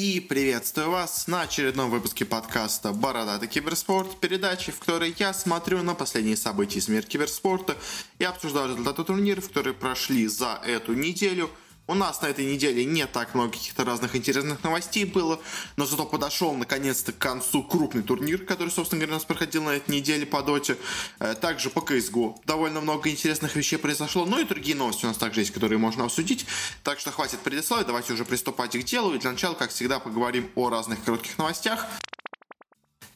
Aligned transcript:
И 0.00 0.20
приветствую 0.20 0.92
вас 0.92 1.26
на 1.26 1.40
очередном 1.40 1.90
выпуске 1.90 2.24
подкаста 2.24 2.92
«Бородатый 2.92 3.48
киберспорт», 3.48 4.20
передачи, 4.20 4.70
в 4.70 4.78
которой 4.78 5.12
я 5.18 5.34
смотрю 5.34 5.82
на 5.82 5.96
последние 5.96 6.36
события 6.36 6.78
из 6.78 6.86
мира 6.86 7.02
киберспорта. 7.02 7.76
И 8.20 8.24
обсуждаю 8.24 8.68
результаты 8.68 9.02
турниров, 9.02 9.48
которые 9.48 9.74
прошли 9.74 10.28
за 10.28 10.62
эту 10.64 10.94
неделю– 10.94 11.50
у 11.88 11.94
нас 11.94 12.20
на 12.20 12.26
этой 12.26 12.44
неделе 12.44 12.84
не 12.84 13.06
так 13.06 13.34
много 13.34 13.52
каких-то 13.52 13.84
разных 13.84 14.14
интересных 14.14 14.62
новостей 14.62 15.04
было, 15.06 15.40
но 15.76 15.86
зато 15.86 16.04
подошел 16.04 16.54
наконец-то 16.54 17.12
к 17.12 17.18
концу 17.18 17.64
крупный 17.64 18.02
турнир, 18.02 18.44
который, 18.44 18.68
собственно 18.68 19.00
говоря, 19.00 19.14
у 19.14 19.16
нас 19.16 19.24
проходил 19.24 19.64
на 19.64 19.70
этой 19.70 19.90
неделе 19.90 20.26
по 20.26 20.42
доте. 20.42 20.76
Э, 21.18 21.34
также 21.34 21.70
по 21.70 21.80
CSGO 21.80 22.36
довольно 22.44 22.82
много 22.82 23.08
интересных 23.08 23.56
вещей 23.56 23.78
произошло, 23.78 24.26
ну 24.26 24.38
и 24.38 24.44
другие 24.44 24.76
новости 24.76 25.06
у 25.06 25.08
нас 25.08 25.16
также 25.16 25.40
есть, 25.40 25.52
которые 25.52 25.78
можно 25.78 26.04
обсудить. 26.04 26.46
Так 26.84 27.00
что 27.00 27.10
хватит 27.10 27.40
предисловий, 27.40 27.86
давайте 27.86 28.12
уже 28.12 28.26
приступать 28.26 28.78
к 28.78 28.82
делу. 28.82 29.14
И 29.14 29.18
для 29.18 29.32
начала, 29.32 29.54
как 29.54 29.70
всегда, 29.70 29.98
поговорим 29.98 30.50
о 30.54 30.68
разных 30.68 31.02
коротких 31.02 31.38
новостях. 31.38 31.86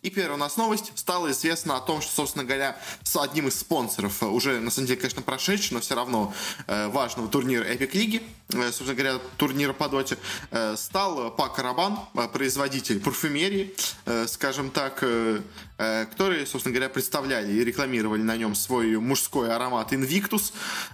И 0.02 0.10
первая 0.10 0.34
у 0.34 0.36
нас 0.36 0.56
новость. 0.56 0.90
Стало 0.96 1.30
известно 1.30 1.76
о 1.76 1.80
том, 1.80 2.00
что, 2.00 2.12
собственно 2.12 2.44
говоря, 2.44 2.76
с 3.04 3.16
одним 3.16 3.46
из 3.46 3.60
спонсоров, 3.60 4.20
э, 4.24 4.26
уже, 4.26 4.58
на 4.58 4.72
самом 4.72 4.88
деле, 4.88 4.98
конечно, 4.98 5.22
прошедшего, 5.22 5.74
но 5.74 5.80
все 5.80 5.94
равно 5.94 6.34
э, 6.66 6.88
важного 6.88 7.28
турнира 7.28 7.62
Epic 7.62 7.96
Лиги, 7.96 8.20
э, 8.52 8.72
собственно 8.72 8.94
говоря, 8.94 9.20
турнира 9.36 9.72
по 9.72 9.88
доте, 9.88 10.18
э, 10.50 10.74
стал 10.76 11.30
Пак 11.30 11.54
Карабан, 11.54 12.00
э, 12.14 12.26
производитель 12.26 12.98
парфюмерии, 12.98 13.76
э, 14.06 14.26
скажем 14.26 14.70
так, 14.70 14.98
э, 15.02 15.40
которые, 15.76 16.46
собственно 16.46 16.74
говоря, 16.74 16.88
представляли 16.88 17.52
и 17.52 17.64
рекламировали 17.64 18.22
на 18.22 18.36
нем 18.36 18.54
свой 18.54 18.98
мужской 18.98 19.54
аромат 19.54 19.92
Invictus. 19.92 20.52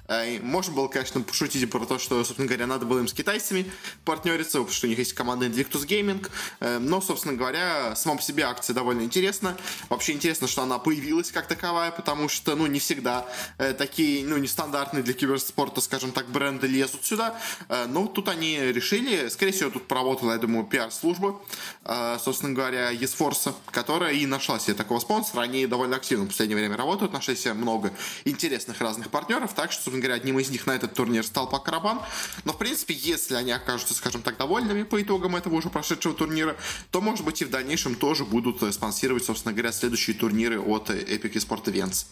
Э, 0.08 0.38
можно 0.40 0.74
было, 0.74 0.88
конечно, 0.88 1.20
пошутить 1.20 1.68
про 1.70 1.84
то, 1.84 1.98
что, 1.98 2.22
собственно 2.24 2.48
говоря, 2.48 2.66
надо 2.66 2.86
было 2.86 3.00
им 3.00 3.08
с 3.08 3.12
китайцами 3.12 3.70
партнериться, 4.04 4.58
потому 4.58 4.72
что 4.72 4.86
у 4.86 4.90
них 4.90 4.98
есть 4.98 5.12
команда 5.12 5.46
Invictus 5.46 5.86
Gaming, 5.86 6.26
э, 6.60 6.78
но, 6.78 7.00
собственно 7.00 7.34
говоря, 7.34 7.94
сама 7.96 8.16
по 8.16 8.22
себе 8.22 8.44
акция 8.44 8.74
довольно 8.74 9.02
интересно. 9.02 9.56
Вообще 9.88 10.12
интересно, 10.12 10.48
что 10.48 10.62
она 10.62 10.78
появилась 10.78 11.30
как 11.32 11.46
таковая, 11.46 11.90
потому 11.90 12.28
что, 12.28 12.56
ну, 12.56 12.66
не 12.66 12.78
всегда 12.78 13.26
э, 13.58 13.72
такие, 13.72 14.24
ну, 14.26 14.36
нестандартные 14.38 15.02
для 15.02 15.14
киберспорта, 15.14 15.80
скажем 15.80 16.12
так, 16.12 16.28
бренды 16.28 16.66
лезут 16.66 17.04
сюда. 17.04 17.38
Э, 17.68 17.86
но 17.86 18.06
тут 18.06 18.28
они 18.28 18.58
решили, 18.58 19.28
скорее 19.28 19.52
всего, 19.52 19.70
тут 19.70 19.86
поработала, 19.86 20.32
я 20.32 20.38
думаю, 20.38 20.64
пиар-служба, 20.66 21.40
э, 21.84 22.18
собственно 22.22 22.54
говоря, 22.54 22.92
eSforce, 22.92 23.54
которая 23.70 24.12
и 24.14 24.26
нашла 24.26 24.58
себе 24.68 24.76
такого 24.76 25.00
спонсора. 25.00 25.42
Они 25.42 25.66
довольно 25.66 25.96
активно 25.96 26.24
в 26.24 26.28
последнее 26.28 26.56
время 26.56 26.76
работают, 26.76 27.12
нашли 27.12 27.34
себе 27.36 27.54
много 27.54 27.92
интересных 28.24 28.80
разных 28.80 29.10
партнеров, 29.10 29.54
так 29.54 29.72
что, 29.72 29.82
собственно 29.82 30.02
говоря, 30.02 30.14
одним 30.14 30.38
из 30.38 30.50
них 30.50 30.66
на 30.66 30.72
этот 30.72 30.94
турнир 30.94 31.24
стал 31.24 31.48
Пакарабан. 31.48 32.00
Но, 32.44 32.52
в 32.52 32.58
принципе, 32.58 32.94
если 32.94 33.34
они 33.34 33.52
окажутся, 33.52 33.94
скажем 33.94 34.22
так, 34.22 34.36
довольными 34.36 34.84
по 34.84 35.00
итогам 35.02 35.36
этого 35.36 35.54
уже 35.54 35.70
прошедшего 35.70 36.14
турнира, 36.14 36.56
то, 36.90 37.00
может 37.00 37.24
быть, 37.24 37.42
и 37.42 37.44
в 37.44 37.50
дальнейшем 37.50 37.94
тоже 37.94 38.24
будут 38.24 38.56
спонсорировать 38.56 38.98
спонсировать, 38.98 39.24
собственно 39.24 39.52
говоря, 39.54 39.72
следующие 39.72 40.16
турниры 40.16 40.60
от 40.60 40.90
Epic 40.90 41.34
Sport 41.34 41.64
Events. 41.64 42.06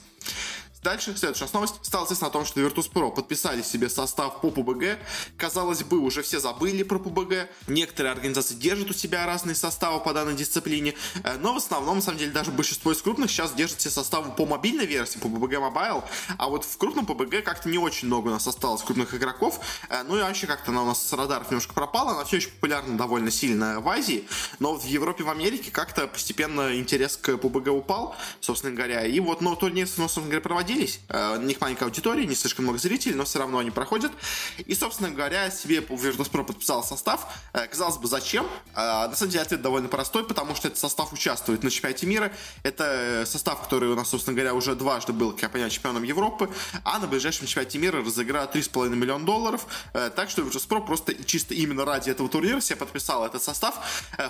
Дальше, 0.86 1.16
следующая 1.16 1.48
новость. 1.52 1.74
Стало 1.82 2.04
известно 2.04 2.28
о 2.28 2.30
том, 2.30 2.44
что 2.44 2.60
Virtus.pro 2.60 3.10
подписали 3.10 3.60
себе 3.60 3.88
состав 3.88 4.40
по 4.40 4.50
PUBG. 4.50 4.98
Казалось 5.36 5.82
бы, 5.82 5.98
уже 5.98 6.22
все 6.22 6.38
забыли 6.38 6.84
про 6.84 6.96
PUBG. 6.98 7.48
Некоторые 7.66 8.12
организации 8.12 8.54
держат 8.54 8.90
у 8.90 8.92
себя 8.92 9.26
разные 9.26 9.56
составы 9.56 9.98
по 9.98 10.12
данной 10.12 10.36
дисциплине. 10.36 10.94
Э, 11.24 11.38
но 11.38 11.54
в 11.54 11.56
основном, 11.56 11.96
на 11.96 12.02
самом 12.02 12.18
деле, 12.18 12.30
даже 12.30 12.52
большинство 12.52 12.92
из 12.92 13.02
крупных 13.02 13.32
сейчас 13.32 13.52
держат 13.54 13.80
все 13.80 13.90
составы 13.90 14.30
по 14.30 14.46
мобильной 14.46 14.86
версии, 14.86 15.18
по 15.18 15.26
PUBG 15.26 15.54
Mobile. 15.54 16.04
А 16.38 16.48
вот 16.48 16.64
в 16.64 16.76
крупном 16.78 17.04
PUBG 17.04 17.42
как-то 17.42 17.68
не 17.68 17.78
очень 17.78 18.06
много 18.06 18.28
у 18.28 18.30
нас 18.30 18.46
осталось 18.46 18.82
крупных 18.84 19.12
игроков. 19.12 19.58
Э, 19.88 20.04
ну 20.04 20.16
и 20.16 20.22
вообще 20.22 20.46
как-то 20.46 20.70
она 20.70 20.84
у 20.84 20.86
нас 20.86 21.04
с 21.04 21.12
радаров 21.12 21.50
немножко 21.50 21.74
пропала. 21.74 22.12
Она 22.12 22.24
все 22.24 22.36
еще 22.36 22.50
популярна 22.50 22.96
довольно 22.96 23.32
сильно 23.32 23.80
в 23.80 23.88
Азии. 23.88 24.24
Но 24.60 24.76
в 24.76 24.84
Европе, 24.84 25.24
в 25.24 25.30
Америке 25.30 25.72
как-то 25.72 26.06
постепенно 26.06 26.76
интерес 26.76 27.16
к 27.16 27.30
PUBG 27.30 27.70
упал, 27.70 28.14
собственно 28.38 28.72
говоря. 28.72 29.04
И 29.04 29.18
вот, 29.18 29.40
ну, 29.40 29.56
турнир, 29.56 29.88
собственно 29.88 30.26
говоря, 30.26 30.42
проводили 30.42 30.75
проводились. 30.76 31.00
Э, 31.08 31.36
у 31.36 31.40
них 31.42 31.60
маленькая 31.60 31.84
аудитория, 31.86 32.26
не 32.26 32.34
слишком 32.34 32.64
много 32.64 32.78
зрителей, 32.78 33.14
но 33.14 33.24
все 33.24 33.38
равно 33.38 33.58
они 33.58 33.70
проходят. 33.70 34.12
И, 34.58 34.74
собственно 34.74 35.10
говоря, 35.10 35.50
себе 35.50 35.78
Virtus.pro 35.78 36.44
подписал 36.44 36.84
состав. 36.84 37.26
Э, 37.52 37.66
казалось 37.66 37.96
бы, 37.96 38.08
зачем? 38.08 38.46
Э, 38.74 39.08
на 39.08 39.14
самом 39.14 39.32
деле 39.32 39.42
ответ 39.42 39.62
довольно 39.62 39.88
простой, 39.88 40.24
потому 40.24 40.54
что 40.54 40.68
этот 40.68 40.78
состав 40.78 41.12
участвует 41.12 41.62
на 41.62 41.70
чемпионате 41.70 42.06
мира. 42.06 42.32
Это 42.62 43.24
состав, 43.26 43.62
который 43.62 43.88
у 43.88 43.94
нас, 43.94 44.08
собственно 44.08 44.34
говоря, 44.34 44.54
уже 44.54 44.74
дважды 44.74 45.12
был, 45.12 45.32
как 45.32 45.42
я 45.42 45.48
понимаю, 45.48 45.70
чемпионом 45.70 46.02
Европы, 46.02 46.50
а 46.84 46.98
на 46.98 47.06
ближайшем 47.06 47.46
чемпионате 47.46 47.78
мира 47.78 48.04
разыграл 48.04 48.46
3,5 48.46 48.90
миллиона 48.90 49.24
долларов. 49.24 49.66
Так 49.92 50.30
что 50.30 50.42
Virtus.pro 50.42 50.84
просто 50.84 51.24
чисто 51.24 51.54
именно 51.54 51.84
ради 51.84 52.10
этого 52.10 52.28
турнира 52.28 52.60
себе 52.60 52.76
подписал 52.76 53.24
этот 53.24 53.42
состав. 53.42 53.78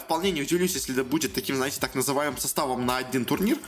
Вполне 0.00 0.30
не 0.30 0.42
удивлюсь, 0.42 0.74
если 0.74 0.94
это 0.94 1.04
будет 1.04 1.34
таким, 1.34 1.56
знаете, 1.56 1.80
так 1.80 1.94
называемым 1.94 2.38
составом 2.38 2.86
на 2.86 2.98
один 2.98 3.24
турнир. 3.24 3.58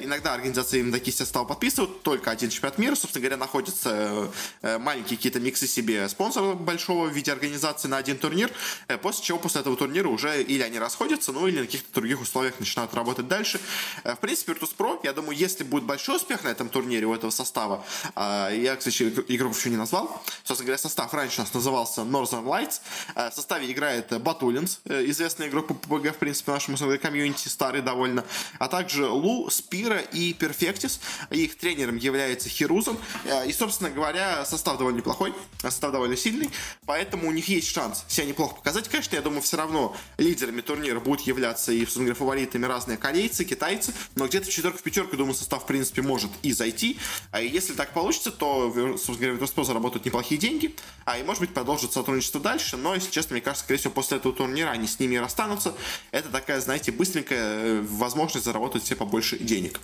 Иногда 0.00 0.34
организации 0.34 0.80
именно 0.80 0.92
такие 0.92 1.16
составы 1.16 1.46
подписывают, 1.46 2.02
только 2.16 2.30
один 2.30 2.48
чемпионат 2.48 2.78
мира, 2.78 2.94
собственно 2.94 3.20
говоря, 3.22 3.36
находятся 3.36 3.90
э, 3.92 4.28
э, 4.62 4.78
маленькие 4.78 5.18
какие-то 5.18 5.38
миксы 5.38 5.66
себе 5.66 6.08
спонсора 6.08 6.54
большого 6.54 7.08
в 7.08 7.12
виде 7.12 7.30
организации 7.30 7.88
на 7.88 7.98
один 7.98 8.16
турнир, 8.16 8.50
э, 8.88 8.96
после 8.96 9.22
чего 9.22 9.38
после 9.38 9.60
этого 9.60 9.76
турнира 9.76 10.08
уже 10.08 10.42
или 10.42 10.62
они 10.62 10.78
расходятся, 10.78 11.32
ну 11.32 11.46
или 11.46 11.60
на 11.60 11.66
каких-то 11.66 11.92
других 11.92 12.22
условиях 12.22 12.58
начинают 12.58 12.94
работать 12.94 13.28
дальше. 13.28 13.60
В 14.04 14.16
принципе, 14.16 14.52
Virtus.pro, 14.52 15.00
я 15.02 15.12
думаю, 15.12 15.36
если 15.36 15.62
будет 15.62 15.84
большой 15.84 16.16
успех 16.16 16.44
на 16.44 16.48
этом 16.48 16.70
турнире 16.70 17.06
у 17.06 17.14
этого 17.14 17.30
состава, 17.30 17.84
я, 18.16 18.76
кстати, 18.76 19.02
игроков 19.28 19.58
еще 19.58 19.68
не 19.68 19.76
назвал, 19.76 20.22
собственно 20.44 20.68
говоря, 20.68 20.78
состав 20.78 21.12
раньше 21.12 21.40
у 21.40 21.44
нас 21.44 21.52
назывался 21.52 22.00
Northern 22.00 22.44
Lights, 22.44 22.80
в 23.14 23.34
составе 23.34 23.70
играет 23.70 24.18
Батулинс, 24.22 24.80
известный 24.86 25.48
игрок 25.48 25.66
по 25.68 25.96
PUBG, 25.96 26.12
в 26.12 26.16
принципе, 26.16 26.52
нашему 26.52 26.78
комьюнити, 26.98 27.48
старый 27.48 27.82
довольно, 27.82 28.24
а 28.58 28.68
также 28.68 29.06
Лу, 29.06 29.50
Спира 29.50 29.98
и 29.98 30.32
Перфектис, 30.32 31.00
их 31.30 31.56
тренером 31.56 31.98
является 32.06 32.48
Хирузом. 32.48 32.98
Э, 33.24 33.46
и, 33.46 33.52
собственно 33.52 33.90
говоря, 33.90 34.44
состав 34.44 34.78
довольно 34.78 34.98
неплохой, 34.98 35.34
состав 35.58 35.92
довольно 35.92 36.16
сильный, 36.16 36.50
поэтому 36.86 37.28
у 37.28 37.32
них 37.32 37.48
есть 37.48 37.68
шанс 37.68 38.04
себя 38.08 38.26
неплохо 38.26 38.56
показать. 38.56 38.88
Конечно, 38.88 39.14
я 39.16 39.22
думаю, 39.22 39.42
все 39.42 39.56
равно 39.56 39.94
лидерами 40.18 40.60
турнира 40.60 41.00
будут 41.00 41.26
являться 41.26 41.72
и, 41.72 41.80
собственно 41.80 42.06
говоря, 42.06 42.18
фаворитами 42.18 42.66
разные 42.66 42.96
корейцы, 42.96 43.44
китайцы, 43.44 43.92
но 44.14 44.26
где-то 44.26 44.46
в 44.46 44.50
четверку, 44.50 44.78
в 44.78 44.82
пятерку, 44.82 45.16
думаю, 45.16 45.34
состав, 45.34 45.64
в 45.64 45.66
принципе, 45.66 46.02
может 46.02 46.30
и 46.42 46.52
зайти. 46.52 46.98
А 47.30 47.40
если 47.40 47.74
так 47.74 47.92
получится, 47.92 48.30
то, 48.30 48.72
собственно 48.96 49.18
говоря, 49.18 49.46
Virtus.pro 49.46 49.64
заработают 49.64 50.04
неплохие 50.04 50.40
деньги, 50.40 50.74
а 51.04 51.18
и, 51.18 51.22
может 51.22 51.40
быть, 51.40 51.52
продолжат 51.52 51.92
сотрудничество 51.92 52.40
дальше, 52.40 52.76
но, 52.76 52.94
если 52.94 53.10
честно, 53.10 53.34
мне 53.34 53.42
кажется, 53.42 53.64
скорее 53.64 53.78
всего, 53.78 53.92
после 53.92 54.18
этого 54.18 54.34
турнира 54.34 54.70
они 54.70 54.86
с 54.86 54.98
ними 54.98 55.16
расстанутся. 55.16 55.74
Это 56.10 56.28
такая, 56.30 56.60
знаете, 56.60 56.92
быстренькая 56.92 57.38
э, 57.38 57.80
возможность 57.82 58.44
заработать 58.44 58.84
себе 58.84 58.96
побольше 58.96 59.38
денег. 59.38 59.80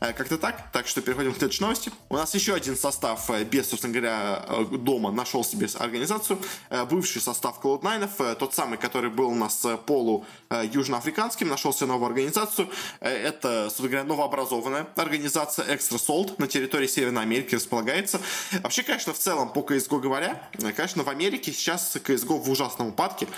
Э, 0.00 0.12
как-то 0.12 0.38
так. 0.38 0.70
Так 0.72 0.86
что 0.86 1.00
переходим 1.02 1.34
к 1.34 1.38
следующей 1.48 1.62
новости. 1.62 1.92
У 2.08 2.16
нас 2.16 2.34
еще 2.34 2.54
один 2.54 2.76
состав 2.76 3.30
э, 3.30 3.44
без, 3.44 3.68
собственно 3.68 3.92
говоря, 3.92 4.44
э, 4.48 4.64
дома 4.76 5.10
нашел 5.10 5.44
себе 5.44 5.68
организацию. 5.78 6.38
Бывший 6.90 7.20
состав 7.20 7.60
Cloud9, 7.62 8.36
тот 8.36 8.54
самый, 8.54 8.78
который 8.78 9.10
был 9.10 9.28
у 9.28 9.34
нас 9.34 9.66
полу 9.86 10.24
южноафриканским, 10.50 11.48
нашел 11.48 11.72
себе 11.72 11.86
новую 11.86 12.08
организацию. 12.08 12.68
Это, 13.00 13.64
собственно 13.64 13.88
говоря, 13.88 14.04
новообразованная 14.04 14.86
организация 14.96 15.66
Extra 15.66 15.98
Salt 15.98 16.34
на 16.38 16.46
территории 16.46 16.86
Северной 16.86 17.22
Америки 17.22 17.54
располагается. 17.54 18.20
Вообще, 18.62 18.82
конечно, 18.82 19.12
в 19.12 19.18
целом, 19.18 19.50
по 19.52 19.60
CSGO 19.60 20.00
говоря, 20.00 20.48
конечно, 20.76 21.02
в 21.02 21.08
Америке 21.08 21.52
сейчас 21.52 21.94
CSGO 21.96 22.38
в 22.38 22.50
ужасном 22.50 22.88
упадке. 22.88 23.28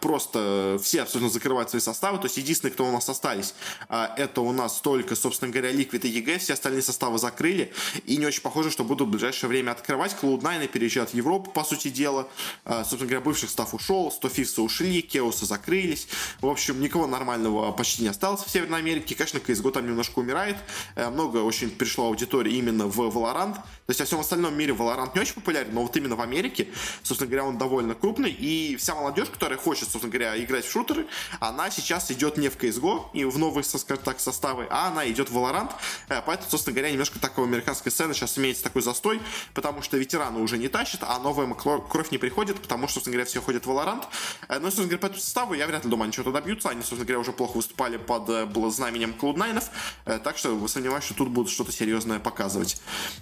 Просто 0.00 0.78
все 0.82 1.02
абсолютно 1.02 1.30
закрывают 1.30 1.70
свои 1.70 1.80
составы. 1.80 2.18
То 2.18 2.24
есть 2.24 2.36
единственные, 2.36 2.72
кто 2.72 2.86
у 2.86 2.92
нас 2.92 3.08
остались, 3.08 3.54
это 3.88 4.40
у 4.40 4.52
нас 4.52 4.80
только, 4.80 5.16
собственно 5.16 5.52
говоря, 5.52 5.72
Liquid 5.72 6.06
и 6.06 6.08
EG, 6.08 6.38
все 6.38 6.54
остальные 6.54 6.82
составы 6.82 7.18
закрыли, 7.30 7.72
и 8.06 8.16
не 8.16 8.26
очень 8.26 8.42
похоже, 8.42 8.70
что 8.70 8.84
будут 8.84 9.08
в 9.08 9.10
ближайшее 9.10 9.48
время 9.48 9.70
открывать. 9.70 10.16
Cloud9 10.20 10.68
переезжают 10.68 11.10
в 11.10 11.14
Европу, 11.14 11.50
по 11.50 11.64
сути 11.64 11.88
дела. 11.88 12.28
А, 12.64 12.84
собственно 12.84 13.06
говоря, 13.06 13.20
бывший 13.20 13.50
состав 13.50 13.72
ушел, 13.72 14.10
100 14.10 14.28
Thieves 14.28 14.58
ы 14.58 14.62
ушли, 14.62 15.02
Chaos 15.02 15.39
ы 15.39 15.46
закрылись. 15.46 16.08
В 16.40 16.46
общем, 16.46 16.80
никого 16.80 17.06
нормального 17.06 17.72
почти 17.72 18.02
не 18.02 18.08
осталось 18.08 18.42
в 18.42 18.50
Северной 18.50 18.80
Америке. 18.80 19.14
Конечно, 19.14 19.38
CSGO 19.38 19.70
там 19.70 19.86
немножко 19.86 20.18
умирает. 20.18 20.56
Э, 20.96 21.10
много 21.10 21.38
очень 21.38 21.70
пришло 21.70 22.06
аудитории 22.06 22.54
именно 22.54 22.86
в 22.86 23.00
Valorant. 23.00 23.54
То 23.54 23.62
есть 23.88 24.00
во 24.00 24.06
всем 24.06 24.20
остальном 24.20 24.56
мире 24.56 24.72
Valorant 24.72 25.10
не 25.14 25.20
очень 25.20 25.34
популярен, 25.34 25.72
но 25.72 25.82
вот 25.82 25.96
именно 25.96 26.16
в 26.16 26.20
Америке, 26.20 26.68
собственно 27.02 27.30
говоря, 27.30 27.44
он 27.46 27.58
довольно 27.58 27.94
крупный. 27.94 28.30
И 28.30 28.76
вся 28.76 28.94
молодежь, 28.94 29.28
которая 29.28 29.58
хочет, 29.58 29.88
собственно 29.88 30.12
говоря, 30.12 30.42
играть 30.42 30.64
в 30.64 30.70
шутеры, 30.70 31.06
она 31.38 31.70
сейчас 31.70 32.10
идет 32.10 32.36
не 32.36 32.48
в 32.48 32.56
CSGO 32.56 33.10
и 33.12 33.24
в 33.24 33.38
новые, 33.38 33.64
скажем 33.64 34.02
так, 34.04 34.20
составы, 34.20 34.66
а 34.70 34.88
она 34.88 35.08
идет 35.08 35.30
в 35.30 35.36
Valorant. 35.36 35.70
Э, 36.08 36.22
поэтому, 36.24 36.50
собственно 36.50 36.74
говоря, 36.74 36.90
немножко 36.90 37.19
такого 37.20 37.46
американской 37.46 37.92
сцены 37.92 38.14
сейчас 38.14 38.38
имеется 38.38 38.64
такой 38.64 38.82
застой, 38.82 39.20
потому 39.54 39.82
что 39.82 39.96
ветераны 39.96 40.40
уже 40.40 40.58
не 40.58 40.68
тащат, 40.68 41.02
а 41.02 41.18
новая 41.18 41.52
кровь 41.54 42.10
не 42.10 42.18
приходит, 42.18 42.60
потому 42.60 42.86
что, 42.86 42.94
собственно 42.94 43.14
говоря, 43.14 43.26
все 43.28 43.40
ходят 43.40 43.66
в 43.66 43.70
Valorant. 43.70 44.04
Э, 44.48 44.58
но, 44.58 44.66
собственно 44.66 44.88
говоря, 44.88 44.98
по 44.98 45.06
этому 45.06 45.20
составу 45.20 45.54
я 45.54 45.66
вряд 45.66 45.84
ли 45.84 45.90
думаю, 45.90 46.04
они 46.04 46.12
что-то 46.12 46.32
добьются. 46.32 46.70
Они, 46.70 46.80
собственно 46.80 47.04
говоря, 47.04 47.20
уже 47.20 47.32
плохо 47.32 47.56
выступали 47.56 47.96
под 47.96 48.28
э, 48.28 48.46
знаменем 48.70 49.14
Cloud9, 49.20 50.20
так 50.22 50.38
что 50.38 50.68
сомневаюсь, 50.68 51.04
что 51.04 51.14
тут 51.14 51.28
будут 51.28 51.50
что-то 51.50 51.72
серьезное 51.72 52.18
показывать. 52.18 52.80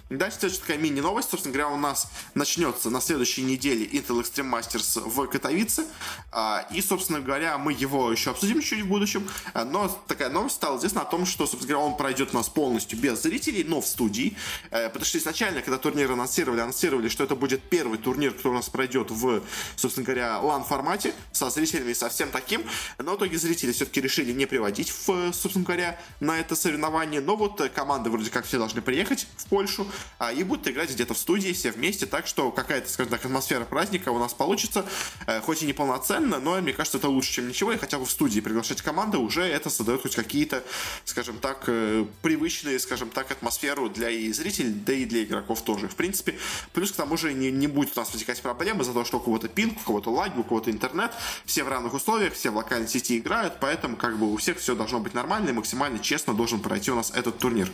Дальше 0.09 0.39
следующая 0.39 0.61
такая 0.61 0.77
мини-новость. 0.77 1.29
Собственно 1.29 1.53
говоря, 1.53 1.73
у 1.73 1.77
нас 1.77 2.09
начнется 2.35 2.89
на 2.89 3.01
следующей 3.01 3.43
неделе 3.43 3.85
Intel 3.85 4.21
Extreme 4.21 4.51
Masters 4.51 5.01
в 5.01 5.27
Катовице. 5.27 5.85
А, 6.31 6.67
и, 6.71 6.81
собственно 6.81 7.19
говоря, 7.19 7.57
мы 7.57 7.73
его 7.73 8.11
еще 8.11 8.31
обсудим 8.31 8.61
чуть 8.61 8.81
в 8.81 8.87
будущем. 8.87 9.27
Но 9.53 9.87
такая 10.07 10.29
новость 10.29 10.55
стала 10.55 10.77
известна 10.77 11.01
о 11.01 11.05
том, 11.05 11.25
что, 11.25 11.45
собственно 11.45 11.73
говоря, 11.73 11.87
он 11.87 11.97
пройдет 11.97 12.29
у 12.33 12.37
нас 12.37 12.49
полностью 12.49 12.99
без 12.99 13.21
зрителей, 13.21 13.63
но 13.63 13.81
в 13.81 13.85
студии. 13.89 14.35
Э, 14.71 14.87
потому 14.87 15.05
что 15.05 15.17
изначально, 15.17 15.61
когда 15.61 15.77
турнир 15.77 16.11
анонсировали, 16.11 16.61
анонсировали, 16.61 17.09
что 17.09 17.23
это 17.23 17.35
будет 17.35 17.61
первый 17.61 17.97
турнир, 17.97 18.33
который 18.33 18.53
у 18.53 18.55
нас 18.55 18.69
пройдет 18.69 19.11
в, 19.11 19.41
собственно 19.75 20.05
говоря, 20.05 20.39
лан-формате, 20.39 21.13
со 21.31 21.49
зрителями 21.49 21.93
совсем 21.93 22.31
таким. 22.31 22.63
Но 22.97 23.13
в 23.13 23.17
итоге 23.17 23.37
зрители 23.37 23.71
все-таки 23.71 24.01
решили 24.01 24.31
не 24.31 24.45
приводить, 24.45 24.91
в, 24.91 25.33
собственно 25.33 25.65
говоря, 25.65 25.99
на 26.19 26.39
это 26.39 26.55
соревнование. 26.55 27.21
Но 27.21 27.35
вот 27.35 27.61
команды 27.73 28.09
вроде 28.09 28.29
как 28.29 28.45
все 28.45 28.57
должны 28.57 28.81
приехать 28.81 29.27
в 29.37 29.45
Польшу 29.45 29.87
а, 30.17 30.31
и 30.31 30.43
будут 30.43 30.67
играть 30.67 30.91
где-то 30.91 31.13
в 31.13 31.17
студии 31.17 31.51
все 31.53 31.71
вместе. 31.71 32.05
Так 32.05 32.27
что 32.27 32.51
какая-то, 32.51 32.89
скажем 32.89 33.11
так, 33.11 33.25
атмосфера 33.25 33.65
праздника 33.65 34.09
у 34.09 34.19
нас 34.19 34.33
получится. 34.33 34.85
Э, 35.27 35.41
хоть 35.41 35.63
и 35.63 35.65
не 35.65 35.73
полноценно, 35.73 36.39
но 36.39 36.59
мне 36.61 36.73
кажется, 36.73 36.97
это 36.97 37.09
лучше, 37.09 37.33
чем 37.33 37.47
ничего. 37.47 37.71
И 37.71 37.77
хотя 37.77 37.99
бы 37.99 38.05
в 38.05 38.11
студии 38.11 38.39
приглашать 38.39 38.81
команды 38.81 39.17
уже 39.17 39.43
это 39.43 39.69
создает 39.69 40.01
хоть 40.01 40.15
какие-то, 40.15 40.63
скажем 41.05 41.37
так, 41.39 41.63
э, 41.67 42.05
привычные, 42.21 42.79
скажем 42.79 43.09
так, 43.09 43.31
атмосферу 43.31 43.78
для 43.87 44.09
и 44.09 44.31
зрителей, 44.33 44.71
да 44.71 44.93
и 44.93 45.05
для 45.05 45.23
игроков 45.23 45.61
тоже. 45.61 45.87
В 45.87 45.95
принципе, 45.95 46.37
плюс 46.73 46.91
к 46.91 46.95
тому 46.95 47.15
же 47.15 47.33
не, 47.33 47.51
не 47.51 47.67
будет 47.67 47.95
у 47.95 47.99
нас 47.99 48.11
возникать 48.11 48.41
проблемы 48.41 48.83
за 48.83 48.93
то, 48.93 49.05
что 49.05 49.17
у 49.17 49.19
кого-то 49.21 49.47
пинг, 49.47 49.77
у 49.81 49.85
кого-то 49.85 50.11
лаги, 50.11 50.37
у 50.37 50.43
кого-то 50.43 50.71
интернет. 50.71 51.11
Все 51.45 51.63
в 51.63 51.69
равных 51.69 51.93
условиях, 51.93 52.33
все 52.33 52.49
в 52.49 52.57
локальной 52.57 52.87
сети 52.87 53.17
играют, 53.17 53.59
поэтому 53.59 53.95
как 53.95 54.17
бы 54.17 54.31
у 54.31 54.37
всех 54.37 54.57
все 54.57 54.75
должно 54.75 54.99
быть 54.99 55.13
нормально 55.13 55.49
и 55.49 55.53
максимально 55.53 55.99
честно 55.99 56.33
должен 56.33 56.59
пройти 56.59 56.91
у 56.91 56.95
нас 56.95 57.11
этот 57.11 57.37
турнир. 57.37 57.71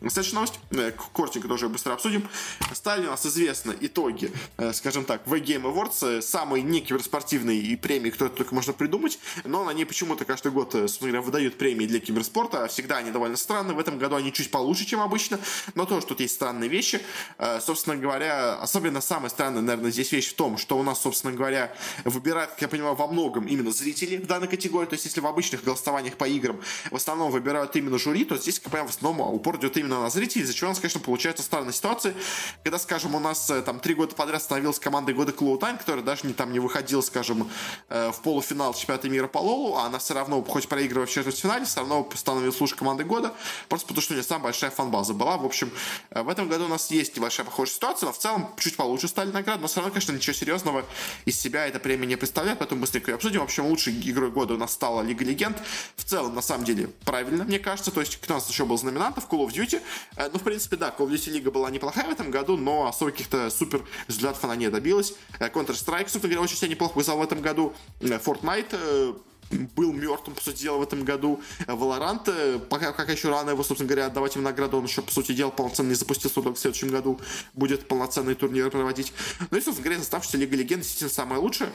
Следующая 0.00 0.36
новость, 0.36 0.60
э, 0.70 0.92
коротенько 1.12 1.48
тоже 1.48 1.68
быстро 1.68 1.92
обсудим. 1.92 2.28
Стали 2.72 3.06
у 3.06 3.10
нас 3.10 3.26
известны 3.26 3.74
итоги, 3.80 4.32
э, 4.56 4.72
скажем 4.72 5.04
так, 5.04 5.26
в 5.26 5.34
Game 5.34 5.62
Awards, 5.62 6.22
самые 6.22 6.62
не 6.62 6.80
киберспортивные 6.80 7.76
премии, 7.76 8.10
которые 8.10 8.32
только 8.32 8.54
можно 8.54 8.72
придумать, 8.72 9.18
но 9.44 9.64
на 9.64 9.72
ней 9.72 9.84
почему-то 9.84 10.24
каждый 10.24 10.52
год, 10.52 10.70
собственно 10.72 11.10
говоря, 11.10 11.22
выдают 11.22 11.58
премии 11.58 11.86
для 11.86 11.98
киберспорта. 11.98 12.68
Всегда 12.68 12.98
они 12.98 13.10
довольно 13.10 13.36
странные. 13.36 13.74
В 13.74 13.80
этом 13.80 13.98
году 13.98 14.14
они 14.14 14.32
чуть 14.32 14.52
получше, 14.52 14.84
чем 14.84 15.00
обычно, 15.00 15.40
но 15.74 15.84
тоже 15.84 16.06
тут 16.06 16.20
есть 16.20 16.34
странные 16.34 16.70
вещи. 16.70 17.00
Э, 17.38 17.58
собственно 17.60 17.96
говоря, 17.96 18.54
особенно 18.54 19.00
самая 19.00 19.30
странная, 19.30 19.62
наверное, 19.62 19.90
здесь 19.90 20.12
вещь 20.12 20.30
в 20.30 20.34
том, 20.34 20.58
что 20.58 20.78
у 20.78 20.84
нас, 20.84 21.02
собственно 21.02 21.32
говоря, 21.32 21.74
выбирают, 22.04 22.52
как 22.52 22.62
я 22.62 22.68
понимаю, 22.68 22.94
во 22.94 23.08
многом 23.08 23.48
именно 23.48 23.72
зрители 23.72 24.18
в 24.18 24.26
данной 24.28 24.46
категории. 24.46 24.86
То 24.86 24.94
есть, 24.94 25.06
если 25.06 25.20
в 25.20 25.26
обычных 25.26 25.64
голосованиях 25.64 26.16
по 26.16 26.28
играм 26.28 26.60
в 26.92 26.94
основном 26.94 27.32
выбирают 27.32 27.74
именно 27.74 27.98
жюри, 27.98 28.24
то 28.24 28.36
здесь, 28.36 28.60
как 28.60 28.66
я 28.66 28.70
понимаю, 28.70 28.92
в 28.92 28.96
основном 28.96 29.34
упор 29.34 29.56
идет 29.56 29.76
именно 29.76 29.87
на 29.88 30.08
зрителей, 30.10 30.44
из-за 30.44 30.54
чего 30.54 30.68
у 30.68 30.72
нас, 30.72 30.80
конечно, 30.80 31.00
получается 31.00 31.42
странная 31.42 31.72
ситуация, 31.72 32.14
когда, 32.62 32.78
скажем, 32.78 33.14
у 33.14 33.18
нас 33.18 33.50
э, 33.50 33.62
там 33.62 33.80
три 33.80 33.94
года 33.94 34.14
подряд 34.14 34.42
становилась 34.42 34.78
командой 34.78 35.14
года 35.14 35.32
Cloud9, 35.32 35.78
которая 35.78 36.04
даже 36.04 36.26
не 36.26 36.32
там 36.32 36.52
не 36.52 36.60
выходила, 36.60 37.00
скажем, 37.00 37.50
э, 37.88 38.10
в 38.12 38.20
полуфинал 38.20 38.74
чемпионата 38.74 39.08
мира 39.08 39.26
по 39.26 39.38
Лолу, 39.38 39.76
а 39.76 39.86
она 39.86 39.98
все 39.98 40.14
равно, 40.14 40.42
хоть 40.42 40.68
проигрывая 40.68 41.06
в 41.06 41.10
четвертьфинале, 41.10 41.64
все 41.64 41.80
равно 41.80 42.08
становилась 42.14 42.60
лучшей 42.60 42.76
командой 42.76 43.04
года, 43.04 43.34
просто 43.68 43.88
потому 43.88 44.02
что 44.02 44.12
у 44.12 44.16
нее 44.16 44.24
самая 44.24 44.44
большая 44.44 44.70
фан-база 44.70 45.14
была. 45.14 45.36
В 45.36 45.44
общем, 45.44 45.70
э, 46.10 46.22
в 46.22 46.28
этом 46.28 46.48
году 46.48 46.66
у 46.66 46.68
нас 46.68 46.90
есть 46.90 47.16
небольшая 47.16 47.46
похожая 47.46 47.74
ситуация, 47.74 48.06
но 48.06 48.12
в 48.12 48.18
целом 48.18 48.50
чуть 48.58 48.76
получше 48.76 49.08
стали 49.08 49.30
награды, 49.30 49.62
но 49.62 49.68
все 49.68 49.80
равно, 49.80 49.92
конечно, 49.92 50.12
ничего 50.12 50.34
серьезного 50.34 50.84
из 51.24 51.38
себя 51.38 51.66
эта 51.66 51.78
премия 51.78 52.06
не 52.06 52.16
представляет, 52.16 52.58
поэтому 52.58 52.80
быстренько 52.80 53.10
ее 53.10 53.16
обсудим. 53.16 53.40
В 53.40 53.44
общем, 53.44 53.66
лучшей 53.66 53.94
игрой 54.10 54.30
года 54.30 54.54
у 54.54 54.56
нас 54.56 54.72
стала 54.72 55.02
Лига 55.02 55.24
Легенд. 55.24 55.56
В 55.96 56.04
целом, 56.04 56.34
на 56.34 56.42
самом 56.42 56.64
деле, 56.64 56.88
правильно, 57.04 57.44
мне 57.44 57.58
кажется. 57.58 57.90
То 57.90 58.00
есть, 58.00 58.18
у 58.28 58.32
нас 58.32 58.48
еще 58.48 58.64
был 58.64 58.78
знаменантов 58.78 59.28
Call 59.28 59.46
of 59.46 59.52
Duty. 59.52 59.77
Э, 60.16 60.28
ну, 60.32 60.38
в 60.38 60.42
принципе, 60.42 60.76
да, 60.76 60.94
Call 60.96 61.08
of 61.08 61.10
Duty 61.10 61.30
Лига 61.30 61.50
была 61.50 61.70
неплохая 61.70 62.06
в 62.06 62.10
этом 62.10 62.30
году, 62.30 62.56
но 62.56 62.86
особо 62.86 63.10
каких-то 63.10 63.50
супер 63.50 63.84
взглядов 64.06 64.42
она 64.44 64.56
не 64.56 64.70
добилась. 64.70 65.14
Э, 65.38 65.48
Counter-Strike, 65.48 66.08
собственно 66.08 66.28
говоря, 66.28 66.42
очень 66.42 66.56
себя 66.56 66.68
неплохо 66.68 66.94
показал 66.94 67.18
в 67.18 67.22
этом 67.22 67.40
году. 67.40 67.74
Fortnite 68.00 69.18
был 69.50 69.92
мертвым, 69.92 70.34
по 70.34 70.42
сути 70.42 70.62
дела, 70.62 70.78
в 70.78 70.82
этом 70.82 71.04
году. 71.04 71.40
Valorant, 71.66 72.22
э, 72.26 72.58
пока, 72.58 72.92
пока 72.92 73.12
еще 73.12 73.28
рано 73.28 73.50
его, 73.50 73.62
собственно 73.62 73.88
говоря, 73.88 74.06
отдавать 74.06 74.34
ему 74.34 74.44
награду, 74.44 74.78
он 74.78 74.84
еще, 74.84 75.02
по 75.02 75.10
сути 75.10 75.32
дела, 75.32 75.50
полноценно 75.50 75.88
не 75.88 75.94
запустился, 75.94 76.34
только 76.34 76.54
в 76.54 76.58
следующем 76.58 76.88
году 76.88 77.20
будет 77.54 77.88
полноценный 77.88 78.34
турнир 78.34 78.70
проводить. 78.70 79.12
Ну 79.50 79.58
и, 79.58 79.60
собственно 79.60 79.84
говоря, 79.84 80.00
оставшаяся 80.00 80.36
Лига 80.36 80.56
Легенд 80.56 80.82
действительно 80.82 81.10
самая 81.10 81.40
лучшая. 81.40 81.70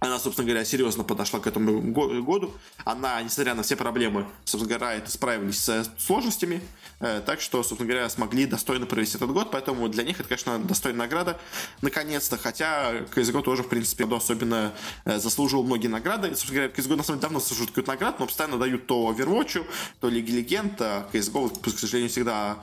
Она, 0.00 0.18
собственно 0.18 0.48
говоря, 0.48 0.64
серьезно 0.64 1.04
подошла 1.04 1.40
к 1.40 1.46
этому 1.46 1.82
году. 1.92 2.54
Она, 2.84 3.22
несмотря 3.22 3.54
на 3.54 3.62
все 3.62 3.76
проблемы, 3.76 4.26
собственно 4.46 4.78
говоря, 4.78 5.06
справились 5.06 5.60
с 5.60 5.90
сложностями. 5.98 6.62
Э, 7.00 7.20
так 7.24 7.42
что, 7.42 7.62
собственно 7.62 7.86
говоря, 7.86 8.08
смогли 8.08 8.46
достойно 8.46 8.86
провести 8.86 9.18
этот 9.18 9.30
год. 9.30 9.50
Поэтому 9.50 9.88
для 9.88 10.02
них 10.02 10.18
это, 10.18 10.28
конечно, 10.28 10.58
достойная 10.58 11.00
награда. 11.00 11.38
Наконец-то. 11.82 12.38
Хотя 12.38 12.92
CSGO 13.14 13.42
тоже, 13.42 13.62
в 13.62 13.68
принципе, 13.68 14.06
особенно 14.06 14.72
э, 15.04 15.18
заслужил 15.18 15.62
многие 15.62 15.88
награды. 15.88 16.28
Собственно 16.28 16.54
говоря, 16.54 16.72
CSGO 16.72 16.96
на 16.96 17.02
самом 17.02 17.18
деле 17.18 17.28
давно 17.28 17.40
заслуживает 17.40 17.70
какую-то 17.70 17.90
награду, 17.92 18.16
но 18.20 18.26
постоянно 18.26 18.56
дают 18.56 18.86
то 18.86 19.12
Overwatch, 19.12 19.66
то 20.00 20.08
Лиги 20.08 20.30
Легенд. 20.30 20.80
А 20.80 21.06
CSGO, 21.12 21.60
к 21.60 21.78
сожалению, 21.78 22.08
всегда, 22.08 22.58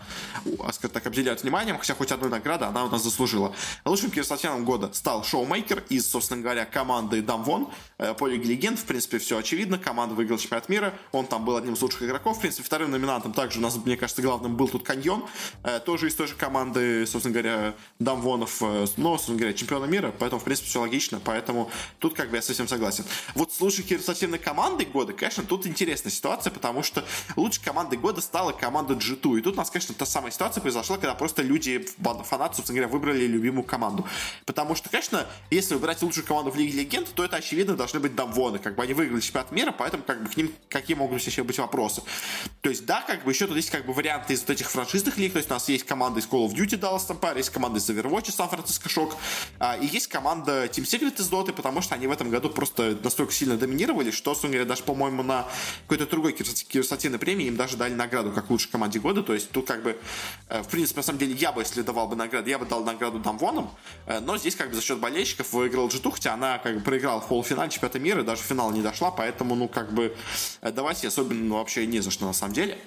скажем 0.71 0.91
так, 0.91 1.05
обделяют 1.05 1.43
вниманием. 1.43 1.77
Хотя 1.77 1.93
хоть 1.93 2.11
одна 2.11 2.29
награда 2.29 2.67
она 2.67 2.85
у 2.85 2.89
нас 2.89 3.03
заслужила. 3.03 3.53
Лучшим 3.85 4.09
киберспортсменом 4.09 4.65
года 4.65 4.89
стал 4.93 5.23
Шоумейкер 5.23 5.83
из, 5.89 6.09
собственно 6.09 6.41
говоря, 6.41 6.65
команды 6.65 7.21
Дамвон 7.27 7.69
э, 7.99 8.15
по 8.15 8.25
Лиге 8.25 8.49
Легенд, 8.49 8.79
в 8.79 8.85
принципе, 8.85 9.19
все 9.19 9.37
очевидно. 9.37 9.77
Команда 9.77 10.15
выиграла 10.15 10.39
чемпионат 10.39 10.69
мира. 10.69 10.93
Он 11.11 11.27
там 11.27 11.45
был 11.45 11.57
одним 11.57 11.73
из 11.73 11.81
лучших 11.81 12.03
игроков. 12.03 12.37
В 12.37 12.41
принципе, 12.41 12.63
вторым 12.63 12.89
номинантом 12.89 13.33
также 13.33 13.59
у 13.59 13.61
нас, 13.61 13.75
мне 13.75 13.97
кажется, 13.97 14.21
главным 14.21 14.55
был 14.55 14.67
тут 14.67 14.83
Каньон. 14.83 15.25
Э, 15.63 15.79
тоже 15.79 16.07
из 16.07 16.15
той 16.15 16.27
же 16.27 16.33
команды, 16.33 17.05
собственно 17.05 17.33
говоря, 17.33 17.75
Дамвонов, 17.99 18.63
э, 18.63 18.87
но, 18.97 19.17
собственно 19.17 19.37
говоря, 19.37 19.53
чемпиона 19.53 19.85
мира. 19.85 20.13
Поэтому, 20.17 20.39
в 20.39 20.43
принципе, 20.43 20.69
все 20.69 20.79
логично. 20.79 21.21
Поэтому 21.23 21.69
тут 21.99 22.15
как 22.15 22.31
бы 22.31 22.37
я 22.37 22.41
совсем 22.41 22.67
согласен. 22.67 23.05
Вот 23.35 23.51
с 23.51 23.61
лучшей 23.61 23.85
результативной 23.85 24.39
командой 24.39 24.85
года, 24.85 25.13
конечно, 25.13 25.43
тут 25.43 25.67
интересная 25.67 26.11
ситуация, 26.11 26.51
потому 26.51 26.81
что 26.81 27.03
лучшей 27.35 27.63
командой 27.63 27.97
года 27.97 28.21
стала 28.21 28.53
команда 28.53 28.93
G2. 28.93 29.39
И 29.39 29.41
тут 29.41 29.55
у 29.55 29.57
нас, 29.57 29.69
конечно, 29.69 29.93
та 29.93 30.05
самая 30.05 30.31
ситуация 30.31 30.61
произошла, 30.61 30.95
когда 30.95 31.13
просто 31.13 31.41
люди, 31.41 31.85
фанаты, 32.23 32.55
собственно 32.55 32.79
говоря, 32.79 32.87
выбрали 32.87 33.27
любимую 33.27 33.65
команду. 33.65 34.05
Потому 34.45 34.75
что, 34.75 34.89
конечно, 34.89 35.27
если 35.49 35.73
выбирать 35.73 36.01
лучшую 36.01 36.25
команду 36.25 36.51
в 36.51 36.55
Лиге 36.55 36.79
Легенд, 36.79 37.07
то 37.17 37.25
это, 37.25 37.37
очевидно, 37.37 37.75
должны 37.75 37.99
быть 37.99 38.13
Дамвоны. 38.13 38.59
Как 38.59 38.75
бы 38.75 38.83
они 38.83 38.93
выиграли 38.93 39.19
чемпионат 39.21 39.51
мира, 39.51 39.73
поэтому 39.75 40.03
как 40.03 40.21
бы 40.21 40.29
к 40.29 40.37
ним 40.37 40.53
какие 40.69 40.95
могут 40.95 41.19
еще 41.23 41.43
быть 41.43 41.57
вопросы. 41.57 42.03
То 42.61 42.69
есть, 42.69 42.85
да, 42.85 43.01
как 43.01 43.23
бы 43.23 43.31
еще 43.31 43.47
тут 43.47 43.55
есть 43.55 43.71
как 43.71 43.87
бы 43.87 43.93
варианты 43.93 44.33
из 44.33 44.41
вот 44.41 44.51
этих 44.51 44.69
франшизных 44.69 45.17
лиг. 45.17 45.33
То 45.33 45.39
есть, 45.39 45.49
у 45.49 45.53
нас 45.55 45.67
есть 45.67 45.83
команда 45.83 46.19
из 46.19 46.27
Call 46.27 46.47
of 46.47 46.53
Duty 46.53 46.79
Dallas 46.79 47.07
Empire, 47.09 47.37
есть 47.37 47.49
команда 47.49 47.79
из 47.79 47.89
Overwatch 47.89 48.31
Сан-Франциско 48.31 48.87
Шок, 48.87 49.15
и 49.81 49.85
есть 49.87 50.07
команда 50.07 50.65
Team 50.65 50.83
Secret 50.83 51.19
из 51.19 51.31
Dota, 51.31 51.53
потому 51.53 51.81
что 51.81 51.95
они 51.95 52.05
в 52.05 52.11
этом 52.11 52.29
году 52.29 52.51
просто 52.51 52.95
настолько 53.03 53.33
сильно 53.33 53.57
доминировали, 53.57 54.11
что, 54.11 54.35
собственно 54.35 54.63
даже, 54.65 54.83
по-моему, 54.83 55.23
на 55.23 55.47
какой-то 55.87 56.05
другой 56.05 56.33
киберспортивной 56.33 57.17
премии 57.17 57.47
им 57.47 57.55
даже 57.55 57.77
дали 57.77 57.95
награду 57.95 58.31
как 58.31 58.51
лучшей 58.51 58.69
команде 58.69 58.99
года. 58.99 59.23
То 59.23 59.33
есть, 59.33 59.49
тут 59.49 59.65
как 59.65 59.81
бы, 59.81 59.97
э, 60.49 60.61
в 60.61 60.67
принципе, 60.67 60.99
на 60.99 61.03
самом 61.03 61.17
деле, 61.17 61.33
я 61.33 61.51
бы, 61.51 61.61
если 61.61 61.81
давал 61.81 62.07
бы 62.07 62.15
награду, 62.15 62.47
я 62.47 62.59
бы 62.59 62.67
дал 62.67 62.83
награду 62.83 63.17
Дамвонам, 63.17 63.71
э, 64.05 64.19
но 64.19 64.37
здесь 64.37 64.55
как 64.55 64.69
бы 64.69 64.75
за 64.75 64.83
счет 64.83 64.99
болельщиков 64.99 65.51
выиграл 65.53 65.87
G2, 65.87 66.11
хотя 66.11 66.35
она 66.35 66.59
как 66.59 66.75
бы 66.75 66.81
проиграла 66.81 67.06
в 67.15 67.27
полуфинале 67.27 67.69
чемпионата 67.71 67.99
мира, 67.99 68.23
даже 68.23 68.41
в 68.41 68.45
финал 68.45 68.71
не 68.71 68.81
дошла, 68.81 69.11
поэтому, 69.11 69.55
ну, 69.55 69.67
как 69.67 69.93
бы, 69.93 70.15
э, 70.61 70.71
давать 70.71 71.03
особенно 71.05 71.43
ну, 71.43 71.55
вообще 71.55 71.85
не 71.85 71.99
за 72.01 72.11
что 72.11 72.25
на 72.25 72.33
самом 72.33 72.53
деле. 72.53 72.77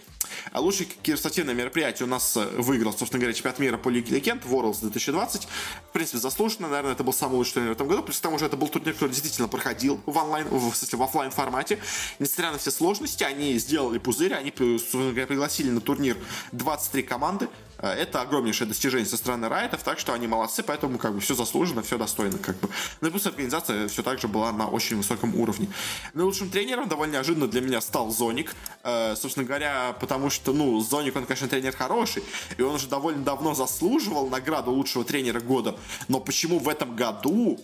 А 0.52 0.60
лучшее 0.60 0.88
киберспортивное 1.02 1.54
мероприятие 1.54 2.06
у 2.06 2.10
нас 2.10 2.36
э, 2.36 2.44
выиграл, 2.58 2.92
собственно 2.92 3.20
говоря, 3.20 3.32
чемпионат 3.32 3.58
мира 3.58 3.76
по 3.78 3.88
Лиге 3.88 4.14
Легенд 4.14 4.44
Worlds 4.44 4.80
2020. 4.82 5.44
В 5.44 5.92
принципе, 5.92 6.18
заслуженно, 6.18 6.68
наверное, 6.68 6.92
это 6.92 7.04
был 7.04 7.12
самый 7.12 7.36
лучший 7.36 7.54
турнир 7.54 7.70
в 7.70 7.74
этом 7.74 7.88
году. 7.88 8.02
Плюс 8.02 8.18
к 8.18 8.22
тому 8.22 8.38
же 8.38 8.46
это 8.46 8.56
был 8.56 8.68
турнир, 8.68 8.92
который 8.92 9.10
действительно 9.10 9.48
проходил 9.48 10.00
в 10.06 10.16
онлайн, 10.16 10.46
в, 10.48 10.70
в 10.70 10.74
в 10.74 11.02
офлайн 11.02 11.30
формате. 11.30 11.78
Несмотря 12.18 12.52
на 12.52 12.58
все 12.58 12.70
сложности, 12.70 13.24
они 13.24 13.58
сделали 13.58 13.98
пузырь, 13.98 14.34
они, 14.34 14.52
собственно 14.56 15.10
говоря, 15.10 15.26
пригласили 15.26 15.70
на 15.70 15.80
турнир 15.80 16.16
23 16.52 17.02
команды. 17.02 17.48
Э, 17.80 17.92
это 17.92 18.20
огромнейшее 18.20 18.68
достижение 18.68 19.06
со 19.06 19.16
стороны 19.16 19.48
Райтов, 19.48 19.82
так 19.82 19.98
что 19.98 20.12
они 20.12 20.26
молодцы, 20.26 20.62
поэтому 20.62 20.98
как 20.98 21.14
бы 21.14 21.20
все 21.20 21.34
заслужено, 21.34 21.82
все 21.82 21.98
достойно. 21.98 22.38
Как 22.38 22.56
бы. 22.58 22.68
Ну 23.00 23.08
и 23.08 23.10
плюс 23.10 23.26
организация 23.26 23.88
все 23.88 24.02
так 24.02 24.20
же 24.20 24.28
была 24.28 24.52
на 24.52 24.68
очень 24.68 24.96
высоком 24.96 25.34
уровне. 25.34 25.68
Наилучшим 26.14 26.50
тренером 26.50 26.88
довольно 26.88 27.14
неожиданно 27.14 27.48
для 27.48 27.60
меня 27.60 27.80
стал 27.80 28.10
Зоник. 28.10 28.54
Э, 28.82 29.14
собственно 29.16 29.46
говоря, 29.46 29.96
потому 30.00 30.30
что, 30.30 30.52
ну, 30.52 30.80
Зоник, 30.80 31.16
он, 31.16 31.26
конечно, 31.26 31.48
тренер 31.48 31.74
хороший, 31.74 32.22
и 32.56 32.62
он 32.62 32.74
уже 32.74 32.88
довольно 32.88 33.24
давно 33.24 33.54
заслуживал 33.54 34.28
награду 34.28 34.70
лучшего 34.70 35.04
тренера 35.04 35.40
года. 35.40 35.76
Но 36.08 36.20
почему 36.20 36.58
в 36.58 36.68
этом 36.68 36.94
году 36.94 37.58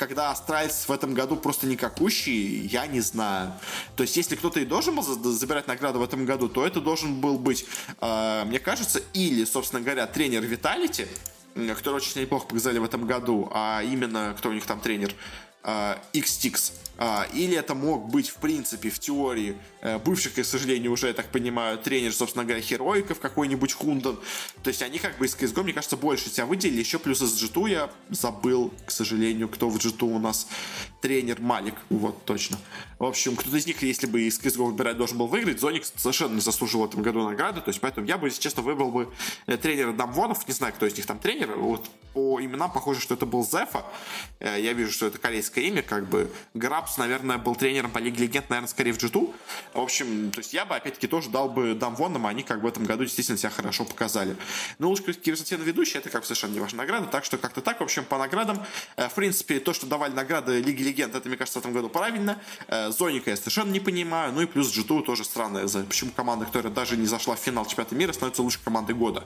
когда 0.00 0.30
австралийцы 0.30 0.88
в 0.88 0.92
этом 0.92 1.12
году 1.12 1.36
просто 1.36 1.66
никакущие, 1.66 2.64
я 2.64 2.86
не 2.86 3.00
знаю. 3.00 3.52
То 3.96 4.02
есть, 4.02 4.16
если 4.16 4.34
кто-то 4.34 4.58
и 4.58 4.64
должен 4.64 4.96
был 4.96 5.02
забирать 5.02 5.68
награду 5.68 5.98
в 5.98 6.02
этом 6.02 6.24
году, 6.24 6.48
то 6.48 6.66
это 6.66 6.80
должен 6.80 7.20
был 7.20 7.38
быть, 7.38 7.66
э, 8.00 8.44
мне 8.46 8.58
кажется, 8.58 9.02
или, 9.12 9.44
собственно 9.44 9.82
говоря, 9.82 10.06
тренер 10.06 10.40
Виталити, 10.46 11.06
который 11.54 11.96
очень 11.96 12.18
неплохо 12.22 12.46
показали 12.46 12.78
в 12.78 12.84
этом 12.84 13.06
году, 13.06 13.50
а 13.52 13.82
именно, 13.82 14.34
кто 14.38 14.48
у 14.48 14.52
них 14.52 14.64
там 14.64 14.80
тренер, 14.80 15.10
э, 15.10 15.49
X-Tix. 16.12 16.72
А, 17.02 17.26
или 17.32 17.56
это 17.56 17.74
мог 17.74 18.10
быть, 18.10 18.28
в 18.28 18.36
принципе, 18.36 18.90
в 18.90 18.98
теории, 18.98 19.56
э, 19.80 19.98
бывших, 19.98 20.34
к 20.34 20.44
сожалению, 20.44 20.92
уже, 20.92 21.06
я 21.06 21.14
так 21.14 21.30
понимаю, 21.30 21.78
тренер, 21.78 22.12
собственно 22.12 22.44
говоря, 22.44 22.60
Хероиков 22.60 23.20
какой-нибудь 23.20 23.72
Хундон. 23.72 24.20
То 24.62 24.68
есть 24.68 24.82
они 24.82 24.98
как 24.98 25.16
бы 25.16 25.24
из 25.24 25.34
CSGO, 25.34 25.62
мне 25.62 25.72
кажется, 25.72 25.96
больше 25.96 26.28
себя 26.28 26.44
выделили. 26.44 26.80
Еще 26.80 26.98
плюс 26.98 27.22
из 27.22 27.42
G2 27.42 27.70
я 27.70 27.90
забыл, 28.10 28.70
к 28.84 28.90
сожалению, 28.90 29.48
кто 29.48 29.70
в 29.70 29.78
G2 29.78 30.14
у 30.14 30.18
нас 30.18 30.46
тренер 31.00 31.40
Малик. 31.40 31.76
Вот, 31.88 32.22
точно. 32.26 32.58
В 32.98 33.04
общем, 33.04 33.34
кто-то 33.34 33.56
из 33.56 33.66
них, 33.66 33.82
если 33.82 34.06
бы 34.06 34.20
из 34.20 34.38
CSGO 34.38 34.66
выбирать 34.66 34.98
должен 34.98 35.16
был 35.16 35.26
выиграть, 35.26 35.58
Зоник 35.58 35.86
совершенно 35.96 36.38
заслужил 36.38 36.82
в 36.82 36.84
этом 36.84 37.00
году 37.00 37.26
награды. 37.26 37.62
То 37.62 37.70
есть 37.70 37.80
поэтому 37.80 38.06
я 38.06 38.18
бы, 38.18 38.26
если 38.26 38.42
честно, 38.42 38.62
выбрал 38.62 38.90
бы 38.90 39.10
э, 39.46 39.56
тренера 39.56 39.94
Дамвонов. 39.94 40.46
Не 40.46 40.52
знаю, 40.52 40.74
кто 40.74 40.84
из 40.84 40.94
них 40.94 41.06
там 41.06 41.18
тренер. 41.18 41.56
Вот 41.56 41.88
по 42.12 42.38
именам 42.40 42.70
похоже, 42.70 43.00
что 43.00 43.14
это 43.14 43.24
был 43.24 43.42
Зефа. 43.42 43.86
Э, 44.38 44.60
я 44.60 44.74
вижу, 44.74 44.92
что 44.92 45.06
это 45.06 45.16
корейское 45.16 45.49
имя, 45.58 45.82
как 45.82 46.08
бы 46.08 46.30
Граб 46.54 46.80
Крабс, 46.80 46.96
наверное, 46.96 47.36
был 47.36 47.54
тренером 47.56 47.90
по 47.90 47.98
Лиге 47.98 48.22
Легенд, 48.24 48.48
наверное, 48.48 48.68
скорее 48.68 48.92
в 48.92 48.96
G2. 48.96 49.34
В 49.74 49.80
общем, 49.80 50.30
то 50.30 50.38
есть 50.38 50.54
я 50.54 50.64
бы, 50.64 50.74
опять-таки, 50.74 51.06
тоже 51.06 51.28
дал 51.28 51.50
бы 51.50 51.74
Дамвонам, 51.74 52.26
они 52.26 52.42
как 52.42 52.62
бы 52.62 52.68
в 52.68 52.72
этом 52.72 52.86
году 52.86 53.04
действительно 53.04 53.36
себя 53.36 53.50
хорошо 53.50 53.84
показали. 53.84 54.34
Но 54.78 54.88
лучше 54.88 55.12
Кирсатен 55.12 55.60
ведущий, 55.60 55.98
это 55.98 56.08
как 56.08 56.22
бы 56.22 56.26
совершенно 56.26 56.54
не 56.54 56.60
ваша 56.60 56.76
награда, 56.76 57.06
так 57.06 57.26
что 57.26 57.36
как-то 57.36 57.60
так, 57.60 57.80
в 57.80 57.82
общем, 57.82 58.06
по 58.06 58.16
наградам, 58.16 58.64
э, 58.96 59.10
в 59.10 59.14
принципе, 59.14 59.60
то, 59.60 59.74
что 59.74 59.86
давали 59.86 60.14
награды 60.14 60.62
Лиги 60.62 60.82
Легенд, 60.82 61.14
это, 61.14 61.28
мне 61.28 61.36
кажется, 61.36 61.58
в 61.58 61.62
этом 61.62 61.74
году 61.74 61.90
правильно. 61.90 62.38
Э, 62.68 62.90
Зоника 62.90 63.28
я 63.28 63.36
совершенно 63.36 63.70
не 63.70 63.80
понимаю, 63.80 64.32
ну 64.32 64.40
и 64.40 64.46
плюс 64.46 64.74
G2 64.74 65.02
тоже 65.02 65.24
странно, 65.24 65.68
почему 65.86 66.12
команда, 66.12 66.46
которая 66.46 66.72
даже 66.72 66.96
не 66.96 67.06
зашла 67.06 67.36
в 67.36 67.40
финал 67.40 67.66
чемпионата 67.66 67.94
мира, 67.94 68.14
становится 68.14 68.42
лучшей 68.42 68.62
командой 68.64 68.94
года. 68.94 69.24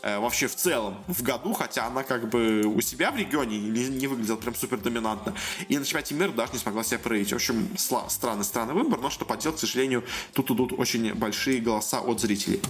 Э, 0.00 0.18
вообще, 0.18 0.46
в 0.46 0.56
целом, 0.56 0.96
в 1.08 1.22
году, 1.22 1.52
хотя 1.52 1.86
она 1.86 2.04
как 2.04 2.30
бы 2.30 2.62
у 2.62 2.80
себя 2.80 3.10
в 3.10 3.16
регионе 3.16 3.58
не, 3.58 3.88
не 3.88 4.06
выглядела 4.06 4.36
прям 4.36 4.54
супер 4.54 4.78
доминантно, 4.78 5.34
и 5.68 5.78
на 5.78 5.84
чемпионате 5.84 6.14
мира 6.14 6.30
даже 6.30 6.52
не 6.52 6.58
смогла 6.58 6.84
себя 6.84 6.98
проявить. 6.98 7.32
В 7.32 7.36
общем, 7.36 7.68
странный, 8.08 8.44
странный 8.44 8.74
выбор, 8.74 9.00
но 9.00 9.10
что 9.10 9.24
поделать, 9.24 9.56
к 9.56 9.60
сожалению, 9.60 10.04
тут 10.32 10.50
идут 10.50 10.72
очень 10.72 11.14
большие 11.14 11.60
голоса 11.60 12.00
от 12.00 12.20
зрителей. 12.20 12.60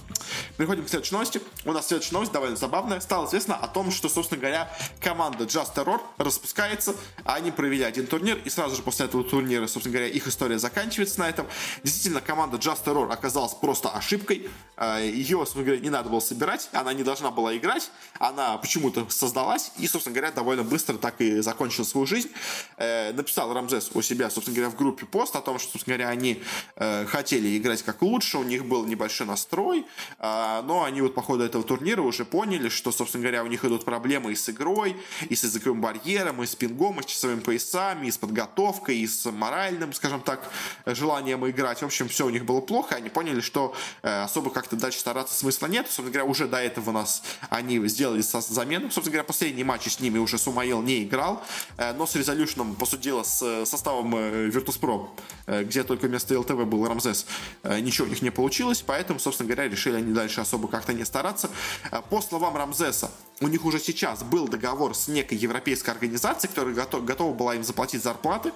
Переходим 0.57 0.85
к 0.85 0.89
следующей 0.89 1.13
новости. 1.13 1.41
У 1.65 1.71
нас 1.71 1.87
следующая 1.87 2.13
новость 2.13 2.31
довольно 2.31 2.55
забавная. 2.55 2.99
Стало 2.99 3.27
известно 3.27 3.55
о 3.55 3.67
том, 3.67 3.91
что, 3.91 4.09
собственно 4.09 4.39
говоря, 4.39 4.71
команда 5.01 5.45
Just 5.45 5.73
Terror 5.75 6.01
распускается. 6.17 6.95
Они 7.23 7.51
провели 7.51 7.83
один 7.83 8.07
турнир, 8.07 8.39
и 8.43 8.49
сразу 8.49 8.75
же 8.75 8.81
после 8.81 9.05
этого 9.05 9.23
турнира, 9.23 9.67
собственно 9.67 9.93
говоря, 9.93 10.11
их 10.11 10.27
история 10.27 10.59
заканчивается 10.59 11.19
на 11.19 11.29
этом. 11.29 11.47
Действительно, 11.83 12.21
команда 12.21 12.57
Just 12.57 12.83
Terror 12.83 13.11
оказалась 13.11 13.53
просто 13.53 13.89
ошибкой. 13.89 14.49
А, 14.75 14.99
Ее, 14.99 15.37
собственно 15.39 15.65
говоря, 15.65 15.81
не 15.81 15.89
надо 15.89 16.09
было 16.09 16.19
собирать, 16.19 16.69
она 16.73 16.93
не 16.93 17.03
должна 17.03 17.31
была 17.31 17.55
играть, 17.57 17.89
она 18.19 18.57
почему-то 18.57 19.07
создалась, 19.09 19.71
и, 19.77 19.87
собственно 19.87 20.15
говоря, 20.15 20.31
довольно 20.31 20.63
быстро 20.63 20.97
так 20.97 21.19
и 21.21 21.41
закончила 21.41 21.85
свою 21.85 22.05
жизнь. 22.05 22.29
Э, 22.77 23.11
написал 23.11 23.53
Рамзес 23.53 23.89
у 23.93 24.01
себя, 24.01 24.29
собственно 24.29 24.55
говоря, 24.55 24.71
в 24.71 24.75
группе 24.75 25.05
пост 25.05 25.35
о 25.35 25.41
том, 25.41 25.57
что, 25.57 25.71
собственно 25.71 25.97
говоря, 25.97 26.11
они 26.11 26.43
э, 26.75 27.05
хотели 27.05 27.57
играть 27.57 27.81
как 27.81 28.03
лучше, 28.03 28.37
у 28.37 28.43
них 28.43 28.65
был 28.65 28.85
небольшой 28.85 29.25
настрой, 29.25 29.85
э, 30.19 30.61
но 30.63 30.83
они 30.83 31.01
вот 31.01 31.15
по 31.15 31.23
ходу 31.23 31.43
этого 31.43 31.63
турнира 31.63 32.03
уже 32.03 32.23
поняли, 32.23 32.69
что, 32.69 32.91
собственно 32.91 33.23
говоря, 33.23 33.43
у 33.43 33.47
них 33.47 33.65
идут 33.65 33.83
проблемы 33.83 34.31
и 34.31 34.35
с 34.35 34.47
игрой, 34.49 34.95
и 35.27 35.35
с 35.35 35.43
языковым 35.43 35.81
барьером, 35.81 36.43
и 36.43 36.45
с 36.45 36.55
пингом, 36.55 36.99
и 36.99 37.03
с 37.03 37.05
часовыми 37.05 37.39
поясами, 37.39 38.07
и 38.07 38.11
с 38.11 38.17
подготовкой, 38.17 38.97
и 38.97 39.07
с 39.07 39.25
моральным, 39.31 39.91
скажем 39.93 40.21
так, 40.21 40.51
желанием 40.85 41.49
играть. 41.49 41.81
В 41.81 41.85
общем, 41.85 42.07
все 42.07 42.27
у 42.27 42.29
них 42.29 42.45
было 42.45 42.61
плохо, 42.61 42.95
они 42.95 43.09
поняли, 43.09 43.41
что 43.41 43.73
э, 44.03 44.21
особо 44.21 44.51
как-то 44.51 44.75
дальше 44.75 44.99
стараться 44.99 45.33
смысла 45.33 45.65
нет. 45.65 45.87
Собственно 45.87 46.09
говоря, 46.09 46.25
уже 46.25 46.47
до 46.47 46.57
этого 46.57 46.91
нас 46.91 47.23
они 47.49 47.85
сделали 47.87 48.21
замену. 48.21 48.91
Собственно 48.91 49.13
говоря, 49.13 49.23
последний 49.23 49.63
матч 49.63 49.87
с 49.87 49.99
ними 49.99 50.19
уже 50.19 50.37
Сумаил 50.37 50.81
не 50.81 51.03
играл, 51.03 51.43
э, 51.77 51.93
но 51.93 52.05
с 52.05 52.15
резолюшном, 52.15 52.66
по 52.75 52.85
сути 52.85 53.03
дела, 53.03 53.23
с 53.23 53.65
составом 53.65 54.15
э, 54.15 54.49
Virtus.pro, 54.49 55.07
э, 55.45 55.63
где 55.63 55.83
только 55.83 56.07
вместо 56.07 56.37
ЛТВ 56.39 56.65
был 56.65 56.87
Рамзес, 56.87 57.25
э, 57.63 57.79
ничего 57.79 58.07
у 58.07 58.09
них 58.09 58.21
не 58.21 58.29
получилось, 58.29 58.83
поэтому, 58.85 59.19
собственно 59.19 59.47
говоря, 59.47 59.69
решили 59.69 59.95
они 59.95 60.13
дальше 60.13 60.41
особо 60.41 60.67
как-то 60.67 60.93
не 60.93 61.05
стараться. 61.05 61.49
Э, 61.91 62.01
по 62.09 62.21
словам 62.21 62.55
Рамзеса, 62.57 63.11
у 63.39 63.47
них 63.47 63.65
уже 63.65 63.79
сейчас 63.79 64.23
был 64.23 64.47
договор 64.47 64.95
с 64.95 65.07
некой 65.07 65.37
европейской 65.37 65.91
организацией, 65.91 66.49
которая 66.49 66.73
готов, 66.73 67.05
готова 67.05 67.33
была 67.33 67.55
им 67.55 67.63
заплатить 67.63 68.01
зарплаты 68.01 68.51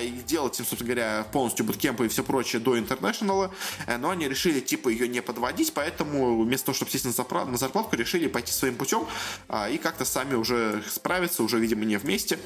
и 0.00 0.10
делать 0.26 0.58
им, 0.60 0.64
собственно 0.64 0.94
говоря, 0.94 1.26
полностью 1.32 1.66
буткемпы 1.66 2.06
и 2.06 2.08
все 2.08 2.22
прочее 2.22 2.60
до 2.60 2.78
интернешнала, 2.78 3.50
но 3.98 4.10
они 4.10 4.28
решили, 4.28 4.60
типа, 4.60 4.88
ее 4.88 5.08
не 5.08 5.20
подводить, 5.20 5.74
поэтому 5.74 6.42
вместо 6.42 6.66
того, 6.66 6.76
чтобы 6.76 6.92
сесть 6.92 7.04
на 7.04 7.12
зарплатку, 7.12 7.96
решили 7.96 8.28
пойти 8.28 8.52
своим 8.52 8.76
путем 8.76 9.06
и 9.70 9.78
как-то 9.78 10.04
сами 10.04 10.34
уже 10.34 10.82
справиться, 10.88 11.42
уже, 11.42 11.58
видимо, 11.58 11.84
не 11.84 11.96
вместе. 11.96 12.38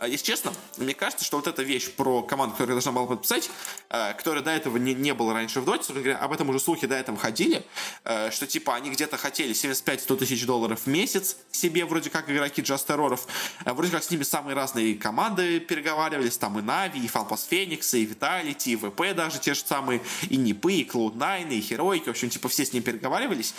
А, 0.00 0.06
если 0.06 0.24
честно, 0.24 0.52
мне 0.76 0.94
кажется, 0.94 1.24
что 1.24 1.38
вот 1.38 1.48
эта 1.48 1.62
вещь 1.62 1.90
про 1.90 2.22
команду, 2.22 2.52
которая 2.52 2.74
должна 2.74 2.92
была 2.92 3.06
подписать, 3.06 3.50
э, 3.90 4.14
которая 4.14 4.44
до 4.44 4.50
этого 4.50 4.76
не, 4.76 4.94
не 4.94 5.12
было 5.12 5.34
раньше 5.34 5.60
в 5.60 5.64
доте, 5.64 5.92
говоря, 5.92 6.18
об 6.18 6.32
этом 6.32 6.48
уже 6.50 6.60
слухи 6.60 6.86
до 6.86 6.94
этого 6.94 7.18
ходили, 7.18 7.64
э, 8.04 8.30
что 8.30 8.46
типа 8.46 8.76
они 8.76 8.90
где-то 8.90 9.16
хотели 9.16 9.52
75-100 9.52 10.16
тысяч 10.16 10.46
долларов 10.46 10.82
в 10.82 10.86
месяц 10.86 11.36
себе, 11.50 11.84
вроде 11.84 12.10
как 12.10 12.30
игроки 12.30 12.62
Terrorов, 12.62 13.26
э, 13.64 13.72
вроде 13.72 13.90
как 13.90 14.04
с 14.04 14.10
ними 14.10 14.22
самые 14.22 14.54
разные 14.54 14.94
команды 14.94 15.58
переговаривались, 15.58 16.38
там 16.38 16.58
и 16.60 16.62
Нави, 16.62 17.04
и 17.04 17.08
Фалпас 17.08 17.46
Феникс, 17.46 17.94
и 17.94 18.04
Виталити, 18.04 18.72
и 18.72 18.76
ВП 18.76 19.14
даже 19.16 19.40
те 19.40 19.54
же 19.54 19.60
самые, 19.60 20.00
и 20.30 20.36
Нипы, 20.36 20.74
и 20.74 20.88
Cloud9, 20.88 21.50
и 21.50 21.60
Heroic, 21.60 22.04
в 22.04 22.08
общем, 22.08 22.30
типа 22.30 22.48
все 22.48 22.64
с 22.64 22.72
ним 22.72 22.82
переговаривались. 22.82 23.54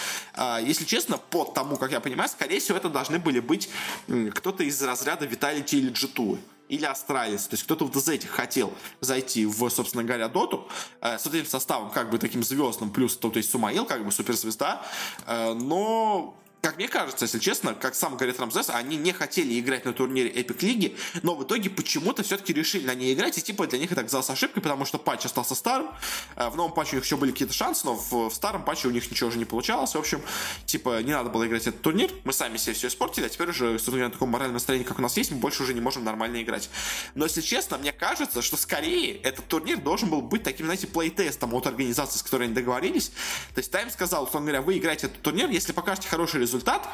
Если 0.62 0.86
честно, 0.86 1.18
по 1.18 1.44
тому, 1.44 1.78
как 1.78 1.92
я 1.92 2.00
понимаю, 2.00 2.30
скорее 2.30 2.60
всего, 2.60 2.78
это 2.78 2.90
должны 2.90 3.20
были 3.20 3.40
быть 3.40 3.70
кто-то 4.08 4.64
из 4.64 4.82
разряда 4.82 5.26
Vitality 5.26 5.76
или 5.76 5.92
G2 5.92 6.29
или 6.70 6.86
австралиец, 6.86 7.48
то 7.48 7.56
есть 7.56 7.64
кто-то 7.64 7.86
вот 7.86 7.96
из 7.96 8.08
этих 8.08 8.30
хотел 8.30 8.72
зайти 9.02 9.46
в, 9.46 9.70
собственно 9.70 10.04
говоря, 10.04 10.30
доту 10.30 10.68
э, 11.02 11.18
с 11.18 11.26
этим 11.26 11.46
составом, 11.46 11.90
как 11.90 12.10
бы 12.12 12.18
таким 12.20 12.44
звездным, 12.44 12.92
плюс, 12.92 13.18
то, 13.18 13.30
то 13.30 13.38
есть 13.38 13.52
Сумаил, 13.52 13.86
как 13.86 14.06
бы 14.06 14.12
суперзвезда, 14.12 14.82
э, 15.26 15.54
но 15.54 16.40
как 16.62 16.76
мне 16.78 16.88
кажется, 16.88 17.26
если 17.26 17.40
честно, 17.40 17.74
как 17.74 17.96
сам 17.96 18.18
говорит 18.18 18.40
Рамзес, 18.40 18.70
они 18.70 18.98
не 18.98 19.14
хотели 19.14 19.58
играть 19.60 19.86
на 19.86 19.94
турнире 19.94 20.30
Epic 20.30 20.66
Лиги, 20.66 20.98
но 21.24 21.36
в 21.36 21.44
итоге 21.44 21.70
почему-то 21.70 22.22
все-таки 22.24 22.52
решили 22.52 22.86
на 22.86 22.96
ней 22.96 23.14
играть, 23.14 23.38
и 23.38 23.42
типа 23.42 23.66
для 23.68 23.80
них 23.80 23.92
это 23.92 24.02
оказалось 24.02 24.30
ошибкой, 24.30 24.62
потому 24.62 24.86
что 24.86 24.98
патч 24.98 25.26
остался 25.26 25.56
старым, 25.56 25.90
э, 26.36 26.50
в 26.50 26.58
новом 26.58 26.74
патче 26.74 26.94
у 26.94 26.96
них 26.96 27.06
еще 27.06 27.16
были 27.16 27.32
какие-то 27.32 27.54
шансы, 27.54 27.86
но 27.86 27.96
в, 27.96 28.30
старом 28.32 28.66
патче 28.66 28.90
у 28.90 28.92
них 28.92 29.10
ничего 29.10 29.30
уже 29.30 29.38
не 29.38 29.46
получалось, 29.46 29.96
в 29.96 29.98
общем, 29.98 30.22
типа 30.66 31.02
не 31.02 31.14
надо 31.14 31.30
было 31.30 31.48
играть 31.48 31.66
этот 31.66 31.82
турнир, 31.82 32.12
мы 32.26 32.34
сами 32.34 32.58
себе 32.58 32.74
все 32.74 32.88
испортили, 32.88 33.26
а 33.26 33.30
теперь 33.30 33.50
уже, 33.50 33.80
собственно 33.80 34.06
на 34.06 34.12
таком 34.12 34.30
моральном 34.30 34.56
настроении, 34.56 34.86
как 34.86 35.00
у 35.00 35.02
нас 35.02 35.16
есть, 35.16 35.32
мы 35.32 35.38
больше 35.38 35.64
уже 35.64 35.74
не 35.74 35.82
можем 35.82 36.04
нормально 36.04 36.42
играть. 36.42 36.70
Но 37.16 37.26
если 37.26 37.42
честно, 37.42 37.78
мне 37.78 37.94
кажется, 37.94 38.42
что 38.42 38.58
скорее 38.58 39.16
этот 39.22 39.48
турнир 39.48 39.80
должен 39.80 40.10
был 40.10 40.22
быть 40.22 40.44
таким, 40.44 40.66
знаете, 40.66 40.88
плейтестом 40.88 41.54
от 41.54 41.68
организации, 41.68 42.20
с 42.20 42.24
которой 42.24 42.46
они 42.46 42.54
договорились. 42.54 43.10
То 43.54 43.60
есть 43.60 43.72
Тайм 43.72 43.90
сказал, 43.90 44.26
условно 44.26 44.48
говоря, 44.48 44.62
вы 44.62 44.78
играете 44.78 45.08
этот 45.08 45.22
турнир, 45.22 45.50
если 45.50 45.72
покажете 45.72 46.08
хороший 46.08 46.40
результат, 46.50 46.88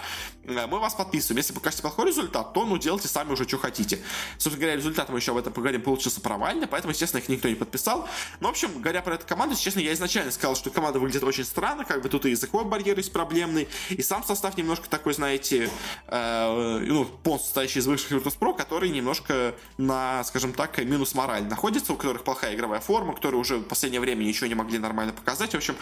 Э, 0.46 0.68
мы 0.68 0.80
вас 0.80 0.94
подписываем. 0.94 1.38
Если 1.38 1.54
покажете 1.54 1.82
плохой 1.82 2.08
результат, 2.08 2.54
то, 2.54 2.66
ну, 2.66 2.78
делайте 2.78 3.08
сами 3.08 3.32
уже, 3.32 3.48
что 3.48 3.58
хотите. 3.58 4.00
Собственно 4.34 4.58
говоря, 4.58 4.76
результат, 4.78 5.10
мы 5.10 5.20
еще 5.20 5.32
об 5.32 5.38
этом 5.38 5.54
поговорим, 5.54 5.82
получился 5.82 6.22
провальный, 6.22 6.68
поэтому, 6.68 6.92
естественно, 6.92 7.22
их 7.22 7.30
никто 7.30 7.48
не 7.48 7.56
подписал. 7.56 8.08
Но, 8.40 8.50
в 8.50 8.52
общем, 8.52 8.82
говоря 8.82 9.02
про 9.02 9.16
эту 9.16 9.26
команду, 9.26 9.56
честно, 9.56 9.80
я 9.80 9.94
изначально 9.94 10.32
сказал, 10.32 10.56
что 10.56 10.70
команда 10.70 11.00
выглядит 11.00 11.24
очень 11.24 11.44
странно, 11.44 11.86
как 11.86 12.02
бы 12.02 12.10
тут 12.10 12.26
и 12.26 12.32
языковой 12.32 12.66
барьер 12.66 12.98
есть 12.98 13.12
проблемный, 13.12 13.68
и 13.90 14.02
сам 14.02 14.24
состав 14.24 14.58
немножко 14.58 14.90
такой, 14.90 15.14
знаете, 15.14 15.70
э, 16.08 16.80
ну, 16.86 17.06
полностью 17.06 17.48
состоящий 17.48 17.80
из 17.80 17.88
высших 17.88 18.12
Virtus.pro, 18.12 18.56
который 18.56 18.90
немножко 18.90 19.56
на, 19.78 20.24
скажем 20.24 20.54
так, 20.54 20.78
минус 20.78 21.16
мораль 21.16 21.46
находится, 21.46 21.94
у 21.94 21.96
которых 21.96 22.24
плохая 22.24 22.56
игровая 22.56 22.80
форма, 22.80 23.14
которые 23.14 23.40
уже 23.40 23.58
в 23.58 23.64
последнее 23.64 24.00
время 24.00 24.24
ничего 24.24 24.48
не 24.48 24.56
могли 24.56 24.78
нормально 24.78 25.14
показать. 25.14 25.52
В 25.52 25.56
общем, 25.56 25.76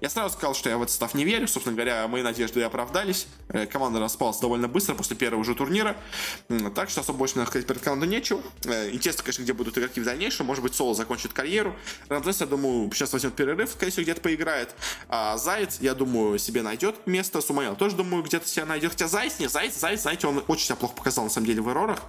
я 0.00 0.08
сразу 0.08 0.34
сказал, 0.34 0.54
что 0.54 0.68
я 0.68 0.78
в 0.78 0.82
этот 0.82 0.90
состав 0.90 1.14
не 1.14 1.24
верю. 1.24 1.46
Собственно 1.46 1.76
говоря, 1.76 2.06
мои 2.08 2.22
надежды 2.22 2.62
оправдались. 2.62 3.17
Э, 3.48 3.66
команда 3.66 4.00
распалась 4.00 4.38
довольно 4.38 4.68
быстро 4.68 4.94
после 4.94 5.16
первого 5.16 5.44
же 5.44 5.54
турнира. 5.54 5.96
Так 6.74 6.90
что 6.90 7.00
особо 7.00 7.18
больше 7.18 7.34
сказать 7.46 7.66
перед 7.66 7.80
командой 7.80 8.08
нечего. 8.08 8.42
Э, 8.64 8.90
интересно, 8.90 9.22
конечно, 9.22 9.42
где 9.42 9.52
будут 9.52 9.78
игроки 9.78 10.00
в 10.00 10.04
дальнейшем. 10.04 10.46
Может 10.46 10.62
быть, 10.62 10.74
Соло 10.74 10.94
закончит 10.94 11.32
карьеру. 11.32 11.74
Рамзес, 12.08 12.40
я 12.40 12.46
думаю, 12.46 12.90
сейчас 12.92 13.12
возьмет 13.12 13.34
перерыв, 13.34 13.70
скорее 13.70 13.90
всего, 13.90 14.02
где-то 14.02 14.20
поиграет. 14.20 14.74
А 15.08 15.36
Заяц, 15.38 15.78
я 15.80 15.94
думаю, 15.94 16.38
себе 16.38 16.62
найдет 16.62 17.06
место. 17.06 17.40
Сумаил 17.40 17.76
тоже, 17.76 17.96
думаю, 17.96 18.22
где-то 18.22 18.46
себя 18.46 18.66
найдет. 18.66 18.92
Хотя 18.92 19.08
Заяц, 19.08 19.38
не, 19.38 19.48
Заяц, 19.48 19.78
Заяц, 19.78 20.02
знаете, 20.02 20.26
он 20.26 20.44
очень 20.46 20.66
себя 20.66 20.76
плохо 20.76 20.94
показал, 20.94 21.24
на 21.24 21.30
самом 21.30 21.46
деле, 21.46 21.62
в 21.62 21.70
Error 21.70 21.88
ах. 21.88 22.02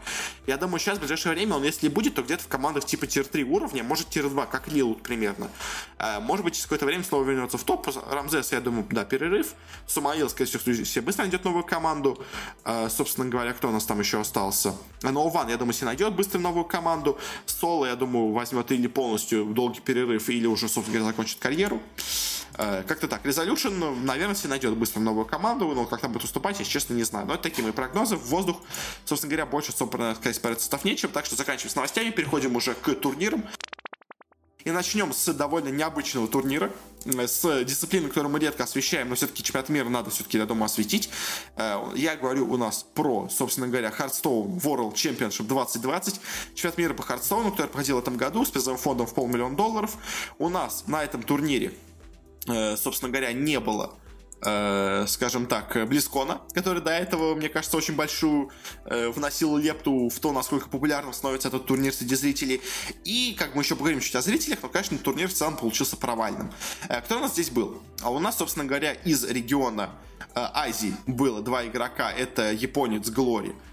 Я 0.46 0.58
думаю, 0.58 0.80
сейчас, 0.80 0.98
в 0.98 1.02
ближайшее 1.02 1.34
время, 1.34 1.56
он, 1.56 1.64
если 1.64 1.88
будет, 1.88 2.16
то 2.16 2.22
где-то 2.22 2.44
в 2.44 2.48
командах 2.48 2.86
типа 2.86 3.08
tier-3 3.08 3.44
уровня, 3.44 3.84
может, 3.84 4.10
tier-2, 4.10 4.48
как 4.50 4.68
Лилут 4.68 5.02
примерно. 5.04 5.50
Э, 5.98 6.20
может 6.20 6.44
быть, 6.44 6.56
через 6.56 6.66
какое-то 6.66 6.86
время 6.86 7.04
снова 7.04 7.24
вернется 7.24 7.58
в 7.58 7.64
топ. 7.64 7.88
Рамзес, 8.10 8.52
я 8.52 8.60
думаю, 8.60 8.86
да, 8.92 9.06
перерыв. 9.06 9.54
Сумаил, 9.88 10.30
скорее 10.30 10.50
всего, 10.50 10.62
себе 11.00 11.06
быстро 11.06 11.24
найдет 11.24 11.46
новую 11.46 11.64
команду. 11.64 12.22
Э, 12.66 12.90
собственно 12.90 13.30
говоря, 13.30 13.54
кто 13.54 13.70
у 13.70 13.72
нас 13.72 13.86
там 13.86 14.00
еще 14.00 14.20
остался? 14.20 14.76
Ноуван, 15.02 15.48
я 15.50 15.58
думаю, 15.58 15.74
себе 15.74 15.88
найдет 15.88 16.14
быстро 16.14 16.40
новую 16.40 16.66
команду. 16.66 17.18
Соло, 17.46 17.86
я 17.86 17.96
думаю, 17.96 18.34
возьмет 18.34 18.72
или 18.72 18.88
полностью 18.88 19.46
долгий 19.46 19.80
перерыв, 19.80 20.30
или 20.30 20.46
уже, 20.46 20.68
собственно 20.68 21.00
говоря, 21.00 21.12
закончит 21.12 21.40
карьеру. 21.40 21.82
Э, 22.58 22.84
как-то 22.86 23.08
так. 23.08 23.26
Resolution, 23.26 24.04
наверное, 24.04 24.36
себе 24.36 24.50
найдет 24.50 24.76
быстро 24.76 25.00
новую 25.00 25.26
команду, 25.26 25.68
но 25.74 25.86
как 25.86 26.02
там 26.02 26.12
будет 26.12 26.26
уступать, 26.26 26.60
я, 26.60 26.66
честно, 26.66 26.94
не 26.94 27.04
знаю. 27.04 27.26
Но 27.26 27.34
это 27.34 27.44
такие 27.44 27.64
мои 27.64 27.72
прогнозы. 27.72 28.18
В 28.18 28.26
воздух, 28.28 28.58
собственно 29.06 29.32
говоря, 29.32 29.46
больше, 29.46 29.72
собственно, 29.72 30.16
сказать, 30.16 30.42
про 30.42 30.56
состав 30.56 30.84
нечем. 30.84 31.10
Так 31.10 31.26
что 31.26 31.36
заканчиваем 31.36 31.72
с 31.72 31.76
новостями, 31.76 32.10
переходим 32.10 32.56
уже 32.56 32.74
к 32.74 32.94
турнирам. 32.96 33.44
И 34.66 34.72
начнем 34.72 35.14
с 35.14 35.34
довольно 35.34 35.70
необычного 35.70 36.28
турнира, 36.28 36.72
э, 37.06 37.28
с 37.28 37.64
дисциплины, 37.64 38.10
которую 38.10 38.32
мы 38.32 38.40
редко 38.40 38.64
освещаем, 38.64 39.10
но 39.10 39.16
все-таки 39.16 39.42
чемпионат 39.42 39.70
мира 39.70 39.90
надо 39.90 40.10
все-таки, 40.10 40.38
я 40.38 40.46
думаю, 40.46 40.66
осветить. 40.66 41.10
Э, 41.56 41.82
я 41.96 42.16
говорю 42.16 42.52
у 42.52 42.58
нас 42.58 42.86
про, 42.94 43.30
собственно 43.30 43.68
говоря, 43.68 43.90
Hearthstone 43.90 44.60
World 44.62 44.94
Championship 44.94 45.44
2020, 45.48 46.20
чемпионат 46.56 46.78
мира 46.78 46.94
по 46.94 47.02
Hearthstone, 47.02 47.52
который 47.52 47.68
проходил 47.68 47.96
в 47.96 48.00
этом 48.00 48.18
году 48.18 48.44
с 48.44 48.50
призовым 48.50 48.80
фондом 48.80 49.08
в 49.08 49.14
полмиллиона 49.14 49.56
долларов. 49.56 49.98
У 50.38 50.50
нас 50.50 50.84
на 50.88 51.04
этом 51.04 51.24
турнире 51.24 51.74
Э, 52.48 52.76
собственно 52.78 53.12
говоря, 53.12 53.34
не 53.34 53.60
было 53.60 53.94
э, 54.42 55.06
скажем 55.08 55.46
так, 55.46 55.88
Близкона, 55.88 56.42
который 56.54 56.82
до 56.82 56.92
этого, 56.92 57.36
мне 57.36 57.50
кажется, 57.50 57.78
очень 57.78 57.96
большую 57.96 58.50
э, 58.86 59.10
вносил 59.10 59.58
лепту 59.58 60.10
в 60.10 60.20
то, 60.20 60.32
насколько 60.32 60.70
популярным 60.70 61.14
становится 61.14 61.48
этот 61.50 61.66
турнир 61.66 61.94
среди 61.94 62.16
зрителей. 62.16 62.62
И, 63.04 63.36
как 63.38 63.56
мы 63.56 63.64
еще 63.64 63.76
поговорим 63.76 64.00
чуть 64.00 64.16
о 64.16 64.22
зрителях, 64.22 64.60
но, 64.62 64.70
конечно, 64.70 64.98
турнир 64.98 65.30
в 65.30 65.34
целом 65.34 65.58
получился 65.58 65.98
провальным. 65.98 66.52
Э, 66.88 67.02
кто 67.02 67.18
у 67.18 67.20
нас 67.20 67.34
здесь 67.34 67.50
был? 67.50 67.82
А 68.02 68.12
у 68.12 68.20
нас, 68.20 68.38
собственно 68.38 68.66
говоря, 68.66 68.94
из 68.94 69.24
региона 69.24 69.92
э, 70.20 70.26
Азии 70.36 70.96
было 71.08 71.42
два 71.42 71.66
игрока. 71.66 72.12
Это 72.12 72.52
японец 72.52 73.10
Глори 73.10 73.50
э, 73.50 73.69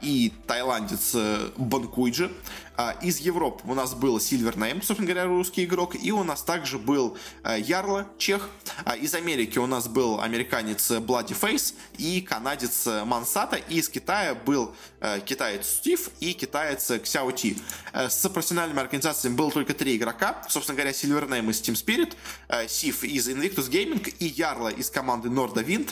и 0.00 0.32
тайландец 0.46 1.12
э, 1.14 1.50
Банкуйджи. 1.56 2.30
А, 2.74 2.96
из 3.02 3.18
Европы 3.18 3.62
у 3.66 3.74
нас 3.74 3.94
был 3.94 4.16
Silver 4.16 4.56
Name, 4.56 4.82
собственно 4.82 5.06
говоря, 5.06 5.26
русский 5.26 5.64
игрок, 5.64 5.94
и 5.94 6.10
у 6.10 6.24
нас 6.24 6.42
также 6.42 6.78
был 6.78 7.16
э, 7.44 7.60
Ярла, 7.60 8.08
чех. 8.16 8.48
А, 8.84 8.96
из 8.96 9.14
Америки 9.14 9.58
у 9.58 9.66
нас 9.66 9.88
был 9.88 10.20
американец 10.20 10.90
Bloody 10.90 11.38
Face 11.38 11.74
и 11.98 12.22
канадец 12.22 12.86
Мансата, 13.04 13.56
и 13.56 13.76
из 13.76 13.88
Китая 13.88 14.34
был 14.34 14.74
э, 15.00 15.20
китаец 15.20 15.66
Стив 15.66 16.08
и 16.20 16.32
китаец 16.32 16.90
Ксяо 17.02 17.30
Ти. 17.32 17.58
Э, 17.92 18.08
с 18.08 18.26
профессиональными 18.30 18.80
организациями 18.80 19.36
было 19.36 19.50
только 19.50 19.74
три 19.74 19.96
игрока, 19.96 20.42
собственно 20.48 20.76
говоря, 20.76 20.92
Silver 20.92 21.28
Name 21.28 21.50
из 21.50 21.60
Team 21.60 21.74
Spirit, 21.74 22.68
Сив 22.68 23.04
из 23.04 23.28
Invictus 23.28 23.70
Gaming 23.70 24.14
и 24.18 24.26
Ярла 24.26 24.68
из 24.68 24.90
команды 24.90 25.28
Norda 25.28 25.64
Wind 25.64 25.90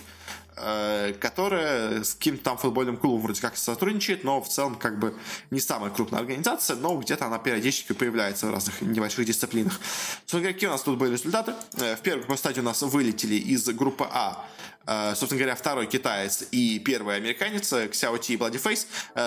которая 1.21 2.05
с 2.05 2.15
каким-то 2.15 2.45
там 2.45 2.59
футбольным 2.59 2.97
клубом 2.97 3.23
вроде 3.23 3.41
как 3.41 3.57
сотрудничает, 3.57 4.25
но 4.25 4.41
в 4.41 4.49
целом 4.49 4.75
как 4.75 4.99
бы 4.99 5.15
не 5.51 5.61
самая 5.61 5.91
крупная 5.91 6.21
организация, 6.21 6.77
но 6.77 6.97
где-то 6.97 7.27
она 7.27 7.39
периодически 7.39 7.93
появляется 7.93 8.47
в 8.47 8.51
разных 8.53 8.81
небольших 8.81 9.25
дисциплинах. 9.25 9.79
Собственно, 10.27 10.53
какие 10.53 10.69
у 10.69 10.73
нас 10.73 10.83
тут 10.83 10.99
были 10.99 11.13
результаты? 11.13 11.55
Э, 11.79 11.97
в 11.97 12.01
первой 12.01 12.37
стадии 12.37 12.61
у 12.61 12.65
нас 12.65 12.83
вылетели 12.83 13.35
из 13.35 13.67
группы 13.69 14.07
А 14.11 14.47
Э, 14.87 15.15
собственно 15.15 15.39
говоря, 15.39 15.55
второй 15.55 15.87
китаец 15.87 16.45
и 16.51 16.79
первый 16.79 17.17
американец 17.17 17.73
Ксяо 17.93 18.19
Ти 18.19 18.35
и 18.35 18.37
Бладифейс 18.37 18.87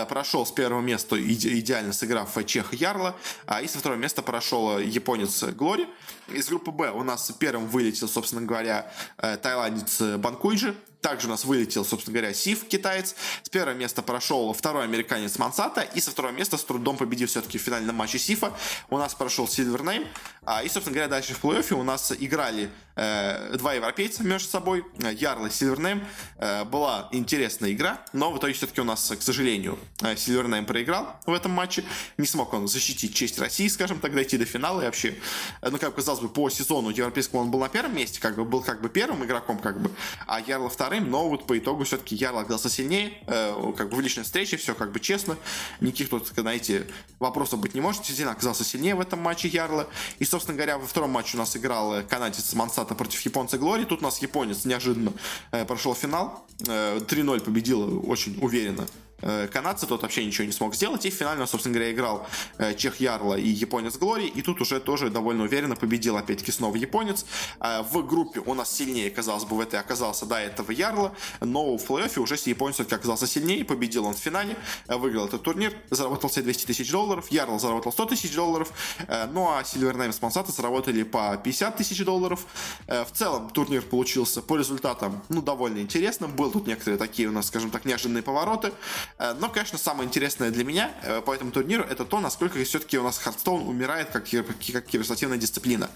прошел 0.09 0.45
с 0.45 0.51
первого 0.51 0.81
места, 0.81 1.15
идеально 1.21 1.93
сыграв 1.93 2.37
Чех 2.45 2.73
Ярла, 2.73 3.15
а 3.45 3.61
и 3.61 3.67
со 3.67 3.77
второго 3.79 3.97
места 3.97 4.21
прошел 4.21 4.79
японец 4.79 5.43
Глори. 5.43 5.87
Из 6.27 6.47
группы 6.47 6.71
Б 6.71 6.91
у 6.91 7.03
нас 7.03 7.31
первым 7.39 7.67
вылетел, 7.67 8.07
собственно 8.07 8.41
говоря, 8.41 8.91
э, 9.17 9.37
тайландец 9.37 10.01
Банкуйджи, 10.01 10.75
также 11.03 11.27
у 11.27 11.29
нас 11.29 11.43
вылетел, 11.45 11.85
собственно 11.85 12.17
говоря, 12.17 12.33
Сив, 12.33 12.65
китаец. 12.65 13.13
С 13.43 13.49
первого 13.49 13.75
места 13.75 14.01
прошел 14.01 14.53
второй 14.53 14.85
американец 14.85 15.37
Мансата. 15.37 15.81
И 15.81 15.99
со 15.99 16.11
второго 16.11 16.31
места 16.31 16.57
с 16.57 16.63
трудом 16.63 16.97
победив 16.97 17.29
все-таки 17.29 17.57
в 17.57 17.61
финальном 17.61 17.97
матче 17.97 18.17
Сифа. 18.17 18.53
У 18.89 18.97
нас 18.97 19.13
прошел 19.13 19.45
Silvername. 19.45 20.07
А, 20.45 20.63
и, 20.63 20.69
собственно 20.69 20.93
говоря, 20.93 21.09
дальше 21.09 21.33
в 21.33 21.43
плей-оффе 21.43 21.73
у 21.73 21.83
нас 21.83 22.11
играли 22.19 22.69
э, 22.95 23.55
два 23.57 23.73
европейца 23.73 24.23
между 24.23 24.49
собой. 24.49 24.85
Ярл 24.99 25.45
и 25.45 25.49
Silvername. 25.49 26.03
Э, 26.37 26.65
была 26.65 27.09
интересная 27.11 27.71
игра. 27.71 28.03
Но 28.13 28.31
в 28.31 28.37
итоге 28.37 28.53
все-таки 28.53 28.81
у 28.81 28.83
нас, 28.83 29.11
к 29.17 29.21
сожалению, 29.21 29.79
э, 30.01 30.13
Silvername 30.13 30.65
проиграл 30.65 31.15
в 31.25 31.33
этом 31.33 31.51
матче. 31.51 31.83
Не 32.17 32.25
смог 32.25 32.53
он 32.53 32.67
защитить 32.67 33.15
честь 33.15 33.39
России, 33.39 33.67
скажем 33.67 33.99
так, 33.99 34.13
дойти 34.13 34.37
до 34.37 34.45
финала. 34.45 34.81
И 34.81 34.85
вообще, 34.85 35.15
э, 35.61 35.69
ну, 35.69 35.77
как 35.77 35.95
казалось 35.95 36.21
бы, 36.21 36.29
по 36.29 36.49
сезону 36.49 36.89
европейскому 36.89 37.41
он 37.41 37.51
был 37.51 37.59
на 37.59 37.69
первом 37.69 37.95
месте. 37.95 38.19
Как 38.19 38.35
бы 38.35 38.43
был 38.43 38.61
как 38.61 38.81
бы 38.81 38.89
первым 38.89 39.23
игроком, 39.23 39.59
как 39.59 39.81
бы. 39.81 39.91
А 40.27 40.41
Ярл 40.41 40.69
вторым, 40.69 41.09
но 41.09 41.29
вот 41.29 41.47
по 41.47 41.57
итогу 41.57 41.83
все-таки 41.83 42.15
Ярл 42.15 42.39
оказался 42.39 42.69
сильнее, 42.69 43.13
э, 43.27 43.73
как 43.77 43.89
бы 43.89 43.97
в 43.97 44.01
личной 44.01 44.23
встрече, 44.23 44.57
все 44.57 44.75
как 44.75 44.91
бы 44.91 44.99
честно, 44.99 45.37
никаких 45.79 46.09
тут, 46.09 46.27
знаете, 46.27 46.87
вопросов 47.19 47.59
быть 47.59 47.73
не 47.73 47.81
может, 47.81 48.05
Сизин 48.05 48.27
оказался 48.27 48.63
сильнее 48.63 48.95
в 48.95 48.99
этом 48.99 49.19
матче 49.19 49.47
Ярла, 49.47 49.87
и, 50.19 50.25
собственно 50.33 50.57
говоря, 50.57 50.79
во 50.79 50.87
втором 50.87 51.11
матче 51.11 51.37
у 51.37 51.39
нас 51.39 51.55
играл 51.55 51.93
э, 51.93 52.01
канадец 52.01 52.53
Мансата 52.53 52.95
против 52.95 53.21
японца 53.21 53.59
Глори, 53.59 53.85
тут 53.85 54.01
у 54.01 54.03
нас 54.03 54.17
японец 54.17 54.65
неожиданно 54.65 55.13
э, 55.51 55.63
прошел 55.63 55.93
финал, 55.93 56.43
э, 56.67 56.97
3-0 56.97 57.41
победил 57.41 58.03
очень 58.09 58.39
уверенно 58.41 58.87
Э, 59.23 59.47
канадцы, 59.47 59.87
тот 59.87 60.01
вообще 60.01 60.25
ничего 60.25 60.45
не 60.45 60.51
смог 60.51 60.75
сделать. 60.75 61.05
И 61.05 61.09
финально, 61.09 61.45
собственно 61.45 61.73
говоря, 61.73 61.91
играл 61.91 62.27
э, 62.57 62.75
Чех 62.75 62.99
Ярла 62.99 63.35
и 63.35 63.47
японец 63.47 63.97
Глори. 63.97 64.27
И 64.27 64.41
тут 64.41 64.61
уже 64.61 64.79
тоже 64.79 65.09
довольно 65.09 65.43
уверенно 65.43 65.75
победил, 65.75 66.17
опять-таки, 66.17 66.51
снова 66.51 66.75
японец. 66.75 67.25
Э, 67.59 67.81
в 67.83 68.05
группе 68.05 68.41
у 68.41 68.53
нас 68.53 68.75
сильнее, 68.75 69.09
казалось 69.09 69.45
бы, 69.45 69.55
в 69.55 69.59
этой 69.61 69.79
оказался 69.79 70.25
до 70.25 70.35
этого 70.35 70.71
Ярла. 70.71 71.13
Но 71.39 71.77
в 71.77 71.89
плей-оффе 71.89 72.19
уже 72.19 72.35
японец 72.45 72.79
оказался 72.79 73.27
сильнее. 73.27 73.63
Победил 73.63 74.05
он 74.05 74.13
в 74.13 74.19
финале, 74.19 74.57
выиграл 74.87 75.27
этот 75.27 75.43
турнир, 75.43 75.73
заработал 75.89 76.29
себе 76.29 76.43
200 76.43 76.65
тысяч 76.65 76.91
долларов. 76.91 77.31
Ярл 77.31 77.59
заработал 77.59 77.91
100 77.91 78.05
тысяч 78.05 78.35
долларов. 78.35 78.71
Ну 79.07 79.49
а 79.49 79.61
Silver 79.61 80.11
с 80.11 80.21
Мансата 80.21 80.51
заработали 80.51 81.03
по 81.03 81.37
50 81.37 81.77
тысяч 81.77 82.03
долларов. 82.03 82.45
В 82.87 83.07
целом 83.13 83.49
турнир 83.49 83.81
получился 83.81 84.41
по 84.41 84.57
результатам, 84.57 85.21
ну, 85.29 85.41
довольно 85.41 85.79
интересным. 85.79 86.35
Был 86.35 86.51
тут 86.51 86.67
некоторые 86.67 86.97
такие 86.97 87.29
у 87.29 87.31
нас, 87.31 87.47
скажем 87.47 87.69
так, 87.69 87.85
неожиданные 87.85 88.23
повороты. 88.23 88.73
Э, 89.17 89.33
но, 89.33 89.49
конечно, 89.49 89.77
самое 89.77 90.07
интересное 90.07 90.51
для 90.51 90.63
меня 90.63 90.91
э, 91.03 91.21
по 91.21 91.33
этому 91.33 91.51
турниру 91.51 91.83
это 91.83 92.05
то, 92.05 92.19
насколько 92.19 92.63
все-таки 92.63 92.97
у 92.97 93.03
нас 93.03 93.17
Хардстоун 93.17 93.67
умирает 93.67 94.09
как, 94.09 94.25
как 94.29 94.85
киберспортивная 94.85 95.37
дисциплина. 95.37 95.89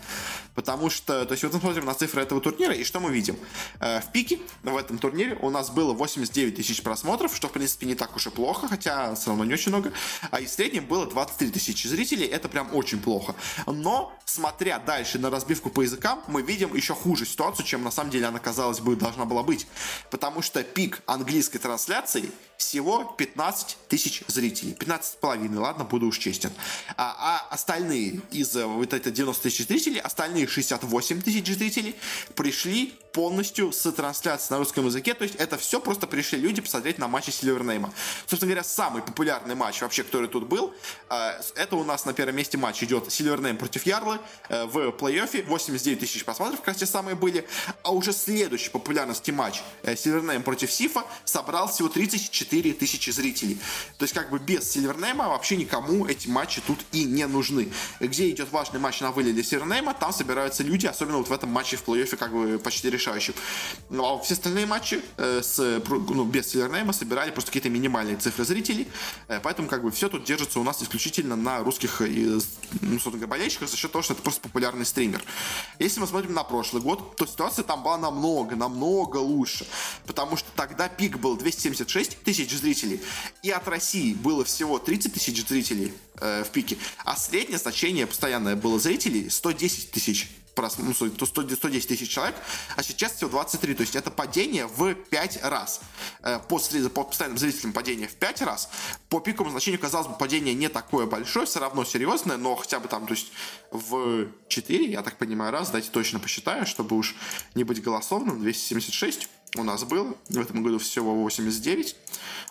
Потому 0.56 0.90
что, 0.90 1.26
то 1.26 1.32
есть 1.34 1.44
вот 1.44 1.54
мы 1.54 1.60
смотрим 1.60 1.86
на 1.86 1.94
цифры 1.94 2.22
этого 2.22 2.42
турнира, 2.42 2.74
и 2.74 2.84
что 2.84 3.00
мы 3.00 3.12
видим? 3.12 3.38
Э, 3.80 4.02
в 4.02 4.12
пике 4.12 4.40
в 4.64 4.76
этом 4.76 4.98
турнире 4.98 5.38
у 5.42 5.50
нас 5.50 5.70
было 5.70 5.94
89 5.94 6.56
тысяч 6.56 6.82
просмотров, 6.82 7.36
что, 7.36 7.48
в 7.48 7.52
принципе, 7.52 7.86
не 7.86 7.96
так 7.96 8.16
уж 8.16 8.28
и 8.28 8.30
плохо, 8.30 8.68
хотя 8.68 9.16
все 9.16 9.30
равно 9.30 9.46
не 9.46 9.54
очень 9.54 9.72
много. 9.72 9.92
А 10.32 10.40
и 10.40 10.46
в 10.46 10.50
среднем 10.50 10.86
было 10.86 11.06
23 11.06 11.52
тысячи 11.52 11.88
зрителей, 11.88 12.26
это 12.26 12.50
прям 12.50 12.74
очень 12.76 13.00
плохо. 13.00 13.36
Но, 13.66 14.14
смотря 14.26 14.80
дальше 14.80 15.20
на 15.20 15.30
разбивку 15.30 15.70
по 15.70 15.82
языкам, 15.82 16.24
мы 16.28 16.42
видим 16.42 16.76
еще 16.76 16.94
хуже 16.94 17.26
ситуацию, 17.26 17.66
чем 17.66 17.84
на 17.84 17.92
самом 17.92 18.12
деле 18.12 18.28
она, 18.28 18.40
казалось 18.40 18.80
бы, 18.80 18.96
должна 18.96 19.26
была 19.26 19.44
быть. 19.44 19.68
Потому 20.10 20.42
что 20.42 20.64
пик 20.64 21.02
английской 21.06 21.60
трансляции 21.60 22.32
всего 22.58 23.04
15 23.04 23.78
тысяч 23.88 24.24
зрителей. 24.28 24.74
15 24.74 25.12
с 25.14 25.16
половиной, 25.16 25.60
ладно, 25.60 25.84
буду 25.84 26.08
уж 26.08 26.18
честен. 26.18 26.52
А, 26.96 27.16
а 27.20 27.54
остальные 27.54 28.22
из 28.32 28.56
э, 28.56 28.66
вот 28.66 28.94
это 28.94 29.12
90 29.12 29.44
тысяч 29.44 29.68
зрителей, 29.68 30.00
остальные 30.00 30.48
68 30.48 31.22
тысяч 31.22 31.48
зрителей 31.48 31.96
пришли 32.36 32.94
полностью 33.18 33.72
с 33.72 33.92
трансляцией 33.92 34.52
на 34.52 34.58
русском 34.60 34.86
языке. 34.86 35.16
То 35.16 35.24
есть 35.24 35.34
это 35.38 35.58
все 35.58 35.80
просто 35.80 36.06
пришли 36.06 36.38
люди 36.38 36.62
посмотреть 36.62 37.00
на 37.00 37.08
матчи 37.08 37.32
Сильвернейма. 37.32 37.92
Собственно 38.28 38.52
говоря, 38.52 38.64
самый 38.64 39.02
популярный 39.02 39.56
матч 39.56 39.82
вообще, 39.82 40.04
который 40.04 40.28
тут 40.28 40.46
был, 40.46 40.72
э, 41.10 41.42
это 41.56 41.78
у 41.78 41.84
нас 41.84 42.06
на 42.06 42.14
первом 42.14 42.36
месте 42.36 42.60
матч 42.60 42.84
идет 42.84 43.12
Сильвернейм 43.12 43.58
против 43.58 43.88
Ярлы 43.88 44.20
э, 44.50 44.66
в 44.66 44.90
плей-оффе. 44.90 45.46
89 45.48 46.00
тысяч 46.00 46.26
просмотров, 46.26 46.62
как 46.62 46.76
те 46.78 46.86
самые 46.86 47.16
были. 47.16 47.48
А 47.82 47.92
уже 47.92 48.14
следующий 48.14 48.70
популярности 48.70 49.32
матч 49.32 49.64
Сильвернейм 49.84 50.44
против 50.44 50.72
Сифа 50.72 51.04
собрал 51.26 51.70
всего 51.70 51.90
34 51.90 52.74
тысячи 52.74 53.10
зрителей. 53.10 53.58
То 53.98 54.04
есть 54.04 54.14
как 54.14 54.30
бы 54.30 54.38
без 54.38 54.70
Сильвернейма 54.70 55.28
вообще 55.28 55.58
никому 55.58 56.06
эти 56.06 56.28
матчи 56.28 56.62
тут 56.68 56.78
и 56.92 57.04
не 57.04 57.26
нужны. 57.26 57.72
Где 58.00 58.30
идет 58.30 58.52
важный 58.52 58.80
матч 58.80 59.02
на 59.02 59.10
вылет 59.12 59.34
для 59.34 59.44
Сильвернейма, 59.44 59.96
там 59.96 60.14
собираются 60.14 60.62
люди, 60.62 60.86
особенно 60.86 61.18
вот 61.18 61.30
в 61.30 61.34
этом 61.34 61.50
матче 61.50 61.78
в 61.78 61.84
плей-оффе 61.84 62.16
как 62.16 62.32
бы 62.32 62.60
почти 62.60 62.92
решают 62.92 63.07
решающим. 63.08 63.34
Ну, 63.90 64.06
а 64.06 64.20
все 64.20 64.34
остальные 64.34 64.66
матчи 64.66 65.02
э, 65.18 65.42
с, 65.42 65.82
ну, 65.88 66.26
без 66.26 66.50
Силернейма 66.50 66.94
собирали 66.94 67.32
просто 67.32 67.50
какие-то 67.50 67.70
минимальные 67.70 68.18
цифры 68.18 68.44
зрителей. 68.44 68.88
Э, 69.28 69.40
поэтому 69.42 69.68
как 69.68 69.84
бы 69.84 69.92
все 69.92 70.10
тут 70.10 70.24
держится 70.24 70.60
у 70.60 70.64
нас 70.64 70.82
исключительно 70.82 71.36
на 71.36 71.60
русских 71.60 72.02
и, 72.02 72.40
ну, 72.82 73.00
собственно 73.00 73.28
болельщиках 73.28 73.70
за 73.70 73.78
счет 73.78 73.92
того, 73.92 74.02
что 74.02 74.14
это 74.14 74.22
просто 74.22 74.42
популярный 74.42 74.86
стример. 74.86 75.24
Если 75.80 76.00
мы 76.00 76.08
смотрим 76.08 76.34
на 76.34 76.44
прошлый 76.44 76.82
год, 76.82 77.16
то 77.16 77.26
ситуация 77.26 77.64
там 77.64 77.84
была 77.84 77.98
намного, 77.98 78.56
намного 78.56 79.18
лучше. 79.18 79.66
Потому 80.06 80.38
что 80.38 80.50
тогда 80.56 80.90
пик 80.90 81.18
был 81.18 81.38
276 81.38 82.24
тысяч 82.24 82.52
зрителей, 82.52 83.02
и 83.42 83.52
от 83.52 83.68
России 83.68 84.14
было 84.14 84.44
всего 84.44 84.80
30 84.80 85.14
тысяч 85.14 85.48
зрителей 85.48 85.94
э, 86.20 86.44
в 86.44 86.50
пике, 86.50 86.78
а 87.06 87.16
среднее 87.16 87.58
значение 87.58 88.08
постоянное 88.08 88.56
было 88.56 88.80
зрителей 88.80 89.30
110 89.30 89.92
тысяч 89.92 90.30
ну, 90.78 90.94
110 90.94 91.88
тысяч 91.88 92.10
человек, 92.10 92.36
а 92.76 92.84
сейчас 92.84 93.14
всего 93.14 93.30
23. 93.30 93.76
То 93.76 93.82
есть 93.82 93.96
это 93.96 94.12
падение 94.12 94.68
в 94.68 94.94
5 94.94 95.44
раз. 95.44 95.82
Э, 96.22 96.40
по, 96.40 96.60
по 96.94 97.04
постоянным 97.04 97.38
зрителям 97.38 97.74
падение 97.74 98.08
в 98.08 98.16
5 98.16 98.42
раз. 98.42 98.70
По 99.10 99.20
пиковому 99.20 99.52
значению, 99.52 99.80
казалось 99.80 100.08
бы, 100.08 100.16
падение 100.16 100.54
не 100.54 100.70
такое 100.70 101.06
большое, 101.06 101.46
все 101.46 101.60
равно 101.60 101.86
серьезное, 101.86 102.38
но 102.38 102.56
хотя 102.56 102.80
бы 102.80 102.88
там, 102.88 103.08
то 103.08 103.14
есть 103.14 103.32
в 103.72 104.28
4, 104.48 104.92
я 104.92 105.02
так 105.02 105.18
понимаю, 105.18 105.52
раз, 105.52 105.70
дайте 105.70 105.90
точно 105.90 106.20
посчитаю, 106.20 106.66
чтобы 106.66 106.96
уж 106.96 107.16
не 107.56 107.64
быть 107.64 107.82
голословным, 107.82 108.42
276 108.42 109.30
у 109.56 109.64
нас 109.64 109.84
было, 109.84 110.16
в 110.30 110.40
этом 110.40 110.64
году 110.64 110.80
всего 110.80 111.16
89. 111.16 111.96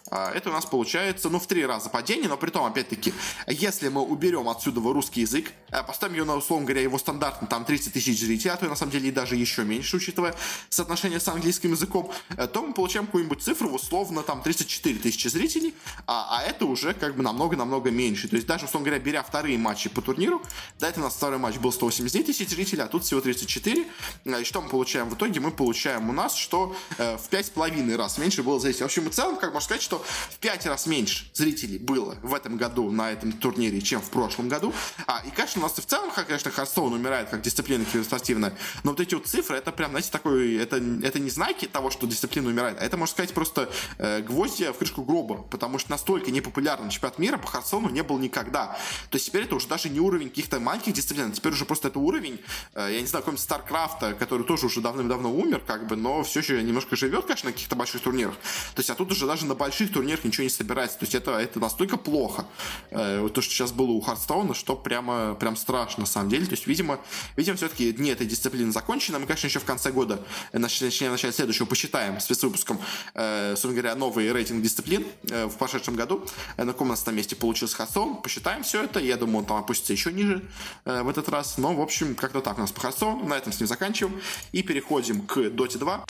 А, 0.09 0.30
это 0.32 0.50
у 0.50 0.52
нас 0.52 0.64
получается, 0.64 1.28
ну, 1.28 1.38
в 1.40 1.46
три 1.46 1.66
раза 1.66 1.90
падение, 1.90 2.28
но 2.28 2.37
при 2.37 2.50
том, 2.50 2.64
опять-таки, 2.64 3.12
если 3.48 3.88
мы 3.88 4.02
уберем 4.02 4.48
отсюда 4.48 4.80
русский 4.80 5.22
язык, 5.22 5.52
а, 5.70 5.82
поставим 5.82 6.14
ее 6.14 6.24
на, 6.24 6.37
условно 6.37 6.66
говоря, 6.66 6.82
его 6.82 6.98
стандартно, 6.98 7.48
там 7.48 7.64
30 7.64 7.92
тысяч 7.92 8.20
зрителей, 8.20 8.52
а 8.52 8.56
то 8.56 8.66
на 8.66 8.76
самом 8.76 8.92
деле 8.92 9.09
и 9.09 9.12
даже 9.12 9.37
еще 9.37 9.64
меньше, 9.64 9.96
учитывая 9.96 10.35
соотношение 10.68 11.18
с 11.18 11.26
английским 11.28 11.72
языком, 11.72 12.12
э, 12.37 12.46
то 12.46 12.62
мы 12.62 12.72
получаем 12.72 13.06
какую-нибудь 13.06 13.42
цифру, 13.42 13.70
условно, 13.70 14.22
там 14.22 14.42
34 14.42 14.98
тысячи 15.00 15.28
зрителей, 15.28 15.74
а, 16.06 16.38
а 16.38 16.42
это 16.44 16.66
уже 16.66 16.94
как 16.94 17.16
бы 17.16 17.22
намного-намного 17.22 17.90
меньше. 17.90 18.28
То 18.28 18.37
есть 18.37 18.46
даже, 18.46 18.66
условно 18.66 18.87
говоря, 18.87 19.02
беря 19.02 19.22
вторые 19.22 19.59
матчи 19.59 19.88
по 19.88 20.02
турниру, 20.02 20.40
до 20.78 20.87
этого 20.87 21.04
у 21.04 21.06
нас 21.06 21.14
второй 21.16 21.38
матч 21.38 21.56
был 21.56 21.72
189 21.72 22.26
тысяч 22.26 22.48
зрителей, 22.48 22.82
а 22.82 22.87
тут 22.87 23.04
всего 23.04 23.20
34. 23.20 23.87
Э, 24.24 24.40
и 24.40 24.44
что 24.44 24.61
мы 24.61 24.68
получаем 24.68 25.09
в 25.11 25.14
итоге? 25.14 25.40
Мы 25.40 25.50
получаем 25.50 26.09
у 26.09 26.12
нас, 26.12 26.37
что 26.37 26.76
э, 26.99 27.16
в 27.16 27.29
5,5 27.31 27.96
раз 27.96 28.18
меньше 28.18 28.42
было 28.42 28.61
зрителей. 28.61 28.83
В 28.83 28.87
общем 28.87 29.09
и 29.09 29.11
целом, 29.11 29.37
как 29.37 29.53
можно 29.53 29.64
сказать, 29.64 29.83
что 29.83 30.05
в 30.31 30.38
5 30.38 30.66
раз 30.66 30.87
меньше 30.87 31.31
зрителей 31.33 31.79
было 31.79 32.16
в 32.22 32.35
этом 32.35 32.57
году 32.57 32.90
на 32.90 33.11
этом 33.12 33.33
турнире, 33.33 33.81
чем 33.81 34.01
в 34.01 34.11
прошлом 34.11 34.49
году. 34.49 34.72
А, 35.07 35.22
и, 35.27 35.31
конечно, 35.31 35.61
у 35.61 35.64
нас 35.64 35.79
и 35.79 35.81
в 35.81 35.87
целом, 35.87 36.11
конечно, 36.14 36.51
Харстоун 36.51 36.92
умирает 36.92 37.31
как 37.31 37.42
дисциплина 37.42 37.85
спортивная, 38.05 38.57
но 38.85 38.90
вот 38.90 39.01
эти 39.01 39.14
вот 39.14 39.27
цифры, 39.27 39.57
это 39.57 39.72
прям, 39.72 39.90
знаете, 39.90 40.11
такой, 40.11 40.57
это, 40.57 40.77
это 40.77 41.18
не 41.18 41.31
знаки 41.31 41.66
того, 41.66 41.90
что 41.90 42.07
дисциплина 42.07 42.49
умирает, 42.49 42.79
а 42.81 42.85
это, 42.85 42.96
можно 42.96 43.12
сказать, 43.12 43.33
просто 43.33 43.70
э, 43.99 44.20
гвозди 44.22 44.64
в 44.72 44.79
крышку 44.79 45.03
гроба, 45.03 45.42
потому 45.42 45.79
что 45.79 45.90
настолько 45.90 46.31
непопулярный 46.31 46.90
чемпионат 46.90 47.18
мира 47.18 47.38
по 47.38 47.46
Харстоуну 47.46 47.88
не 47.88 48.03
был 48.03 48.18
никогда. 48.18 48.79
То 49.11 49.16
есть 49.16 49.27
теперь 49.27 49.44
это 49.44 49.57
уже 49.57 49.68
даже 49.68 49.88
не 49.88 50.01
уровень 50.01 50.29
каких-то 50.29 50.61
маленьких 50.61 50.92
дисциплин, 50.92 51.33
теперь 51.33 51.53
уже 51.53 51.64
просто 51.64 51.88
это 51.88 51.99
уровень, 51.99 52.40
э, 52.75 52.90
я 52.92 53.01
не 53.01 53.07
знаю, 53.07 53.22
какого-нибудь 53.22 53.42
Старкрафта, 53.42 54.14
который 54.14 54.46
тоже 54.46 54.66
уже 54.66 54.81
давным-давно 54.81 55.33
умер, 55.33 55.62
как 55.66 55.87
бы, 55.87 55.96
но 55.96 56.22
все 56.22 56.40
еще 56.40 56.62
немножко 56.76 56.96
живет, 56.96 57.24
конечно, 57.24 57.48
на 57.48 57.52
каких-то 57.52 57.74
больших 57.74 58.02
турнирах. 58.02 58.34
То 58.74 58.80
есть, 58.80 58.90
а 58.90 58.94
тут 58.94 59.10
уже 59.12 59.26
даже 59.26 59.46
на 59.46 59.54
больших 59.54 59.92
турнирах 59.92 60.24
ничего 60.24 60.44
не 60.44 60.50
собирается. 60.50 60.98
То 60.98 61.04
есть, 61.04 61.14
это, 61.14 61.38
это 61.38 61.58
настолько 61.58 61.96
плохо, 61.96 62.46
э, 62.90 63.28
то, 63.32 63.40
что 63.40 63.52
сейчас 63.52 63.72
было 63.72 63.90
у 63.90 64.00
Хардстоуна, 64.00 64.54
что 64.54 64.76
прямо, 64.76 65.34
прям 65.34 65.56
страшно, 65.56 66.02
на 66.02 66.06
самом 66.06 66.28
деле. 66.28 66.44
То 66.46 66.52
есть, 66.52 66.66
видимо, 66.66 67.00
видимо 67.36 67.56
все-таки 67.56 67.92
дни 67.92 68.10
этой 68.10 68.26
дисциплины 68.26 68.72
закончены. 68.72 69.18
Мы, 69.18 69.26
конечно, 69.26 69.46
еще 69.46 69.58
в 69.58 69.64
конце 69.64 69.90
года, 69.90 70.22
э, 70.52 70.58
начиная 70.58 71.10
в 71.10 71.12
начале 71.12 71.32
следующего, 71.32 71.66
посчитаем 71.66 72.20
с 72.20 72.42
выпуском, 72.42 72.78
э, 73.14 73.50
собственно 73.50 73.74
говоря, 73.74 73.94
новый 73.94 74.30
рейтинг 74.32 74.62
дисциплин 74.62 75.06
э, 75.30 75.46
в 75.46 75.56
прошедшем 75.56 75.96
году. 75.96 76.26
Э, 76.56 76.64
на 76.64 76.72
каком 76.72 76.88
у 76.88 76.90
нас 76.90 77.02
там 77.02 77.16
месте 77.16 77.36
получился 77.36 77.76
Hearthstone. 77.76 78.16
Посчитаем 78.16 78.62
все 78.62 78.84
это. 78.84 79.00
Я 79.00 79.16
думаю, 79.16 79.38
он 79.38 79.44
там 79.46 79.56
опустится 79.56 79.92
еще 79.92 80.12
ниже 80.12 80.42
э, 80.84 81.02
в 81.02 81.08
этот 81.08 81.28
раз. 81.28 81.58
Но, 81.58 81.74
в 81.74 81.80
общем, 81.80 82.14
как-то 82.14 82.40
так 82.40 82.58
у 82.58 82.60
нас 82.60 82.72
по 82.72 82.80
Hearthstone 82.80 83.19
у. 83.19 83.26
На 83.26 83.34
этом 83.34 83.52
с 83.52 83.60
ним 83.60 83.66
заканчиваем. 83.66 84.20
И 84.52 84.62
переходим 84.62 85.26
к 85.26 85.38
Dota 85.38 85.78
2 85.78 86.04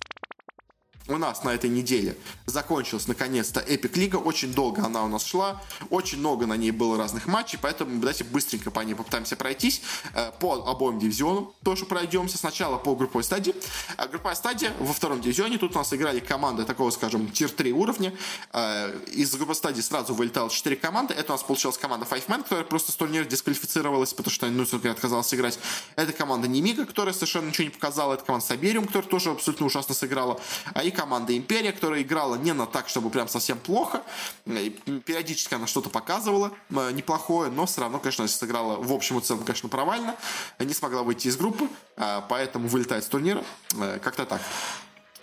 у 1.09 1.19
нас 1.19 1.45
на 1.45 1.51
этой 1.51 1.71
неделе 1.71 2.17
закончилась 2.47 3.07
наконец-то 3.07 3.61
Epic 3.61 3.97
League. 3.97 4.17
Очень 4.17 4.53
долго 4.53 4.85
она 4.85 5.05
у 5.05 5.09
нас 5.09 5.25
шла. 5.25 5.63
Очень 5.91 6.19
много 6.19 6.47
на 6.47 6.57
ней 6.57 6.71
было 6.71 6.97
разных 6.97 7.27
матчей, 7.27 7.59
поэтому 7.61 8.01
давайте 8.01 8.25
быстренько 8.25 8.71
по 8.71 8.81
ней 8.81 8.95
попытаемся 8.95 9.37
пройтись. 9.37 9.83
Э, 10.15 10.33
по 10.39 10.55
обоим 10.67 10.99
дивизионам 10.99 11.53
тоже 11.63 11.85
пройдемся. 11.87 12.39
Сначала 12.39 12.79
по 12.79 12.95
групповой 12.95 13.25
стадии. 13.25 13.55
А 13.97 14.09
групповая 14.09 14.37
стадия 14.37 14.73
во 14.81 14.93
втором 14.93 15.21
дивизионе. 15.21 15.59
Тут 15.59 15.75
у 15.75 15.79
нас 15.79 15.93
играли 15.93 16.21
команды 16.21 16.65
такого, 16.65 16.91
скажем, 16.91 17.31
tier-3 17.31 17.71
уровня. 17.71 18.13
Э, 18.53 18.93
из 19.13 19.31
групповой 19.31 19.55
стадии 19.55 19.81
сразу 19.81 20.15
вылетало 20.15 20.51
4 20.51 20.77
команды. 20.77 21.15
Это 21.15 21.33
у 21.33 21.37
нас 21.37 21.43
получилась 21.43 21.79
команда 21.79 22.07
Five 22.11 22.27
Man, 22.27 22.43
которая 22.43 22.65
просто 22.65 22.93
с 22.93 22.97
турнира 22.97 23.25
дисквалифицировалась, 23.25 24.13
потому 24.13 24.33
что, 24.33 24.47
ну, 24.47 24.65
отказалась 24.91 25.33
играть. 25.35 25.59
Это 25.95 26.13
команда 26.13 26.49
Немига, 26.49 26.85
которая 26.85 27.15
совершенно 27.15 27.49
ничего 27.49 27.65
не 27.65 27.71
показала. 27.71 28.15
Это 28.15 28.25
команда 28.25 28.47
Сабериум, 28.47 28.87
которая 28.87 29.09
тоже 29.09 29.31
абсолютно 29.31 29.67
ужасно 29.67 29.95
сыграла. 29.95 30.41
А 30.75 30.83
и 30.83 30.91
команда 30.97 31.37
Империя, 31.37 31.73
которая 31.73 32.03
играла 32.03 32.37
не 32.37 32.53
на 32.53 32.67
так, 32.67 32.89
чтобы 32.89 33.11
прям 33.11 33.29
совсем 33.29 33.59
плохо. 33.59 34.03
Периодически 34.45 35.55
она 35.55 35.67
что-то 35.67 35.91
показывала 35.91 36.53
э, 36.71 36.91
неплохое, 36.93 37.51
но 37.51 37.67
все 37.67 37.83
равно, 37.83 37.99
конечно, 37.99 38.27
сыграла 38.27 38.77
в 38.77 38.93
общем 38.93 39.19
и 39.19 39.21
целом, 39.21 39.45
конечно, 39.45 39.69
провально. 39.69 40.17
Не 40.59 40.75
смогла 40.75 41.03
выйти 41.03 41.29
из 41.29 41.37
группы, 41.37 41.69
э, 41.97 42.23
поэтому 42.29 42.67
вылетает 42.67 43.05
с 43.05 43.09
турнира. 43.09 43.45
Э, 43.75 43.99
как-то 44.03 44.25
так. 44.25 44.41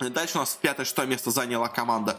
Дальше 0.00 0.38
у 0.38 0.40
нас 0.40 0.58
пятое-шестое 0.60 1.06
место 1.06 1.30
заняла 1.30 1.68
команда, 1.68 2.18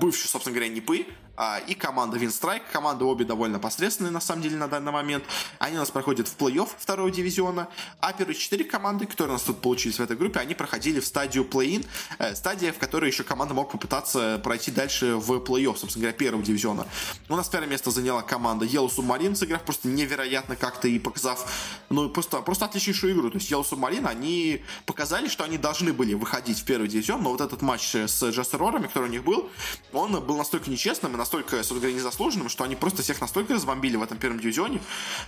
бывшая, 0.00 0.28
собственно 0.28 0.54
говоря, 0.54 0.72
Нипы. 0.72 1.06
А, 1.36 1.58
и 1.66 1.74
команда 1.74 2.18
Винстрайк. 2.18 2.62
Команды 2.70 3.04
обе 3.04 3.24
довольно 3.24 3.58
посредственные, 3.58 4.10
на 4.10 4.20
самом 4.20 4.42
деле, 4.42 4.56
на 4.56 4.68
данный 4.68 4.92
момент. 4.92 5.24
Они 5.58 5.76
у 5.76 5.80
нас 5.80 5.90
проходят 5.90 6.28
в 6.28 6.36
плей-офф 6.36 6.68
второго 6.78 7.10
дивизиона. 7.10 7.68
А 8.00 8.12
первые 8.12 8.36
четыре 8.36 8.64
команды, 8.64 9.06
которые 9.06 9.30
у 9.30 9.36
нас 9.36 9.42
тут 9.42 9.60
получились 9.60 9.98
в 9.98 10.02
этой 10.02 10.16
группе, 10.16 10.40
они 10.40 10.54
проходили 10.54 11.00
в 11.00 11.06
стадию 11.06 11.44
плей-ин. 11.44 11.86
Э, 12.18 12.34
стадия, 12.34 12.72
в 12.72 12.78
которой 12.78 13.10
еще 13.10 13.24
команда 13.24 13.54
мог 13.54 13.72
попытаться 13.72 14.40
пройти 14.44 14.70
дальше 14.70 15.16
в 15.16 15.32
плей-офф, 15.38 15.76
собственно 15.76 16.02
говоря, 16.02 16.18
первого 16.18 16.44
дивизиона. 16.44 16.86
У 17.28 17.36
нас 17.36 17.48
первое 17.48 17.68
место 17.68 17.90
заняла 17.90 18.22
команда 18.22 18.66
Yellow 18.66 18.94
Submarine, 18.94 19.34
сыграв 19.34 19.62
просто 19.62 19.88
невероятно 19.88 20.56
как-то 20.56 20.88
и 20.88 20.98
показав, 20.98 21.50
ну, 21.88 22.10
просто, 22.10 22.42
просто 22.42 22.66
отличнейшую 22.66 23.14
игру. 23.14 23.30
То 23.30 23.38
есть 23.38 23.50
Yellow 23.50 23.64
Submarine, 23.64 24.06
они 24.06 24.62
показали, 24.84 25.28
что 25.28 25.44
они 25.44 25.56
должны 25.56 25.92
были 25.94 26.12
выходить 26.12 26.60
в 26.60 26.64
первый 26.64 26.88
дивизион, 26.88 27.22
но 27.22 27.30
вот 27.30 27.40
этот 27.40 27.62
матч 27.62 27.94
с 27.94 28.22
Джастерорами, 28.22 28.86
который 28.86 29.08
у 29.08 29.12
них 29.12 29.24
был, 29.24 29.50
он 29.92 30.12
был 30.20 30.36
настолько 30.36 30.70
нечестным 30.70 31.16
настолько, 31.22 31.62
говоря, 31.62 31.92
незаслуженным, 31.92 32.48
что 32.48 32.64
они 32.64 32.74
просто 32.74 33.02
всех 33.02 33.20
настолько 33.20 33.54
разбомбили 33.54 33.96
в 33.96 34.02
этом 34.02 34.18
первом 34.18 34.40
дивизионе, 34.40 34.80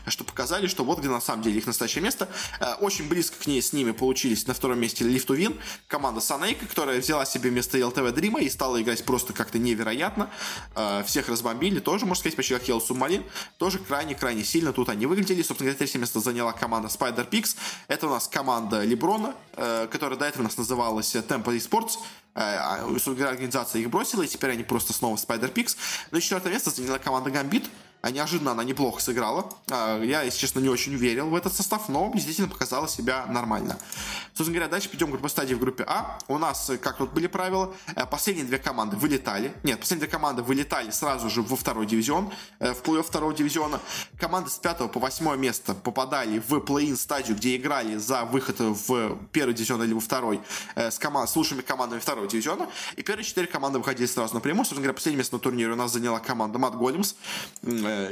что 0.08 0.24
показали, 0.24 0.66
что 0.66 0.84
вот 0.84 0.98
где 0.98 1.08
на 1.08 1.20
самом 1.20 1.42
деле 1.42 1.58
их 1.58 1.66
настоящее 1.66 2.02
место. 2.02 2.28
Э, 2.58 2.74
очень 2.80 3.08
близко 3.08 3.36
к 3.38 3.46
ней 3.46 3.62
с 3.62 3.72
ними 3.72 3.92
получились 3.92 4.46
на 4.48 4.54
втором 4.54 4.80
месте 4.80 5.04
Lift 5.04 5.26
to 5.26 5.36
Win, 5.36 5.56
команда 5.86 6.20
Санейка, 6.20 6.66
которая 6.66 7.00
взяла 7.00 7.24
себе 7.24 7.50
место 7.50 7.78
LTV 7.78 8.10
Дрима 8.10 8.40
и 8.40 8.50
стала 8.50 8.82
играть 8.82 9.04
просто 9.04 9.32
как-то 9.32 9.58
невероятно. 9.58 10.30
Э, 10.74 11.04
всех 11.06 11.28
разбомбили, 11.28 11.78
тоже, 11.78 12.06
можно 12.06 12.20
сказать, 12.20 12.36
почти 12.36 12.54
как 12.54 12.64
Yellow 12.64 12.82
Submarine. 12.84 13.24
Тоже 13.58 13.78
крайне-крайне 13.78 14.42
сильно 14.42 14.72
тут 14.72 14.88
они 14.88 15.06
выглядели. 15.06 15.42
Собственно 15.42 15.66
говоря, 15.70 15.78
третье 15.78 16.00
место 16.00 16.18
заняла 16.18 16.52
команда 16.52 16.88
Spider 16.88 17.28
Pix. 17.30 17.56
Это 17.86 18.08
у 18.08 18.10
нас 18.10 18.26
команда 18.26 18.82
Леброна, 18.82 19.34
э, 19.52 19.86
которая 19.92 20.18
до 20.18 20.24
этого 20.24 20.42
у 20.42 20.44
нас 20.44 20.56
называлась 20.56 21.14
Temple 21.14 21.56
Esports. 21.56 21.98
А, 22.34 22.84
организация 23.28 23.80
их 23.80 23.90
бросила, 23.90 24.22
и 24.22 24.26
теперь 24.26 24.50
они 24.50 24.64
просто 24.64 24.92
снова 24.92 25.16
Spider 25.16 25.52
Pix. 25.52 25.76
Но 26.10 26.20
четвертое 26.20 26.50
место 26.52 26.70
заняла 26.70 26.98
команда 26.98 27.30
Gambit, 27.30 27.68
а 28.04 28.10
неожиданно 28.10 28.50
она 28.50 28.64
неплохо 28.64 29.00
сыграла. 29.00 29.50
А, 29.70 29.98
я, 30.02 30.20
если 30.20 30.38
честно, 30.38 30.60
не 30.60 30.68
очень 30.68 30.94
верил 30.94 31.30
в 31.30 31.34
этот 31.34 31.54
состав, 31.54 31.88
но 31.88 32.10
действительно 32.12 32.48
показала 32.48 32.86
себя 32.86 33.24
нормально. 33.28 33.78
Собственно 34.34 34.56
говоря, 34.56 34.70
дальше 34.70 34.90
пойдем 34.90 35.16
по 35.16 35.28
стадии 35.28 35.54
в 35.54 35.58
группе 35.58 35.84
А. 35.88 36.18
У 36.28 36.36
нас, 36.36 36.68
э, 36.68 36.76
как 36.76 36.98
тут 36.98 37.14
были 37.14 37.28
правила, 37.28 37.72
э, 37.96 38.04
последние 38.04 38.44
две 38.44 38.58
команды 38.58 38.98
вылетали. 38.98 39.54
Нет, 39.62 39.80
последние 39.80 40.06
две 40.06 40.18
команды 40.18 40.42
вылетали 40.42 40.90
сразу 40.90 41.30
же 41.30 41.40
во 41.40 41.56
второй 41.56 41.86
дивизион, 41.86 42.30
э, 42.58 42.74
в 42.74 42.82
плей-офф 42.82 43.04
второго 43.04 43.32
дивизиона. 43.32 43.80
Команды 44.20 44.50
с 44.50 44.58
пятого 44.58 44.88
по 44.88 45.00
восьмое 45.00 45.38
место 45.38 45.72
попадали 45.72 46.42
в 46.46 46.58
play-in 46.58 46.98
стадию, 46.98 47.38
где 47.38 47.56
играли 47.56 47.96
за 47.96 48.26
выход 48.26 48.56
в 48.58 49.16
первый 49.32 49.54
дивизион 49.54 49.82
или 49.82 49.94
во 49.94 50.00
второй 50.00 50.42
с, 50.76 50.98
команд, 50.98 51.30
с 51.30 51.36
лучшими 51.36 51.62
командами 51.62 52.00
второго 52.00 52.26
дивизиона. 52.26 52.68
И 52.96 53.02
первые 53.02 53.24
четыре 53.24 53.46
команды 53.46 53.78
выходили 53.78 54.06
сразу 54.06 54.34
напрямую. 54.34 54.66
Собственно 54.66 54.82
говоря, 54.82 54.94
последнее 54.94 55.20
место 55.20 55.36
на 55.36 55.40
турнире 55.40 55.72
у 55.72 55.76
нас 55.76 55.90
заняла 55.90 56.18
команда 56.18 56.58
Mudgolems 56.58 57.14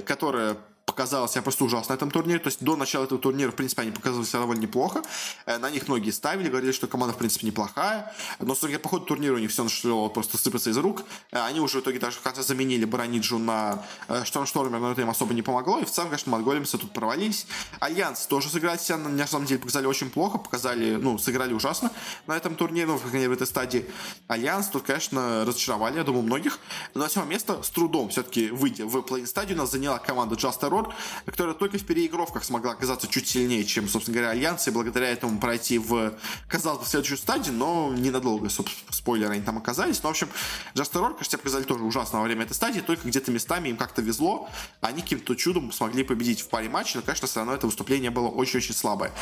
которая 0.07 0.57
показала 0.87 1.29
себя 1.29 1.43
просто 1.43 1.65
ужасно 1.65 1.95
на 1.95 1.97
этом 1.97 2.11
турнире. 2.11 2.39
То 2.39 2.49
есть 2.49 2.63
до 2.63 2.77
начала 2.77 3.05
этого 3.05 3.21
турнира, 3.21 3.51
в 3.51 3.55
принципе, 3.55 3.83
они 3.83 3.91
показывали 3.91 4.27
себя 4.27 4.41
довольно 4.41 4.61
неплохо. 4.61 5.03
Э, 5.47 5.59
на 5.59 5.71
них 5.71 5.89
многие 5.89 6.11
ставили, 6.11 6.49
говорили, 6.49 6.73
что 6.73 6.87
команда, 6.87 7.15
в 7.15 7.19
принципе, 7.19 7.47
неплохая. 7.47 8.13
Но, 8.39 8.55
судя 8.55 8.79
по 8.79 8.89
ходу 8.89 9.07
турнира, 9.07 9.35
у 9.35 9.39
них 9.39 9.51
все 9.51 9.65
начало 9.65 10.09
просто 10.09 10.39
сыпаться 10.39 10.71
из 10.71 10.77
рук. 10.77 11.03
Э, 11.31 11.41
они 11.45 11.61
уже 11.61 11.79
в 11.79 11.83
итоге 11.83 11.99
даже 11.99 12.17
в 12.19 12.23
конце 12.23 12.43
заменили 12.43 12.85
Бараниджу 12.85 13.39
на 13.39 13.85
Штормштормер, 14.25 14.79
но 14.79 14.93
это 14.93 15.03
им 15.03 15.11
особо 15.11 15.35
не 15.35 15.43
помогло. 15.43 15.79
И 15.79 15.85
в 15.85 15.91
целом, 15.91 16.11
конечно, 16.11 16.33
Mudgolems 16.33 16.74
ы 16.74 16.79
тут 16.79 16.93
провалились. 16.93 17.47
Альянс 17.81 18.27
тоже 18.27 18.49
сыграли 18.49 18.79
себя, 18.79 18.99
на 18.99 19.27
самом 19.27 19.47
деле, 19.47 19.61
показали 19.61 19.87
очень 19.87 20.11
плохо. 20.11 20.39
Показали, 20.39 20.97
ну, 20.97 21.19
сыграли 21.19 21.53
ужасно 21.53 21.91
на 22.27 22.37
этом 22.37 22.55
турнире, 22.55 22.87
ну, 22.87 22.97
в 22.97 23.15
этой 23.15 23.47
стадии. 23.47 23.87
Альянс 24.29 24.69
тут, 24.69 24.83
конечно, 24.83 25.45
разочаровали, 25.45 25.97
я 25.97 26.05
думаю, 26.05 26.23
многих. 26.23 26.59
Но 26.95 27.07
на 27.15 27.25
место 27.25 27.63
с 27.63 27.71
трудом 27.71 28.09
все-таки 28.09 28.51
выйдя 28.51 28.87
в 28.87 29.01
play-in 29.03 29.27
стадию, 29.27 29.59
нас 29.59 29.71
заняла 29.71 29.99
команда 29.99 30.35
Just 30.35 30.61
Terror, 30.73 30.93
которая 31.27 31.55
только 31.55 31.79
в 31.79 31.85
переигровках 31.85 32.45
смогла 32.45 32.73
оказаться 32.73 33.07
чуть 33.07 33.29
сильнее, 33.29 33.65
чем, 33.65 33.89
собственно 33.89 34.17
говоря, 34.17 34.31
Альянс, 34.31 34.67
и 34.69 34.71
благодаря 34.71 35.09
этому 35.09 35.39
пройти 35.39 35.79
в, 35.79 36.15
казалось 36.49 36.81
бы, 36.81 36.87
следующую 36.87 37.19
стадию, 37.19 37.55
но 37.55 37.93
ненадолго, 37.95 38.49
собственно, 38.49 38.93
спойлеры, 38.93 39.35
они 39.35 39.43
там 39.43 39.59
оказались. 39.59 40.03
Но, 40.03 40.09
в 40.09 40.13
общем, 40.13 40.29
Just 40.75 40.93
Terror, 40.93 41.15
кажется, 41.15 41.39
показали 41.39 41.65
тоже 41.65 41.85
ужасно 41.85 42.19
во 42.19 42.25
время 42.25 42.45
этой 42.45 42.55
стадии, 42.55 42.81
только 42.81 43.09
где-то 43.09 43.31
местами 43.31 43.69
им 43.69 43.77
как-то 43.77 44.03
везло, 44.03 44.49
они 44.81 45.03
каким-то 45.03 45.35
чудом 45.35 45.73
смогли 45.73 46.05
победить 46.05 46.41
в 46.41 46.49
паре 46.49 46.69
матчей, 46.69 46.97
но, 46.97 47.03
конечно, 47.03 47.27
все 47.27 47.41
равно 47.41 47.55
это 47.55 47.67
выступление 47.67 48.11
было 48.11 48.29
очень-очень 48.29 48.75
слабое. 48.75 49.13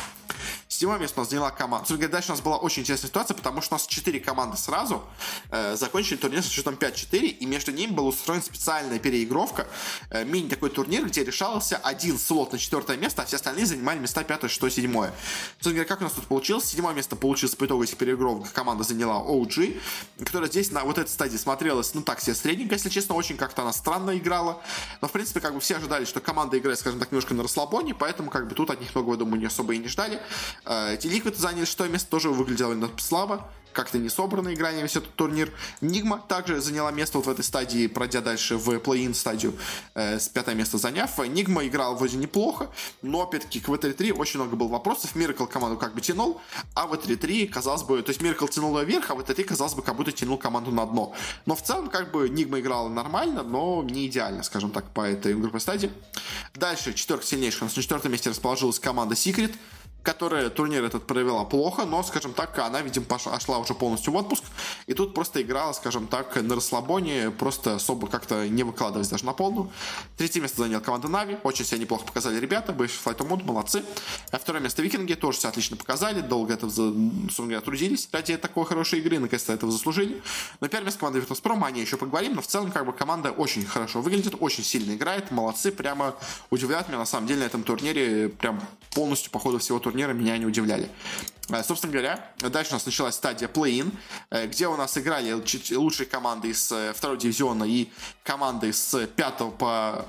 Седьмое 0.71 0.99
место 0.99 1.19
у 1.19 1.23
нас 1.23 1.29
заняла 1.29 1.51
команда. 1.51 1.79
Собственно 1.79 1.97
говоря, 1.97 2.13
дальше 2.13 2.31
у 2.31 2.31
нас 2.31 2.41
была 2.41 2.55
очень 2.55 2.83
интересная 2.83 3.09
ситуация, 3.09 3.35
потому 3.35 3.61
что 3.61 3.75
у 3.75 3.77
нас 3.77 3.85
четыре 3.87 4.21
команды 4.21 4.55
сразу 4.55 5.03
э, 5.49 5.75
закончили 5.75 6.15
турнир 6.15 6.41
с 6.41 6.47
счетом 6.47 6.75
5-4, 6.75 7.27
и 7.27 7.45
между 7.45 7.73
ними 7.73 7.91
была 7.91 8.07
устроена 8.07 8.41
специальная 8.41 8.97
переигровка, 8.97 9.67
э, 10.11 10.23
мини 10.23 10.47
такой 10.47 10.69
турнир, 10.69 11.05
где 11.05 11.25
решался 11.25 11.75
один 11.75 12.17
слот 12.17 12.53
на 12.53 12.57
четвертое 12.57 12.95
место, 12.95 13.21
а 13.21 13.25
все 13.25 13.35
остальные 13.35 13.65
занимали 13.65 13.99
места 13.99 14.23
5, 14.23 14.49
6, 14.49 14.73
7. 14.73 14.93
Собственно 14.93 15.11
говоря, 15.63 15.83
как 15.83 15.99
у 15.99 16.03
нас 16.05 16.13
тут 16.13 16.25
получилось? 16.27 16.63
Седьмое 16.63 16.93
место 16.93 17.17
получилось 17.17 17.53
по 17.53 17.65
итогу 17.65 17.83
этих 17.83 17.97
переигровок. 17.97 18.49
Команда 18.53 18.85
заняла 18.85 19.21
OG, 19.23 19.77
которая 20.23 20.49
здесь 20.49 20.71
на 20.71 20.85
вот 20.85 20.97
этой 20.97 21.09
стадии 21.09 21.35
смотрелась, 21.35 21.93
ну 21.95 22.01
так 22.01 22.21
себе 22.21 22.33
средненько, 22.33 22.75
если 22.75 22.87
честно, 22.87 23.15
очень 23.15 23.35
как-то 23.35 23.63
она 23.63 23.73
странно 23.73 24.17
играла. 24.17 24.61
Но, 25.01 25.09
в 25.09 25.11
принципе, 25.11 25.41
как 25.41 25.53
бы 25.53 25.59
все 25.59 25.75
ожидали, 25.75 26.05
что 26.05 26.21
команда 26.21 26.57
играет, 26.57 26.79
скажем 26.79 27.01
так, 27.01 27.11
немножко 27.11 27.33
на 27.33 27.43
расслабоне, 27.43 27.93
поэтому 27.93 28.29
как 28.29 28.47
бы 28.47 28.55
тут 28.55 28.69
от 28.69 28.79
них 28.79 28.95
много, 28.95 29.11
я 29.11 29.17
думаю, 29.17 29.37
не 29.37 29.47
особо 29.47 29.73
и 29.73 29.77
не 29.77 29.89
ждали. 29.89 30.21
Э, 30.65 30.93
эти 30.93 31.07
ликвиды 31.07 31.37
заняли 31.37 31.65
шестое 31.65 31.89
место, 31.89 32.09
тоже 32.09 32.29
выглядело 32.29 32.75
слабо 32.97 33.49
как-то 33.73 33.97
не 33.97 34.09
собрано 34.09 34.53
игра 34.53 34.71
весь 34.71 34.95
этот 34.95 35.13
турнир. 35.15 35.51
Нигма 35.81 36.23
также 36.27 36.61
заняла 36.61 36.91
место 36.91 37.17
вот 37.17 37.27
в 37.27 37.29
этой 37.29 37.43
стадии, 37.43 37.87
пройдя 37.87 38.21
дальше 38.21 38.57
в 38.57 38.69
плей-ин 38.77 39.13
стадию, 39.13 39.53
э, 39.95 40.19
с 40.19 40.29
пятое 40.29 40.55
место 40.55 40.77
заняв. 40.77 41.17
Нигма 41.27 41.65
играл 41.67 41.95
вроде 41.95 42.17
неплохо, 42.17 42.69
но 43.01 43.21
опять-таки 43.21 43.59
к 43.59 43.69
V3-3 43.69 44.13
очень 44.13 44.39
много 44.39 44.55
было 44.55 44.67
вопросов. 44.67 45.15
Миракл 45.15 45.45
команду 45.45 45.77
как 45.77 45.93
бы 45.93 46.01
тянул, 46.01 46.41
а 46.73 46.87
V3-3, 46.87 47.47
казалось 47.47 47.83
бы, 47.83 48.01
то 48.01 48.09
есть 48.09 48.21
Миракл 48.21 48.47
тянул 48.47 48.77
ее 48.79 48.85
вверх, 48.85 49.09
а 49.11 49.13
V3-3, 49.13 49.43
казалось 49.43 49.73
бы, 49.73 49.81
как 49.81 49.95
будто 49.95 50.11
тянул 50.11 50.37
команду 50.37 50.71
на 50.71 50.85
дно. 50.85 51.13
Но 51.45 51.55
в 51.55 51.61
целом, 51.61 51.89
как 51.89 52.11
бы, 52.11 52.29
Нигма 52.29 52.59
играла 52.59 52.89
нормально, 52.89 53.43
но 53.43 53.83
не 53.83 54.07
идеально, 54.07 54.43
скажем 54.43 54.71
так, 54.71 54.89
по 54.91 55.01
этой 55.01 55.33
группе 55.35 55.59
стадии. 55.59 55.91
Дальше, 56.53 56.93
четверка 56.93 57.25
сильнейших. 57.25 57.61
У 57.61 57.65
нас 57.65 57.75
на 57.75 57.81
четвертом 57.81 58.11
месте 58.11 58.29
расположилась 58.29 58.79
команда 58.79 59.15
Secret, 59.15 59.53
которая 60.03 60.49
турнир 60.49 60.83
этот 60.83 61.05
провела 61.05 61.43
плохо, 61.45 61.85
но, 61.85 62.01
скажем 62.03 62.33
так, 62.33 62.57
она, 62.59 62.81
видимо, 62.81 63.05
пошла, 63.05 63.39
шла 63.39 63.59
уже 63.59 63.73
полностью 63.73 64.13
в 64.13 64.15
отпуск, 64.15 64.43
и 64.87 64.93
тут 64.93 65.13
просто 65.13 65.41
играла, 65.41 65.73
скажем 65.73 66.07
так, 66.07 66.41
на 66.41 66.55
расслабоне, 66.55 67.31
просто 67.31 67.75
особо 67.75 68.07
как-то 68.07 68.47
не 68.47 68.63
выкладываясь 68.63 69.09
даже 69.09 69.25
на 69.25 69.33
полную. 69.33 69.69
Третье 70.17 70.41
место 70.41 70.63
заняла 70.63 70.81
команда 70.81 71.07
Нави, 71.07 71.37
очень 71.43 71.65
себя 71.65 71.77
неплохо 71.77 72.05
показали 72.05 72.39
ребята, 72.39 72.73
бывший 72.73 72.99
Flight 73.03 73.17
Mood, 73.27 73.43
молодцы. 73.43 73.83
А 74.31 74.39
второе 74.39 74.61
место 74.61 74.81
Викинги, 74.81 75.13
тоже 75.13 75.37
все 75.37 75.49
отлично 75.49 75.77
показали, 75.77 76.21
долго 76.21 76.53
это, 76.53 76.69
собственно 76.69 77.61
трудились 77.61 78.09
ради 78.11 78.37
такой 78.37 78.65
хорошей 78.65 78.99
игры, 78.99 79.19
наконец-то 79.19 79.53
этого 79.53 79.71
заслужили. 79.71 80.21
Но 80.61 80.67
первое 80.67 80.85
место 80.85 80.99
команда 80.99 81.19
Virtus.pro, 81.19 81.63
о 81.63 81.71
ней 81.71 81.81
еще 81.81 81.97
поговорим, 81.97 82.33
но 82.35 82.41
в 82.41 82.47
целом, 82.47 82.71
как 82.71 82.85
бы, 82.85 82.93
команда 82.93 83.31
очень 83.31 83.65
хорошо 83.65 84.01
выглядит, 84.01 84.35
очень 84.39 84.63
сильно 84.63 84.95
играет, 84.95 85.31
молодцы, 85.31 85.71
прямо 85.71 86.15
удивляют 86.49 86.87
меня, 86.87 86.97
на 86.97 87.05
самом 87.05 87.27
деле, 87.27 87.41
на 87.41 87.45
этом 87.45 87.63
турнире, 87.63 88.29
прям 88.29 88.61
полностью 88.93 89.31
по 89.31 89.39
ходу 89.39 89.59
всего 89.59 89.79
турнира 89.79 89.90
турнира 89.91 90.13
меня 90.13 90.37
не 90.37 90.45
удивляли. 90.45 90.89
Э, 91.49 91.63
собственно 91.63 91.91
говоря, 91.91 92.25
дальше 92.39 92.71
у 92.71 92.73
нас 92.75 92.85
началась 92.85 93.15
стадия 93.15 93.47
плей-ин, 93.47 93.91
э, 94.29 94.47
где 94.47 94.67
у 94.67 94.77
нас 94.77 94.97
играли 94.97 95.33
лучшие 95.75 96.07
команды 96.07 96.49
из 96.49 96.71
э, 96.71 96.93
второго 96.93 97.19
дивизиона 97.19 97.65
и 97.65 97.89
команды 98.23 98.71
с 98.71 99.05
пятого 99.07 99.51
по 99.51 100.05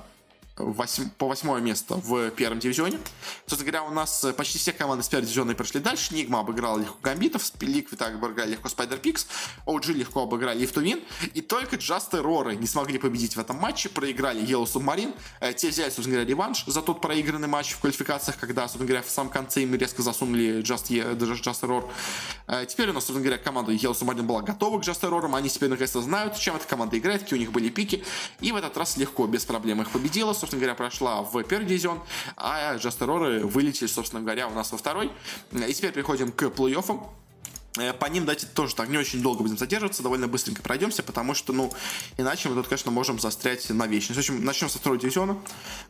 8, 0.62 1.10
по 1.18 1.26
восьмое 1.26 1.60
место 1.60 1.96
в 1.96 2.30
первом 2.30 2.58
дивизионе. 2.58 2.98
Собственно 3.46 3.70
говоря, 3.70 3.90
у 3.90 3.92
нас 3.92 4.24
э, 4.24 4.32
почти 4.32 4.58
все 4.58 4.72
команды 4.72 5.02
с 5.02 5.08
первого 5.08 5.26
дивизиона 5.26 5.54
прошли 5.54 5.80
дальше. 5.80 6.14
Nigma 6.14 6.40
обыграл 6.40 6.78
легко 6.78 6.96
Гамбитов, 7.02 7.50
Liquid 7.60 8.00
обыграли 8.00 8.52
легко 8.52 8.68
Spider 8.68 8.98
Pigs, 8.98 9.26
OG 9.66 9.92
легко 9.92 10.22
обыграли 10.22 10.60
Live 10.60 10.76
to 10.76 10.84
Win. 10.84 11.00
И 11.34 11.40
только 11.40 11.76
Just 11.76 12.22
Error 12.22 12.51
ы 12.51 12.56
не 12.56 12.66
смогли 12.66 12.98
победить 12.98 13.36
в 13.36 13.40
этом 13.40 13.56
матче, 13.56 13.88
проиграли 13.88 14.42
Yellow 14.42 14.64
Submarine. 14.64 15.14
Э, 15.40 15.52
те 15.52 15.68
взяли, 15.68 15.90
собственно 15.90 16.16
говоря, 16.16 16.28
реванш 16.28 16.64
за 16.66 16.82
тот 16.82 17.00
проигранный 17.00 17.48
матч 17.48 17.72
в 17.72 17.80
квалификациях, 17.80 18.38
когда, 18.38 18.62
собственно 18.62 18.86
говоря, 18.86 19.02
в 19.02 19.10
самом 19.10 19.30
конце 19.30 19.62
им 19.62 19.74
резко 19.74 20.02
засунули 20.02 20.62
Just, 20.62 20.88
Just 20.88 21.62
Error. 21.62 21.90
Э, 22.46 22.66
теперь 22.66 22.90
у 22.90 22.92
нас, 22.92 23.04
собственно 23.04 23.24
говоря, 23.24 23.42
команда 23.42 23.72
Yellow 23.72 23.98
Submarine 23.98 24.22
была 24.22 24.42
готова 24.42 24.80
к 24.80 24.82
Just 24.82 25.00
Roar. 25.00 25.34
Они 25.34 25.48
теперь 25.48 25.68
наконец-то 25.68 26.02
знают, 26.02 26.36
чем 26.36 26.56
эта 26.56 26.66
команда 26.66 26.98
играет, 26.98 27.22
какие 27.22 27.38
у 27.38 27.40
них 27.40 27.52
были 27.52 27.68
пики. 27.68 28.04
И 28.40 28.52
в 28.52 28.56
этот 28.56 28.76
раз 28.76 28.96
легко, 28.96 29.26
без 29.26 29.44
проблем 29.44 29.80
их 29.80 29.90
победила 29.90 30.32
собственно 30.32 30.51
говоря, 30.58 30.74
прошла 30.74 31.22
в 31.22 31.42
первый 31.44 31.66
дивизион, 31.66 32.00
а 32.36 32.76
Aurora 32.76 33.40
вылетели, 33.40 33.88
собственно 33.88 34.22
говоря, 34.22 34.48
у 34.48 34.54
нас 34.54 34.72
во 34.72 34.78
второй. 34.78 35.10
И 35.52 35.72
теперь 35.72 35.92
переходим 35.92 36.32
к 36.32 36.42
плей-оффам. 36.44 37.06
Э, 37.78 37.94
по 37.94 38.04
ним, 38.06 38.26
дайте 38.26 38.46
тоже 38.46 38.74
так 38.74 38.88
не 38.88 38.98
очень 38.98 39.22
долго 39.22 39.42
будем 39.42 39.56
задерживаться, 39.56 40.02
довольно 40.02 40.28
быстренько 40.28 40.62
пройдемся, 40.62 41.02
потому 41.02 41.32
что, 41.34 41.54
ну, 41.54 41.72
иначе 42.18 42.50
мы 42.50 42.54
тут, 42.54 42.68
конечно, 42.68 42.90
можем 42.90 43.18
застрять 43.18 43.70
на 43.70 43.86
вечность. 43.86 44.16
В 44.16 44.18
общем, 44.18 44.44
начнем 44.44 44.68
со 44.68 44.78
второго 44.78 45.00
дивизиона, 45.00 45.38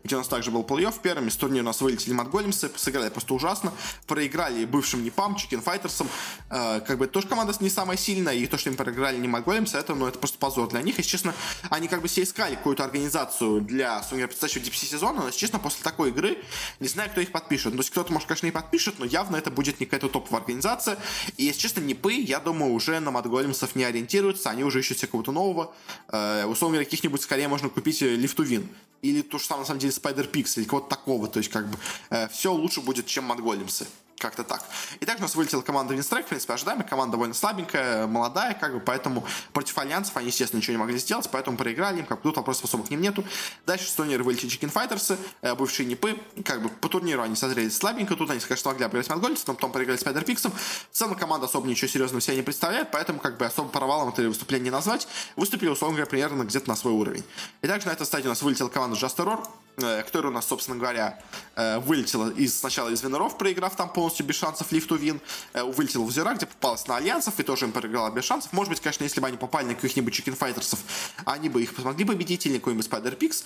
где 0.05 0.14
у 0.14 0.18
нас 0.18 0.29
также 0.29 0.53
был 0.53 0.62
плей-офф. 0.62 0.95
Первыми 1.03 1.29
с 1.29 1.37
турнира 1.37 1.62
у 1.62 1.66
нас 1.66 1.81
вылетели 1.81 2.12
Матголемсы, 2.12 2.71
сыграли 2.77 3.09
просто 3.09 3.35
ужасно, 3.35 3.73
проиграли 4.07 4.64
бывшим 4.64 5.03
Непам, 5.03 5.35
Чикен 5.35 5.61
Файтерсом. 5.61 6.09
Э, 6.51 6.81
как 6.81 6.99
бы 6.99 7.09
тоже 7.09 7.27
команда 7.27 7.53
не 7.59 7.71
самая 7.71 7.97
сильная, 7.97 8.35
и 8.35 8.47
то, 8.47 8.59
что 8.59 8.71
им 8.71 8.77
проиграли 8.77 9.16
не 9.18 9.27
Матголемсы, 9.27 9.77
это, 9.77 9.95
ну, 9.95 10.07
это 10.07 10.21
просто 10.21 10.38
позор 10.38 10.68
для 10.68 10.83
них. 10.83 10.99
Если 10.99 11.11
честно, 11.11 11.35
они 11.68 11.88
как 11.88 12.01
бы 12.01 12.09
себе 12.09 12.25
искали 12.25 12.55
какую-то 12.55 12.85
организацию 12.85 13.61
для 13.61 14.03
своего 14.05 14.29
предстоящего 14.29 14.62
DPC 14.62 14.87
сезона, 14.87 15.23
но, 15.23 15.31
честно, 15.31 15.59
после 15.59 15.83
такой 15.83 16.11
игры 16.11 16.38
не 16.79 16.87
знаю, 16.87 17.11
кто 17.11 17.21
их 17.21 17.33
подпишет. 17.33 17.73
Ну, 17.73 17.79
то 17.79 17.81
есть 17.81 17.90
кто-то, 17.90 18.12
может, 18.12 18.29
конечно, 18.29 18.47
и 18.47 18.53
подпишет, 18.53 19.01
но 19.01 19.05
явно 19.05 19.35
это 19.35 19.51
будет 19.51 19.81
не 19.81 19.87
какая-то 19.87 20.09
топовая 20.09 20.42
организация. 20.42 20.97
И, 21.37 21.45
если 21.45 21.61
честно, 21.61 21.71
честно, 21.72 21.87
непы, 21.87 22.12
я 22.12 22.38
думаю, 22.38 22.72
уже 22.72 23.00
на 23.00 23.11
Матголемсов 23.11 23.74
не 23.76 23.85
ориентируются, 23.85 24.50
они 24.50 24.64
уже 24.64 24.80
ищут 24.80 24.98
себе 24.98 25.08
кого-то 25.08 25.32
нового. 25.32 25.74
Э, 26.08 26.44
условно 26.44 26.76
говоря, 26.76 26.85
каких-нибудь 26.85 27.22
скорее 27.22 27.48
можно 27.48 27.68
купить 27.68 28.02
э, 28.02 28.14
лифтувин. 28.14 28.68
Или 29.00 29.22
то 29.22 29.38
же 29.38 29.44
самое, 29.44 29.62
на 29.62 29.66
самом 29.66 29.80
деле, 29.80 29.92
Spider 29.92 30.30
Pix, 30.30 30.58
или 30.58 30.64
кого-то 30.64 30.88
такого. 30.88 31.28
То 31.28 31.38
есть, 31.38 31.50
как 31.50 31.66
бы, 31.68 31.78
э, 32.11 32.28
все 32.28 32.52
лучше 32.52 32.80
будет, 32.80 33.06
чем 33.06 33.24
Mudgolems 33.25 33.75
ы. 33.75 33.87
Как-то 34.18 34.44
так. 34.44 34.62
И 35.01 35.05
также 35.05 35.22
у 35.22 35.27
нас 35.27 35.35
вылетела 35.35 35.62
команда 35.62 35.94
Winstrike, 35.94 36.27
в 36.27 36.29
принципе, 36.29 36.53
ожидаемая. 36.53 36.87
Команда 36.87 37.12
довольно 37.12 37.35
слабенькая, 37.35 38.07
молодая, 38.07 38.55
как 38.55 38.75
бы, 38.75 38.81
поэтому 38.81 39.25
против 39.53 39.77
альянсов 39.79 40.16
они, 40.16 40.29
естественно, 40.29 40.59
ничего 40.61 40.75
не 40.75 40.79
могли 40.79 40.98
сделать, 40.98 41.29
поэтому 41.31 41.57
проиграли 41.57 42.01
им, 42.01 42.07
как 42.07 42.22
тут 42.22 42.37
вопросов 42.37 42.64
особо 42.64 42.85
к 42.85 42.90
ним 42.90 43.01
нету. 43.01 43.25
Дальше 43.66 43.88
с 43.88 43.92
турнира 43.92 44.22
вылетели 44.22 44.48
Chicken 44.48 44.70
Fighters 44.70 45.09
ы, 45.09 45.18
э, 45.40 45.55
бывшие 45.55 45.87
NiP 45.87 46.06
ы, 46.06 46.18
как 46.44 46.62
бы, 46.62 46.68
по 46.68 46.88
турниру 46.88 47.22
они 47.22 47.35
сыграли 47.35 47.68
слабенько, 47.68 48.14
тут 48.14 48.31
они, 48.31 48.40
конечно, 48.40 48.70
могли 48.70 48.85
обыграть 48.85 49.09
Mudgolems 49.09 49.36
ов, 49.36 49.44
потом 49.44 49.72
проиграли 49.72 49.98
Spider 49.98 50.25
Pigs 50.25 50.40
ом. 50.40 50.53
В 50.53 50.96
целом 50.96 51.16
команда 51.16 51.46
особо 51.46 51.66
ничего 51.66 51.88
серьезного 51.88 52.20
себя 52.20 52.37
не 52.37 52.42
представляет, 52.42 52.90
поэтому, 52.90 53.18
как 53.18 53.38
бы, 53.38 53.46
особо 53.46 53.68
провалом 53.70 54.11
это 54.11 54.22
выступление 54.22 54.64
не 54.64 54.70
назвать. 54.70 55.09
Выступили, 55.37 55.68
условно 55.68 55.96
говоря, 55.96 56.09
примерно 56.09 56.44
где-то 56.44 56.68
на 56.68 56.77
свой 56.77 56.92
уровень. 56.92 57.25
И 57.62 57.66
также 57.66 57.88
на 57.88 57.92
этой 57.92 58.07
стадии 58.07 58.27
у 58.27 58.31
нас 58.31 58.42
вылетела 58.42 58.68
команда 58.68 58.96
Just 58.96 59.16
Terror, 59.16 59.44
Э, 59.78 60.02
который 60.02 60.26
у 60.26 60.30
нас, 60.30 60.46
собственно 60.46 60.76
говоря, 60.76 61.18
э, 61.56 61.78
вылетела 61.78 62.30
из, 62.30 62.58
сначала 62.58 62.90
из 62.90 63.02
Виноров, 63.02 63.38
проиграв 63.38 63.74
там 63.74 63.88
полностью 63.88 64.26
без 64.26 64.37
шансов 64.37 64.70
лифту 64.70 64.96
Вин, 64.96 65.18
э, 65.54 65.62
вылетела 65.62 66.04
в 66.04 66.12
Зира, 66.12 66.35
где 66.35 66.44
попалась 66.44 66.87
на 66.87 66.96
Альянсов 66.96 67.40
и 67.40 67.42
тоже 67.42 67.64
им 67.64 67.72
проиграла 67.72 68.11
без 68.11 68.24
шансов. 68.24 68.52
Может 68.52 68.68
быть, 68.68 68.80
конечно, 68.80 69.04
если 69.04 69.20
бы 69.20 69.28
они 69.28 69.38
попали 69.38 69.66
на 69.66 69.74
каких-нибудь 69.74 70.12
Chicken 70.12 70.37
Файтерсов, 70.37 70.78
они 71.24 71.48
бы 71.48 71.62
их 71.62 71.72
смогли 71.74 72.04
победить 72.04 72.44
или 72.44 72.58
какой-нибудь 72.58 72.87
Spider 72.87 73.16
Pix, 73.16 73.44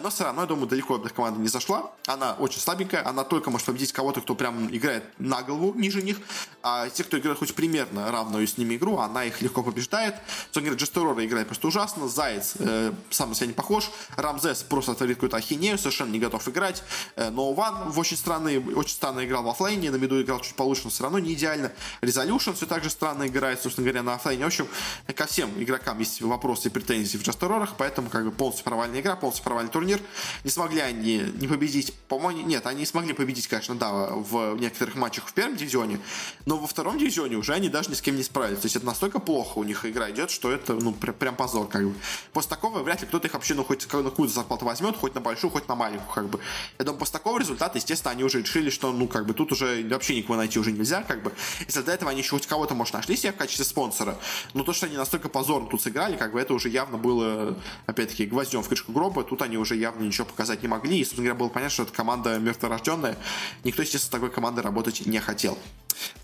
но 0.00 0.08
все 0.08 0.24
равно, 0.24 0.42
я 0.42 0.46
думаю, 0.46 0.66
далеко 0.66 0.96
эта 0.96 1.10
команда 1.10 1.40
не 1.40 1.48
зашла. 1.48 1.92
Она 2.06 2.32
очень 2.32 2.60
слабенькая, 2.60 3.06
она 3.06 3.24
только 3.24 3.50
может 3.50 3.66
победить 3.66 3.92
кого-то, 3.92 4.22
кто 4.22 4.34
прям 4.34 4.74
играет 4.74 5.04
на 5.18 5.42
голову 5.42 5.74
ниже 5.78 6.02
них, 6.02 6.18
а 6.62 6.88
те, 6.88 7.04
кто 7.04 7.18
играет 7.18 7.38
хоть 7.38 7.54
примерно 7.54 8.10
равную 8.10 8.46
с 8.46 8.56
ними 8.56 8.76
игру, 8.76 8.98
она 8.98 9.24
их 9.24 9.42
легко 9.42 9.62
побеждает. 9.62 10.14
Говоря, 10.54 10.74
Джестерора 10.74 11.24
играет 11.24 11.48
просто 11.48 11.68
ужасно, 11.68 12.08
Заяц 12.08 12.54
э, 12.58 12.92
сам 13.10 13.28
на 13.28 13.34
себя 13.34 13.48
не 13.48 13.52
похож, 13.52 13.90
Рамзес 14.16 14.62
просто 14.62 14.94
творит 14.94 15.16
какую-то 15.16 15.36
ахинею, 15.36 15.65
совершенно 15.76 16.10
не 16.12 16.18
готов 16.18 16.46
играть. 16.48 16.82
Э, 17.16 17.30
но 17.30 17.52
Ван 17.52 17.90
в 17.90 17.98
очень 17.98 18.16
странный, 18.16 18.58
очень 18.58 18.94
странно 18.94 19.24
играл 19.24 19.42
в 19.42 19.48
оффлейне, 19.48 19.90
на 19.90 19.96
миду 19.96 20.20
играл 20.20 20.40
чуть 20.40 20.54
получше, 20.54 20.82
но 20.84 20.90
все 20.90 21.02
равно 21.02 21.18
не 21.18 21.34
идеально. 21.34 21.72
Resolution 22.00 22.54
все 22.54 22.66
так 22.66 22.84
же 22.84 22.90
странно 22.90 23.26
играет, 23.26 23.60
собственно 23.60 23.86
говоря, 23.86 24.02
на 24.02 24.14
оффлейне. 24.14 24.44
В 24.44 24.46
общем, 24.46 24.68
ко 25.14 25.26
всем 25.26 25.50
игрокам 25.62 25.98
есть 25.98 26.20
вопросы 26.22 26.68
и 26.68 26.70
претензии 26.70 27.18
в 27.18 27.22
Джастерорах, 27.22 27.74
поэтому 27.76 28.08
как 28.08 28.24
бы 28.24 28.30
полностью 28.30 28.64
провальная 28.64 29.00
игра, 29.00 29.16
полностью 29.16 29.44
провальный 29.44 29.70
турнир. 29.70 30.00
Не 30.44 30.50
смогли 30.50 30.80
они 30.80 31.18
не 31.34 31.48
победить, 31.48 31.92
по-моему, 32.08 32.46
нет, 32.46 32.66
они 32.66 32.86
смогли 32.86 33.12
победить, 33.12 33.46
конечно, 33.48 33.74
да, 33.74 33.92
в 33.92 34.56
некоторых 34.56 34.94
матчах 34.94 35.26
в 35.26 35.32
первом 35.32 35.56
дивизионе, 35.56 36.00
но 36.44 36.56
во 36.56 36.66
втором 36.66 36.98
дивизионе 36.98 37.36
уже 37.36 37.52
они 37.54 37.68
даже 37.68 37.90
ни 37.90 37.94
с 37.94 38.02
кем 38.02 38.16
не 38.16 38.22
справились. 38.22 38.60
То 38.60 38.66
есть 38.66 38.76
это 38.76 38.86
настолько 38.86 39.18
плохо 39.18 39.58
у 39.58 39.64
них 39.64 39.84
игра 39.84 40.10
идет, 40.10 40.30
что 40.30 40.50
это, 40.50 40.74
ну, 40.74 40.92
прям, 40.92 41.14
прям 41.14 41.36
позор, 41.36 41.68
как 41.68 41.84
бы. 41.86 41.94
После 42.32 42.50
такого 42.50 42.82
вряд 42.82 43.00
ли 43.00 43.06
кто-то 43.06 43.26
их 43.26 43.34
вообще, 43.34 43.54
ну, 43.54 43.64
хоть 43.64 43.92
на 43.92 44.02
какую-то 44.02 44.34
зарплату 44.34 44.64
возьмет, 44.64 44.96
хоть 44.96 45.14
на 45.14 45.20
большую, 45.20 45.50
хоть 45.56 45.68
на 45.68 45.74
маленькую, 45.74 46.12
как 46.12 46.28
бы. 46.28 46.38
Я 46.78 46.84
думаю, 46.84 46.98
после 46.98 47.14
такого 47.14 47.38
результата, 47.38 47.78
естественно, 47.78 48.12
они 48.12 48.24
уже 48.24 48.40
решили, 48.40 48.68
что, 48.68 48.92
ну, 48.92 49.08
как 49.08 49.26
бы, 49.26 49.32
тут 49.32 49.52
уже 49.52 49.86
вообще 49.88 50.14
никого 50.14 50.36
найти 50.36 50.58
уже 50.58 50.70
нельзя, 50.70 51.02
как 51.02 51.22
бы. 51.22 51.32
Если 51.66 51.80
до 51.80 51.92
этого 51.92 52.10
они 52.10 52.20
еще 52.20 52.30
хоть 52.30 52.46
кого-то, 52.46 52.74
может, 52.74 52.92
нашли 52.92 53.16
себе 53.16 53.32
в 53.32 53.36
качестве 53.36 53.64
спонсора, 53.64 54.18
но 54.52 54.64
то, 54.64 54.74
что 54.74 54.84
они 54.84 54.98
настолько 54.98 55.30
позорно 55.30 55.66
тут 55.68 55.80
сыграли, 55.80 56.16
как 56.16 56.32
бы, 56.32 56.40
это 56.40 56.52
уже 56.52 56.68
явно 56.68 56.98
было, 56.98 57.56
опять-таки, 57.86 58.26
гвоздем 58.26 58.62
в 58.62 58.68
крышку 58.68 58.92
гроба, 58.92 59.24
тут 59.24 59.40
они 59.40 59.56
уже 59.56 59.76
явно 59.76 60.02
ничего 60.02 60.26
показать 60.26 60.60
не 60.62 60.68
могли, 60.68 60.98
и, 60.98 61.04
собственно 61.04 61.24
говоря, 61.28 61.38
было 61.38 61.48
понятно, 61.48 61.72
что 61.72 61.82
это 61.84 61.92
команда 61.92 62.38
мертворожденная, 62.38 63.16
никто, 63.64 63.80
естественно, 63.80 64.08
с 64.08 64.10
такой 64.10 64.30
командой 64.30 64.60
работать 64.60 65.06
не 65.06 65.20
хотел. 65.20 65.58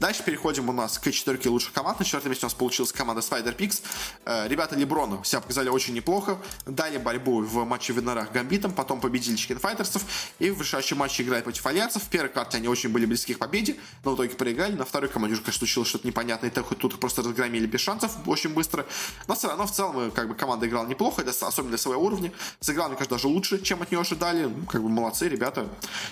Дальше 0.01 0.23
переходим 0.23 0.69
у 0.69 0.73
нас 0.73 0.99
к 0.99 1.11
четверке 1.11 1.49
лучших 1.49 1.73
команд. 1.73 1.99
На 1.99 2.05
четвертом 2.05 2.31
месте 2.31 2.47
у 2.47 2.49
нас 2.49 2.55
получилась 2.55 2.93
команда 2.93 3.23
Spider 3.23 3.57
Pix. 3.57 3.83
Э, 4.25 4.49
ребята 4.49 4.77
Леброна 4.77 5.25
себя 5.25 5.41
показали 5.41 5.69
очень 5.69 5.95
неплохо. 5.95 6.39
Дали 6.67 6.99
борьбу 6.99 7.43
в 7.43 7.65
матче 7.65 7.93
в 7.93 7.97
Винорах 7.97 8.33
Гамбитом, 8.33 8.73
потом 8.73 9.01
победили 9.01 9.37
Чикен 9.37 9.59
Файтерсов. 9.59 10.05
И 10.39 10.51
в 10.51 10.61
решающем 10.61 10.99
матче 10.99 11.23
играли 11.23 11.43
против 11.43 11.67
Альянсов. 11.67 12.03
В 12.03 12.09
первой 12.09 12.31
карте 12.31 12.57
они 12.59 12.69
очень 12.69 12.91
были 12.91 13.07
близки 13.07 13.35
к 13.35 13.39
победе, 13.39 13.77
но 14.05 14.13
в 14.13 14.15
итоге 14.17 14.31
проиграли. 14.31 14.75
На 14.75 14.85
второй 14.85 15.09
команде 15.09 15.35
уже, 15.35 15.43
конечно, 15.43 15.61
случилось 15.61 15.89
что-то 15.89 16.07
непонятное. 16.07 16.51
И 16.51 16.53
тут 16.53 16.93
их 16.93 16.99
просто 16.99 17.23
разгромили 17.23 17.67
без 17.67 17.81
шансов 17.81 18.13
очень 18.27 18.51
быстро. 18.51 18.87
Но 19.29 19.35
все 19.35 19.49
равно 19.49 19.67
в 19.67 19.73
целом 19.73 19.99
э, 19.99 20.11
как 20.11 20.29
бы 20.29 20.35
команда 20.35 20.67
играла 20.67 20.87
неплохо, 20.87 21.23
особенно 21.23 21.71
для 21.71 21.79
своего 21.79 22.03
уровня. 22.03 22.33
Сыграл, 22.61 22.89
мне 22.89 22.97
кажется, 22.97 23.17
даже 23.17 23.29
лучше, 23.29 23.61
чем 23.63 23.83
от 23.83 23.91
нее 23.91 24.01
ожидали. 24.01 24.45
Ну, 24.45 24.65
как 24.67 24.83
бы 24.83 24.89
молодцы, 24.89 25.29
ребята. 25.29 25.69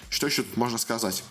Что 0.08 0.26
еще 0.26 0.42
тут 0.42 0.56
можно 0.56 0.78
сказать? 0.78 1.24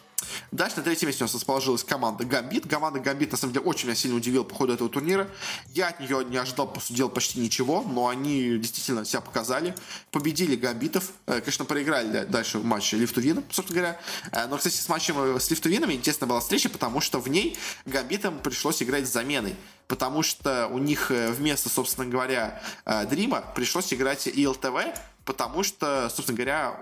Дальше 0.51 0.77
на 0.77 0.83
третьем 0.83 1.07
месте 1.07 1.23
у 1.23 1.25
нас 1.25 1.33
расположилась 1.33 1.83
команда 1.83 2.25
Гамбит. 2.25 2.67
Команда 2.67 2.99
Гамбит, 2.99 3.31
на 3.31 3.37
самом 3.37 3.53
деле, 3.53 3.65
очень 3.65 3.87
меня 3.87 3.95
сильно 3.95 4.17
удивила 4.17 4.43
по 4.43 4.55
ходу 4.55 4.73
этого 4.73 4.89
турнира. 4.89 5.29
Я 5.73 5.89
от 5.89 5.99
нее 5.99 6.25
не 6.25 6.37
ожидал, 6.37 6.67
по 6.71 6.79
сути 6.79 7.07
почти 7.07 7.39
ничего, 7.39 7.83
но 7.83 8.07
они 8.07 8.57
действительно 8.57 9.05
себя 9.05 9.21
показали. 9.21 9.75
Победили 10.11 10.55
Гамбитов. 10.55 11.11
Э, 11.27 11.39
конечно, 11.39 11.65
проиграли 11.65 12.25
дальше 12.25 12.59
в 12.59 12.65
матче 12.65 12.97
Лифтувином, 12.97 13.43
собственно 13.51 13.81
говоря. 13.81 13.99
Э, 14.31 14.47
но, 14.47 14.57
кстати, 14.57 14.75
с 14.75 14.89
матчем 14.89 15.19
э, 15.19 15.39
с 15.39 15.49
Лифтувинами 15.49 15.93
интересная 15.93 16.27
была 16.27 16.39
встреча, 16.39 16.69
потому 16.69 17.01
что 17.01 17.19
в 17.19 17.27
ней 17.27 17.57
Гамбитам 17.85 18.39
пришлось 18.39 18.81
играть 18.81 19.07
с 19.07 19.11
заменой 19.11 19.55
потому 19.87 20.21
что 20.21 20.67
у 20.67 20.77
них 20.77 21.09
вместо, 21.09 21.67
собственно 21.67 22.05
говоря, 22.05 22.61
Дрима 23.09 23.43
пришлось 23.55 23.91
играть 23.91 24.27
ИЛТВ, 24.27 24.85
потому 25.25 25.63
что, 25.63 26.11
собственно 26.13 26.35
говоря, 26.35 26.79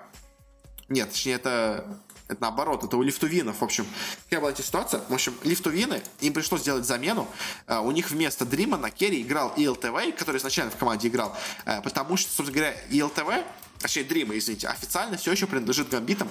нет, 0.89 1.11
точнее, 1.11 1.35
это 1.35 1.99
это 2.27 2.41
наоборот, 2.41 2.83
это 2.83 2.97
у 2.97 3.01
лифтувинов. 3.01 3.61
В 3.61 3.63
общем, 3.63 3.85
какая 4.25 4.41
была 4.41 4.51
эта 4.51 4.63
ситуация? 4.63 5.01
В 5.07 5.13
общем, 5.13 5.33
лифтувины, 5.43 6.01
им 6.19 6.33
пришлось 6.33 6.61
сделать 6.61 6.85
замену. 6.85 7.27
Uh, 7.67 7.85
у 7.85 7.91
них 7.91 8.11
вместо 8.11 8.45
Дрима 8.45 8.77
на 8.77 8.89
керри 8.89 9.21
играл 9.21 9.53
ИЛТВ, 9.55 10.17
который 10.17 10.37
изначально 10.37 10.71
в 10.71 10.75
команде 10.75 11.07
играл. 11.07 11.35
Uh, 11.65 11.81
потому 11.81 12.17
что, 12.17 12.31
собственно 12.31 12.59
говоря, 12.59 12.77
ИЛТВ 12.89 13.45
точнее 13.79 14.03
Дрима, 14.03 14.37
извините, 14.37 14.67
официально 14.67 15.17
все 15.17 15.31
еще 15.31 15.47
принадлежит 15.47 15.89
Гамбитам, 15.89 16.27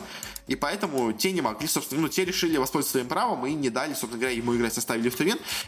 и 0.47 0.55
поэтому 0.55 1.13
те 1.13 1.33
не 1.33 1.41
могли, 1.41 1.67
собственно, 1.67 2.03
ну, 2.03 2.09
те 2.09 2.25
решили 2.25 2.57
воспользоваться 2.57 2.93
своим 2.93 3.09
правом 3.09 3.47
и 3.47 3.55
не 3.55 3.71
дали, 3.71 3.91
собственно 3.91 4.19
говоря, 4.19 4.37
ему 4.37 4.55
играть 4.57 4.73
в 4.73 4.75
составе. 4.75 5.11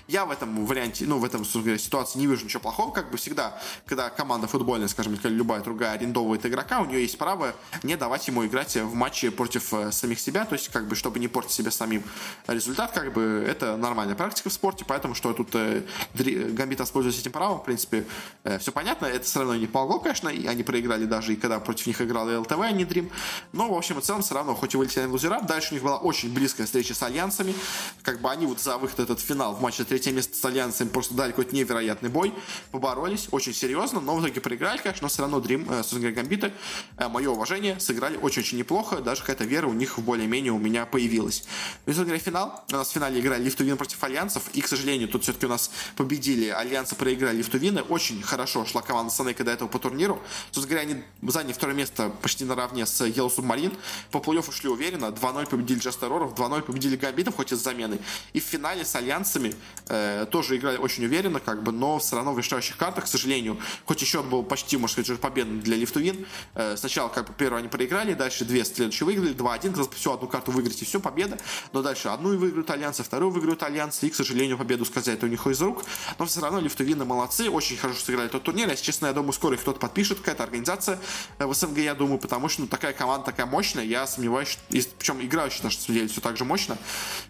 Я 0.06 0.24
в 0.24 0.30
этом 0.30 0.64
варианте, 0.66 1.04
ну, 1.06 1.18
в 1.18 1.24
этом, 1.24 1.40
собственно 1.40 1.64
говоря, 1.64 1.78
ситуации 1.78 2.18
не 2.18 2.26
вижу 2.26 2.44
ничего 2.44 2.60
плохого, 2.60 2.92
как 2.92 3.10
бы 3.10 3.16
всегда, 3.16 3.60
когда 3.86 4.10
команда 4.10 4.46
футбольная, 4.46 4.88
скажем, 4.88 5.14
или 5.14 5.28
любая 5.32 5.60
другая 5.62 5.92
арендовывает 5.92 6.44
игрока, 6.46 6.80
у 6.80 6.86
нее 6.86 7.02
есть 7.02 7.18
право 7.18 7.54
не 7.82 7.96
давать 7.96 8.26
ему 8.28 8.46
играть 8.46 8.76
в 8.76 8.94
матче 8.94 9.30
против 9.30 9.72
э, 9.74 9.92
самих 9.92 10.20
себя, 10.20 10.44
то 10.44 10.54
есть, 10.54 10.68
как 10.68 10.86
бы, 10.88 10.96
чтобы 10.96 11.18
не 11.18 11.28
портить 11.28 11.52
себе 11.52 11.70
самим. 11.70 12.02
Результат, 12.46 12.92
как 12.92 13.12
бы, 13.12 13.44
это 13.48 13.76
нормальная 13.76 14.14
практика 14.14 14.48
в 14.50 14.52
спорте, 14.52 14.84
поэтому, 14.86 15.14
что 15.14 15.32
тут 15.32 15.54
э, 15.54 15.82
Гамбит 16.14 16.80
воспользуется 16.80 17.20
этим 17.20 17.32
правом, 17.32 17.60
в 17.60 17.64
принципе, 17.64 18.04
э, 18.44 18.58
все 18.58 18.72
понятно, 18.72 19.06
это 19.06 19.24
все 19.24 19.40
равно 19.40 19.56
не 19.56 19.66
помогло, 19.66 20.00
конечно, 20.00 20.28
и 20.28 20.46
они 20.46 20.62
проиграли 20.62 21.04
даже 21.04 21.32
и 21.32 21.36
когда 21.36 21.60
против 21.68 21.86
них 21.86 22.00
играл 22.00 22.30
и 22.30 22.34
ЛТВ, 22.34 22.58
а 22.58 22.72
не 22.72 22.86
Дрим. 22.86 23.10
Но, 23.52 23.68
в 23.70 23.76
общем 23.76 23.98
и 23.98 24.02
целом, 24.02 24.22
все 24.22 24.34
равно, 24.34 24.54
хоть 24.54 24.72
и 24.72 24.78
вылетели 24.78 25.04
на 25.04 25.12
лузера, 25.12 25.42
дальше 25.42 25.72
у 25.72 25.74
них 25.74 25.82
была 25.82 25.98
очень 25.98 26.32
близкая 26.32 26.64
встреча 26.64 26.94
с 26.94 27.02
Альянсами. 27.02 27.54
Как 28.02 28.22
бы 28.22 28.30
они 28.30 28.46
вот 28.46 28.58
за 28.58 28.78
выход 28.78 29.00
этот 29.00 29.20
финал 29.20 29.54
в 29.54 29.60
матче 29.60 29.84
третье 29.84 30.10
место 30.12 30.34
с 30.34 30.42
Альянсами 30.46 30.88
просто 30.88 31.12
дали 31.12 31.32
какой-то 31.32 31.54
невероятный 31.54 32.08
бой. 32.08 32.32
Поборолись 32.70 33.28
очень 33.32 33.52
серьезно, 33.52 34.00
но 34.00 34.16
в 34.16 34.22
итоге 34.22 34.40
проиграли, 34.40 34.78
конечно, 34.78 35.04
но 35.04 35.08
все 35.08 35.20
равно 35.20 35.40
Дрим, 35.40 35.68
э, 35.68 35.82
говоря, 35.92 36.12
Гамбиты, 36.12 36.54
э, 36.96 37.08
мое 37.08 37.28
уважение, 37.28 37.78
сыграли 37.80 38.16
очень-очень 38.16 38.56
неплохо. 38.56 39.02
Даже 39.02 39.20
какая-то 39.20 39.44
вера 39.44 39.66
у 39.66 39.74
них 39.74 39.98
более-менее 39.98 40.52
у 40.52 40.58
меня 40.58 40.86
появилась. 40.86 41.44
Ну 41.84 41.92
финал. 41.92 42.64
У 42.72 42.76
нас 42.76 42.88
в 42.88 42.92
финале 42.92 43.20
играли 43.20 43.42
Лифтувин 43.42 43.76
против 43.76 44.02
Альянсов. 44.02 44.44
И, 44.54 44.62
к 44.62 44.68
сожалению, 44.68 45.08
тут 45.08 45.24
все-таки 45.24 45.44
у 45.44 45.50
нас 45.50 45.70
победили 45.96 46.48
Альянсы, 46.48 46.94
проиграли 46.94 47.36
Лифтувины. 47.36 47.82
Очень 47.82 48.22
хорошо 48.22 48.64
шла 48.64 48.80
команда 48.80 49.12
Санейка 49.12 49.44
до 49.44 49.50
этого 49.50 49.68
по 49.68 49.78
турниру. 49.78 50.22
Собственно 50.50 50.78
говоря, 50.78 50.90
они 50.90 51.30
заняли 51.30 51.52
второе 51.58 51.76
место 51.76 52.10
почти 52.22 52.44
наравне 52.44 52.86
с 52.86 53.00
Yellow 53.00 53.34
Submarine. 53.34 53.76
По 54.10 54.18
плей-оффу 54.18 54.68
уверенно. 54.68 55.06
2-0 55.06 55.48
победили 55.48 55.78
Джастероров, 55.78 56.32
2-0 56.34 56.62
победили 56.62 56.96
Гамбитов, 56.96 57.36
хоть 57.36 57.52
и 57.52 57.56
с 57.56 57.58
заменой. 57.58 58.00
И 58.32 58.40
в 58.40 58.44
финале 58.44 58.84
с 58.84 58.94
Альянсами 58.94 59.54
э, 59.88 60.26
тоже 60.30 60.56
играли 60.56 60.78
очень 60.78 61.04
уверенно, 61.04 61.40
как 61.40 61.62
бы, 61.62 61.72
но 61.72 61.98
все 61.98 62.16
равно 62.16 62.32
в 62.32 62.38
решающих 62.38 62.76
картах, 62.76 63.04
к 63.04 63.06
сожалению, 63.08 63.58
хоть 63.84 64.02
и 64.02 64.06
счет 64.06 64.24
был 64.24 64.42
почти, 64.42 64.76
можно 64.76 65.02
сказать, 65.02 65.20
победный 65.20 65.60
для 65.60 65.76
Лифтувин. 65.76 66.26
Э, 66.54 66.76
сначала, 66.76 67.08
как 67.08 67.26
бы, 67.26 67.34
первую 67.34 67.58
они 67.58 67.68
проиграли, 67.68 68.14
дальше 68.14 68.44
две 68.44 68.64
следующие 68.64 69.06
выиграли, 69.06 69.34
2-1, 69.34 69.70
казалось 69.70 69.90
всю 69.94 70.12
одну 70.12 70.28
карту 70.28 70.52
выиграть 70.52 70.80
и 70.80 70.84
все, 70.84 71.00
победа. 71.00 71.38
Но 71.72 71.82
дальше 71.82 72.08
одну 72.08 72.36
выиграют 72.36 72.70
Альянсы, 72.70 73.02
вторую 73.02 73.32
выиграют 73.32 73.62
Альянсы, 73.62 74.06
и, 74.06 74.10
к 74.10 74.14
сожалению, 74.14 74.56
победу 74.58 74.84
сказать 74.84 75.22
у 75.22 75.26
них 75.26 75.46
из 75.46 75.60
рук. 75.60 75.84
Но 76.18 76.26
все 76.26 76.40
равно 76.40 76.60
Лифтувины 76.60 77.04
молодцы, 77.04 77.50
очень 77.50 77.76
хорошо 77.76 78.00
сыграли 78.00 78.28
тот 78.28 78.44
турнир. 78.44 78.68
Если 78.68 78.84
честно, 78.84 79.06
я 79.06 79.12
думаю, 79.12 79.32
скоро 79.32 79.54
их 79.54 79.60
кто-то 79.60 79.80
подпишет, 79.80 80.18
какая-то 80.18 80.44
организация 80.44 80.98
э, 81.38 81.44
в 81.48 81.54
СНГ, 81.54 81.78
я 81.78 81.94
думаю, 81.94 82.18
потому 82.18 82.48
что 82.48 82.62
ну, 82.62 82.66
такая 82.68 82.92
команда 82.92 83.26
такая 83.26 83.46
мощная, 83.46 83.84
я 83.84 84.06
сомневаюсь, 84.06 84.48
что, 84.48 84.62
причем 84.98 85.20
играющий 85.20 85.64
на 85.64 85.70
самом 85.70 85.94
деле 85.94 86.08
все 86.08 86.20
так 86.20 86.36
же 86.36 86.44
мощно, 86.44 86.78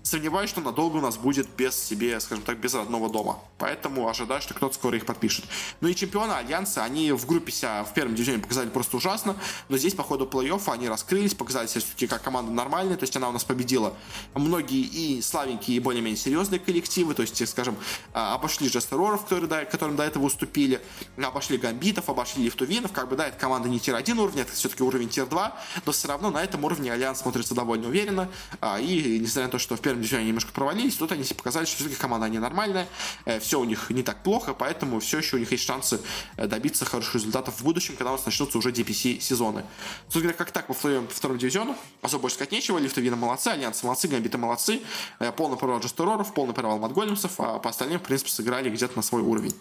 сомневаюсь, 0.02 0.50
что 0.50 0.60
надолго 0.60 0.96
у 0.96 1.00
нас 1.00 1.16
будет 1.16 1.48
без 1.56 1.74
себе, 1.76 2.18
скажем 2.20 2.44
так, 2.44 2.58
без 2.58 2.74
родного 2.74 3.08
дома. 3.08 3.38
Поэтому 3.58 4.08
ожидаю, 4.08 4.40
что 4.40 4.54
кто-то 4.54 4.74
скоро 4.74 4.96
их 4.96 5.06
подпишет. 5.06 5.44
Ну 5.80 5.88
и 5.88 5.94
чемпионы 5.94 6.32
Альянса, 6.32 6.84
они 6.84 7.12
в 7.12 7.26
группе 7.26 7.52
себя 7.52 7.84
в 7.84 7.94
первом 7.94 8.14
дивизионе 8.14 8.40
показали 8.40 8.68
просто 8.68 8.96
ужасно, 8.96 9.36
но 9.68 9.78
здесь 9.78 9.94
по 9.94 10.02
ходу 10.02 10.26
плей-оффа 10.26 10.72
они 10.72 10.88
раскрылись, 10.88 11.34
показали 11.34 11.66
себя 11.66 11.80
все-таки 11.80 12.06
как 12.06 12.22
команда 12.22 12.52
нормальная, 12.52 12.96
то 12.96 13.04
есть 13.04 13.16
она 13.16 13.28
у 13.28 13.32
нас 13.32 13.44
победила 13.44 13.94
многие 14.34 14.82
и 14.82 15.22
слабенькие, 15.22 15.76
и 15.76 15.80
более-менее 15.80 16.18
серьезные 16.18 16.58
коллективы, 16.58 17.14
то 17.14 17.22
есть, 17.22 17.48
скажем, 17.48 17.76
а, 18.12 18.34
обошли 18.34 18.68
Джестероров, 18.68 19.24
которые, 19.24 19.66
которым 19.66 19.96
до 19.96 20.04
этого 20.04 20.24
уступили, 20.24 20.80
обошли 21.16 21.58
Гамбитов, 21.58 22.08
обошли 22.08 22.44
Live 22.44 22.60
to 22.60 22.68
Win 22.68 22.80
ов, 22.80 22.92
как 22.92 23.08
бы, 23.08 23.16
да, 23.16 23.28
это 23.28 23.38
команда 23.38 23.68
не 23.68 23.78
tier-1 24.08 24.20
уровня, 24.20 24.42
это 24.42 24.52
все-таки 24.52 24.82
уровень 24.82 25.08
tier-2, 25.08 25.52
но 25.84 25.92
все 25.92 26.08
равно 26.08 26.30
на 26.30 26.42
этом 26.42 26.64
уровне 26.64 26.92
Альянс 26.92 27.20
смотрится 27.20 27.54
довольно 27.54 27.88
уверенно, 27.88 28.28
а, 28.60 28.80
и 28.80 29.18
несмотря 29.18 29.44
на 29.44 29.50
то, 29.50 29.58
что 29.58 29.76
в 29.76 29.80
первом 29.80 30.00
дивизионе 30.00 30.22
они 30.22 30.28
немножко 30.28 30.52
провалились, 30.52 30.96
тут 30.96 31.12
они 31.12 31.24
показали, 31.24 31.66
что 31.66 31.76
все-таки 31.76 31.96
команда 31.96 32.28
не 32.28 32.38
нормальная, 32.38 32.88
э, 33.24 33.38
все 33.40 33.60
у 33.60 33.64
них 33.64 33.90
не 33.90 34.02
так 34.02 34.22
плохо, 34.22 34.54
поэтому 34.54 35.00
все 35.00 35.18
еще 35.18 35.36
у 35.36 35.38
них 35.38 35.52
есть 35.52 35.64
шансы 35.64 36.00
э, 36.36 36.46
добиться 36.46 36.84
хороших 36.84 37.16
результатов 37.16 37.60
в 37.60 37.64
будущем, 37.64 37.96
когда 37.96 38.10
у 38.10 38.16
нас 38.16 38.24
начнутся 38.24 38.58
уже 38.58 38.70
DPC 38.70 39.20
сезоны. 39.20 39.64
Собственно 40.08 40.32
как 40.32 40.50
так 40.50 40.66
по 40.66 40.74
второму 40.74 41.38
дивизиону, 41.38 41.76
особо 42.02 42.22
больше 42.22 42.36
сказать 42.36 42.52
нечего, 42.52 42.78
Live 42.78 42.93
to 42.93 43.01
Win 43.01 43.12
ы 43.12 43.16
молодцы, 43.16 43.48
Альянс 43.48 43.82
молодцы, 43.82 44.08
Гамбиты 44.08 44.38
молодцы, 44.38 44.80
э, 45.18 45.32
полный 45.32 45.56
провал 45.56 45.80
Just 45.80 45.98
Error 45.98 46.19
ов, 46.19 46.32
полный 46.34 46.54
провал 46.54 46.78
Mudgolems 46.78 47.19
ов, 47.19 47.32
а 47.38 47.58
по 47.58 47.70
остальным, 47.70 48.00
в 48.00 48.02
принципе, 48.02 48.30
сыграли 48.30 48.70
где-то 48.70 48.96
на 48.96 49.02
свой 49.02 49.22
уровень. 49.22 49.54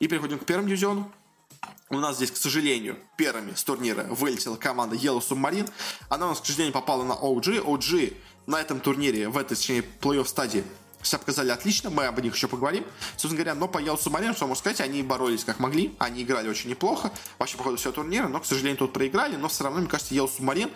И 0.00 0.08
переходим 0.08 0.38
к 0.38 0.44
первому 0.44 0.68
дивизиону. 0.68 1.10
У 1.88 1.98
нас 1.98 2.16
здесь, 2.16 2.30
к 2.30 2.36
сожалению, 2.36 2.98
первыми 3.16 3.54
с 3.54 3.62
турнира 3.62 4.04
вылетела 4.04 4.56
команда 4.56 4.96
Yellow 4.96 5.20
Submarine. 5.20 5.70
Она 6.08 6.26
у 6.26 6.28
нас, 6.30 6.40
к 6.40 6.46
сожалению, 6.46 6.72
попала 6.72 7.04
на 7.04 7.12
OG. 7.12 7.64
OG 7.64 8.16
на 8.46 8.60
этом 8.60 8.80
турнире, 8.80 9.28
в 9.28 9.38
этой, 9.38 9.56
точнее, 9.56 9.84
плей-офф 10.00 10.26
стадии 10.26 10.64
себя 11.08 11.18
показали 11.18 11.50
отлично, 11.50 11.90
мы 11.90 12.06
об 12.06 12.20
них 12.20 12.34
еще 12.34 12.48
поговорим. 12.48 12.84
Собственно 13.12 13.36
говоря, 13.36 13.54
но 13.54 13.68
по 13.68 13.78
Ялсу 13.78 14.10
Марин, 14.10 14.34
что 14.34 14.46
можно 14.46 14.60
сказать, 14.60 14.80
они 14.80 15.02
боролись 15.02 15.44
как 15.44 15.58
могли, 15.58 15.94
они 15.98 16.22
играли 16.22 16.48
очень 16.48 16.70
неплохо, 16.70 17.10
вообще 17.38 17.56
по 17.56 17.64
ходу 17.64 17.76
всего 17.76 17.92
турнира, 17.92 18.28
но, 18.28 18.40
к 18.40 18.46
сожалению, 18.46 18.78
тут 18.78 18.92
проиграли, 18.92 19.36
но 19.36 19.48
все 19.48 19.64
равно, 19.64 19.80
мне 19.80 19.88
кажется, 19.88 20.14
Ялсу 20.14 20.42
Марин, 20.42 20.70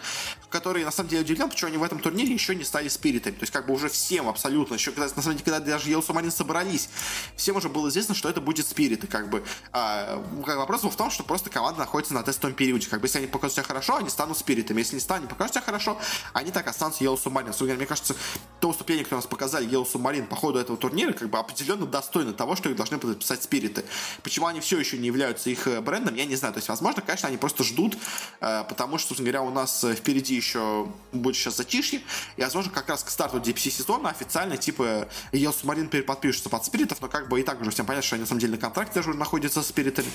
который, 0.48 0.84
на 0.84 0.90
самом 0.90 1.10
деле, 1.10 1.22
удивлен, 1.22 1.48
почему 1.48 1.68
они 1.68 1.78
в 1.78 1.82
этом 1.82 1.98
турнире 1.98 2.32
еще 2.32 2.54
не 2.54 2.64
стали 2.64 2.88
спиритами, 2.88 3.34
то 3.34 3.42
есть, 3.42 3.52
как 3.52 3.66
бы 3.66 3.74
уже 3.74 3.88
всем 3.88 4.28
абсолютно, 4.28 4.74
еще 4.74 4.92
когда, 4.92 5.04
на 5.14 5.22
самом 5.22 5.36
деле, 5.36 5.44
когда 5.44 5.60
даже 5.60 5.90
Ялсу 5.90 6.12
Марин 6.12 6.30
собрались, 6.30 6.88
всем 7.36 7.56
уже 7.56 7.68
было 7.68 7.88
известно, 7.88 8.14
что 8.14 8.28
это 8.28 8.40
будет 8.40 8.66
спириты, 8.66 9.06
как 9.06 9.30
бы. 9.30 9.42
А, 9.72 10.24
как 10.44 10.56
вопрос 10.56 10.82
был 10.82 10.90
в 10.90 10.96
том, 10.96 11.10
что 11.10 11.24
просто 11.24 11.50
команда 11.50 11.80
находится 11.80 12.14
на 12.14 12.22
тестовом 12.22 12.54
периоде, 12.54 12.88
как 12.88 13.00
бы, 13.00 13.06
если 13.06 13.18
они 13.18 13.26
покажут 13.26 13.54
себя 13.54 13.64
хорошо, 13.64 13.96
они 13.96 14.08
станут 14.08 14.38
спиритами, 14.38 14.80
если 14.80 14.94
не 14.94 15.00
станут, 15.00 15.28
покажут 15.28 15.54
себя 15.54 15.64
хорошо, 15.64 15.98
они 16.32 16.50
так 16.50 16.66
останутся 16.66 17.04
Ялсу 17.04 17.30
Марин. 17.30 17.50
Мне 17.76 17.86
кажется, 17.86 18.14
то 18.60 18.68
выступление, 18.68 19.04
которое 19.04 19.18
у 19.18 19.22
нас 19.22 19.26
показали 19.26 19.66
Ялсу 19.66 19.98
Марин 19.98 20.19
по 20.26 20.36
ходу 20.36 20.58
этого 20.58 20.76
турнира, 20.76 21.12
как 21.12 21.28
бы 21.28 21.38
определенно 21.38 21.86
достойны 21.86 22.32
того, 22.32 22.56
что 22.56 22.68
их 22.68 22.76
должны 22.76 22.98
подписать 22.98 23.42
спириты. 23.42 23.84
Почему 24.22 24.46
они 24.46 24.60
все 24.60 24.78
еще 24.78 24.98
не 24.98 25.06
являются 25.06 25.50
их 25.50 25.66
э, 25.66 25.80
брендом, 25.80 26.14
я 26.14 26.24
не 26.24 26.36
знаю. 26.36 26.54
То 26.54 26.58
есть, 26.58 26.68
возможно, 26.68 27.02
конечно, 27.02 27.28
они 27.28 27.36
просто 27.36 27.64
ждут, 27.64 27.96
э, 28.40 28.64
потому 28.68 28.98
что, 28.98 29.08
собственно 29.08 29.30
говоря, 29.30 29.48
у 29.48 29.52
нас 29.52 29.84
э, 29.84 29.94
впереди 29.94 30.34
еще 30.34 30.88
будет 31.12 31.36
сейчас 31.36 31.56
затишье, 31.56 32.02
и, 32.36 32.42
возможно, 32.42 32.70
как 32.70 32.88
раз 32.88 33.04
к 33.04 33.10
старту 33.10 33.38
DPC 33.38 33.70
сезона 33.70 34.10
официально, 34.10 34.56
типа, 34.56 35.08
Ел 35.32 35.52
Субмарин 35.52 35.88
подпишется 35.88 36.48
под 36.48 36.64
спиритов, 36.64 37.00
но 37.00 37.08
как 37.08 37.28
бы 37.28 37.40
и 37.40 37.42
так 37.42 37.60
уже 37.60 37.70
всем 37.70 37.86
понятно, 37.86 38.06
что 38.06 38.16
они 38.16 38.22
на 38.22 38.28
самом 38.28 38.40
деле 38.40 38.52
на 38.52 38.58
контракте 38.58 38.94
даже 38.94 39.14
находятся 39.14 39.62
с 39.62 39.68
спиритами. 39.68 40.10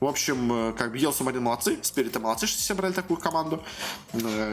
В 0.00 0.06
общем, 0.06 0.74
как 0.76 0.92
бы 0.92 0.98
Ел 0.98 1.12
Субмарин 1.12 1.42
молодцы, 1.42 1.78
спириты 1.82 2.18
молодцы, 2.18 2.46
что 2.46 2.62
собрали 2.62 2.92
такую 2.92 3.18
команду. 3.18 3.62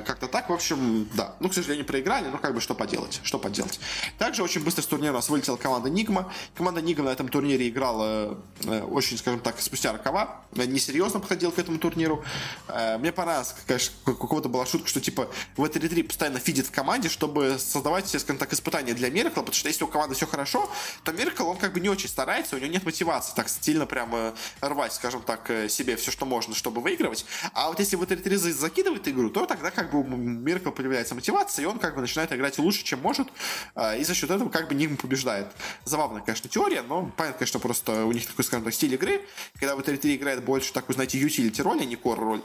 Как-то 0.06 0.28
так, 0.28 0.50
в 0.50 0.54
общем, 0.54 1.10
да. 1.14 1.36
Ну, 1.40 1.50
к 1.50 1.54
сожалению, 1.54 1.86
проиграли, 1.86 2.28
но 2.28 2.38
как 2.38 2.54
бы 2.54 2.62
что 2.62 2.76
поделать. 2.76 3.20
что 3.24 3.40
поделать. 3.40 3.80
Также 4.18 4.44
очень 4.44 4.64
быстро 4.64 4.81
с 4.82 4.88
турнира 4.88 5.12
у 5.12 5.15
нас 5.15 5.30
вылетела 5.30 5.58
команда 5.58 5.89
Нигма. 5.89 6.32
Команда 6.56 6.82
Нигма 6.82 7.06
на 7.06 7.10
этом 7.10 7.28
турнире 7.30 7.70
играла 7.70 8.38
э, 8.63 8.82
очень, 8.84 9.17
скажем 9.17 9.39
так, 9.39 9.60
спустя 9.60 9.94
рукава. 9.94 10.41
Несерьезно 10.54 11.20
подходил 11.20 11.52
к 11.52 11.60
этому 11.60 11.78
турниру. 11.78 12.24
Э, 12.67 12.98
мне 12.98 13.12
понравилось, 13.12 13.56
конечно, 13.65 13.94
у 14.06 14.13
кого-то 14.13 14.50
была 14.50 14.65
шутка, 14.65 14.88
что 14.88 15.02
типа 15.02 15.30
в 15.58 15.63
этой 15.63 15.80
3 15.80 16.04
постоянно 16.04 16.39
фидит 16.39 16.67
в 16.67 16.72
команде, 16.72 17.10
чтобы 17.10 17.58
создавать, 17.60 18.08
скажем 18.08 18.38
так, 18.38 18.54
испытания 18.54 18.94
для 18.94 19.10
Миракла, 19.10 19.41
потому 19.41 19.54
что 19.54 19.67
если 19.67 19.84
у 19.84 19.88
команды 19.88 20.15
все 20.15 20.28
хорошо, 20.28 20.70
то 21.04 21.12
Миракл, 21.12 21.48
он 21.48 21.58
как 21.58 21.74
бы 21.74 21.80
не 21.80 21.89
очень 21.89 22.10
старается, 22.10 22.56
у 22.56 22.60
него 22.60 22.72
нет 22.72 22.84
мотивации 22.84 23.34
так 23.36 23.50
стильно 23.50 23.86
прямо 23.86 24.34
рвать, 24.62 24.94
скажем 24.94 25.22
так, 25.22 25.50
э, 25.50 25.70
себе 25.70 25.95
все, 25.95 26.12
что 26.12 26.26
можно, 26.26 26.55
чтобы 26.55 26.82
выигрывать. 26.82 27.26
А 27.53 27.70
вот 27.70 27.80
если 27.80 27.95
в 27.95 28.03
этой 28.03 28.18
3 28.18 28.38
закидывает 28.38 29.08
игру, 29.08 29.30
то 29.30 29.45
тогда 29.45 29.72
как 29.72 29.91
бы 29.91 29.99
у 29.99 30.03
Миракла 30.03 30.72
появляется 30.72 31.16
мотивация, 31.16 31.64
и 31.64 31.66
он 31.66 31.80
как 31.80 31.95
бы 31.95 32.01
начинает 32.01 32.32
играть 32.34 32.58
лучше, 32.58 32.84
чем 32.84 33.01
может, 33.01 33.28
э, 33.76 33.99
и 33.99 34.03
за 34.03 34.14
счет 34.14 34.30
этого 34.30 34.49
как 34.49 34.68
бы 34.68 34.70
Нигма 34.74 34.97
побеждает. 34.97 35.47
Забавная, 35.86 36.22
конечно, 36.22 36.49
теория, 36.49 36.82
но 36.82 37.11
понятно, 37.17 37.39
конечно, 37.39 37.59
просто 37.59 38.05
у 38.05 38.11
них 38.11 38.26
такой, 38.28 38.45
скажем 38.45 38.65
так, 38.65 38.74
стиль 38.74 38.93
игры, 38.93 39.22
когда 39.59 39.76
в 39.76 39.82
3 39.82 40.15
играет 40.15 40.43
больше 40.43 40.74
такую, 40.74 40.93
знаете, 40.95 41.19
utility 41.19 41.61
роль, 41.61 41.82
а 41.82 41.86
не 41.86 41.95
core 41.95 42.15
роль, 42.15 42.41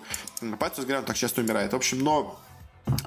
поэтому, 0.58 0.98
он 0.98 1.04
так 1.04 1.16
часто 1.16 1.40
умирает. 1.40 1.72
В 1.72 1.76
общем, 1.76 2.00
но 2.00 2.38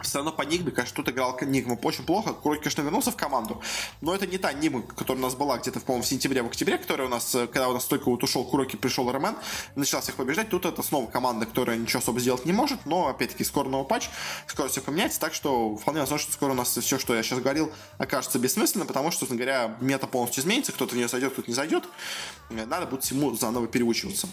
все 0.01 0.17
равно 0.17 0.32
по 0.32 0.41
Нигме, 0.41 0.71
конечно, 0.71 0.95
тут 0.95 1.09
играл 1.09 1.38
Нигма 1.41 1.77
очень 1.82 2.03
плохо. 2.03 2.34
Крой, 2.34 2.57
конечно, 2.57 2.82
вернулся 2.82 3.11
в 3.11 3.15
команду, 3.15 3.61
но 4.01 4.13
это 4.13 4.27
не 4.27 4.38
та 4.38 4.51
Нигма, 4.51 4.82
которая 4.82 5.21
у 5.21 5.25
нас 5.25 5.36
была 5.36 5.57
где-то, 5.57 5.80
по-моему, 5.80 6.03
в 6.03 6.07
сентябре, 6.07 6.41
в 6.43 6.47
октябре, 6.47 6.77
которая 6.77 7.07
у 7.07 7.11
нас, 7.11 7.34
э, 7.36 7.47
когда 7.47 7.69
у 7.69 7.73
нас 7.73 7.86
только 7.86 8.09
вот 8.09 8.23
ушел 8.23 8.43
Куроки, 8.43 8.75
пришел 8.75 9.09
Ромен, 9.11 9.36
начал 9.75 10.01
всех 10.01 10.15
побеждать. 10.15 10.49
Тут 10.49 10.65
это 10.65 10.84
снова 10.84 11.09
команда, 11.09 11.45
которая 11.45 11.77
ничего 11.77 11.99
особо 11.99 12.19
сделать 12.19 12.45
не 12.45 12.51
может, 12.51 12.86
но, 12.86 13.07
опять-таки, 13.07 13.43
скоро 13.43 13.69
новый 13.69 13.88
патч, 13.88 14.09
скоро 14.47 14.67
все 14.67 14.82
поменяется, 14.82 15.19
так 15.19 15.34
что 15.34 15.75
вполне 15.77 16.01
возможно, 16.01 16.23
что 16.23 16.34
скоро 16.34 16.51
у 16.51 16.55
нас 16.55 16.77
все, 16.77 16.99
что 16.99 17.15
я 17.15 17.23
сейчас 17.23 17.39
говорил, 17.39 17.71
окажется 17.97 18.39
бессмысленно, 18.39 18.86
потому 18.86 19.11
что, 19.11 19.21
собственно 19.21 19.41
говоря, 19.41 19.77
мета 19.80 20.07
полностью 20.07 20.41
изменится, 20.41 20.71
кто-то 20.71 20.93
в 20.93 20.97
нее 20.97 21.07
зайдет, 21.07 21.34
кто-то 21.34 21.49
не 21.49 21.55
зайдет. 21.55 21.88
Э, 22.49 22.65
надо 22.65 22.86
будет 22.86 23.03
всему 23.03 23.36
заново 23.36 23.67
переучиваться. 23.67 24.27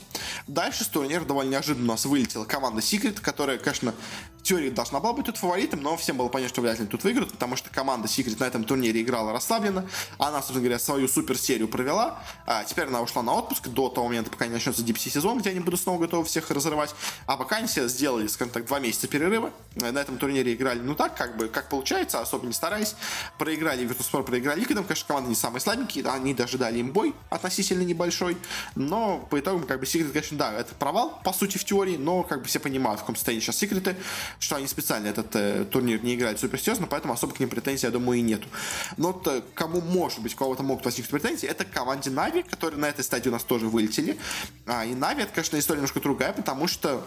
Дальше 0.47 0.85
с 0.85 0.89
турнира 0.89 1.25
довольно 1.25 1.51
неожиданно 1.51 1.85
у 1.85 1.95
нас 1.95 2.05
вылетела 2.05 2.45
команда 2.45 2.81
Secret, 2.81 3.21
которая, 3.21 3.59
конечно, 3.59 3.95
в 4.39 4.43
теории 4.43 4.71
должна 4.71 5.01
была 5.01 5.13
быть 5.13 5.29
тут 5.37 5.41
фаворитом, 5.41 5.81
но 5.83 5.97
всем 5.97 6.17
было 6.17 6.29
понятно, 6.29 6.53
что 6.53 6.61
вряд 6.63 6.79
ли 6.79 6.87
тут 6.87 7.05
выиграют, 7.05 7.33
потому 7.33 7.57
что 7.57 7.71
команда 7.71 8.09
Secret 8.09 8.37
на 8.41 8.45
этом 8.45 8.65
турнире 8.65 9.03
играла 9.03 9.33
расслабленно. 9.33 9.87
Она, 10.19 10.39
собственно 10.39 10.61
говоря, 10.61 10.79
свою 10.79 11.09
супер 11.09 11.39
серию 11.39 11.69
провела. 11.69 12.19
А 12.47 12.65
теперь 12.65 12.87
она 12.87 13.03
ушла 13.03 13.23
на 13.23 13.35
отпуск 13.35 13.69
до 13.69 13.89
того 13.89 14.09
момента, 14.09 14.31
пока 14.31 14.47
не 14.47 14.53
начнется 14.53 14.83
DPC 14.83 15.11
сезон, 15.11 15.39
где 15.39 15.51
они 15.51 15.61
будут 15.61 15.81
снова 15.81 16.01
готовы 16.01 16.25
всех 16.25 16.51
разрывать. 16.51 16.95
А 17.27 17.37
пока 17.37 17.57
они 17.57 17.69
себе 17.69 17.89
сделали, 17.89 18.27
скажем 18.27 18.53
так, 18.53 18.67
два 18.67 18.79
месяца 18.79 19.09
перерыва. 19.09 19.53
На 19.75 19.99
этом 19.99 20.19
турнире 20.19 20.55
играли, 20.55 20.81
ну 20.81 20.95
так, 20.95 21.17
как 21.17 21.37
бы, 21.37 21.49
как 21.49 21.69
получается, 21.69 22.21
особо 22.21 22.47
не 22.47 22.53
стараясь. 22.53 22.97
Проиграли 23.39 23.87
Virtus.pro, 23.87 24.23
проиграли 24.23 24.61
Liquid 24.61 24.77
ом. 24.77 24.85
Конечно, 24.85 25.07
команды 25.07 25.31
не 25.31 25.37
самые 25.37 25.61
слабенькие, 25.61 26.07
они 26.07 26.35
даже 26.35 26.59
дали 26.59 26.79
им 26.79 26.93
бой 26.93 27.15
относительно 27.31 27.83
небольшой. 27.83 28.37
Но 28.75 29.19
по 29.31 29.39
итогам, 29.39 29.67
как 29.67 29.81
бы, 29.81 29.87
Secret, 29.87 30.13
конечно, 30.13 30.39
да, 30.39 30.53
это 30.53 30.75
провал, 30.75 31.21
по 31.25 31.33
сути, 31.33 31.59
в 31.59 31.65
теории, 31.65 31.97
но, 31.97 32.23
как 32.23 32.43
бы, 32.43 32.47
все 32.47 32.59
понимают, 32.59 33.01
в 33.01 33.03
каком 33.03 33.17
состоянии 33.17 33.43
сейчас 33.43 33.57
Секреты, 33.57 33.97
что 34.39 34.57
они 34.57 34.67
специально 34.67 35.09
этот 35.09 35.26
э, 35.35 35.65
турнир 35.71 36.03
не 36.03 36.15
играют 36.15 36.39
суперсерьезно, 36.39 36.87
поэтому 36.87 37.15
особо 37.15 37.35
к 37.35 37.41
ним 37.41 37.49
претензий, 37.49 37.87
я 37.87 37.91
думаю, 37.91 38.19
и 38.19 38.23
нету. 38.23 38.49
Но 38.97 39.13
то, 39.13 39.43
кому, 39.55 39.81
может 39.81 40.21
быть, 40.21 40.35
кого-то 40.35 40.63
могут 40.63 40.85
возникнуть 40.85 41.11
претензии, 41.11 41.49
это 41.49 41.65
команде 41.65 42.11
Нави, 42.11 42.43
которые 42.43 42.79
на 42.81 42.87
этой 42.87 43.05
стадии 43.05 43.29
у 43.29 43.33
нас 43.33 43.45
тоже 43.45 43.67
вылетели. 43.67 44.19
А, 44.67 44.85
и 44.85 44.95
Нави, 44.95 45.23
это, 45.23 45.33
конечно, 45.33 45.59
история 45.59 45.79
немножко 45.79 46.01
другая, 46.01 46.33
потому 46.33 46.67
что 46.69 47.05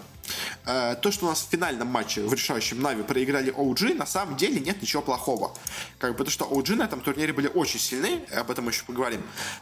э, 0.66 0.96
то, 1.02 1.12
что 1.12 1.26
у 1.26 1.30
нас 1.30 1.42
в 1.42 1.50
финальном 1.50 1.88
матче, 1.88 2.22
в 2.22 2.34
решающем 2.34 2.82
Нави 2.82 3.04
проиграли 3.04 3.54
OG, 3.54 3.96
на 3.96 4.06
самом 4.06 4.38
деле 4.38 4.60
нет 4.60 4.82
ничего 4.82 5.02
плохого. 5.02 5.56
Как 5.98 6.12
бы, 6.12 6.18
потому 6.18 6.32
что 6.32 6.46
OG 6.46 6.76
на 6.76 6.84
этом 6.84 7.02
турнире 7.02 7.34
были 7.34 7.48
очень 7.48 7.80
сильны, 7.80 8.22
об 8.36 8.52
этом 8.52 8.68
еще 8.68 8.84
поговорим. 8.84 9.22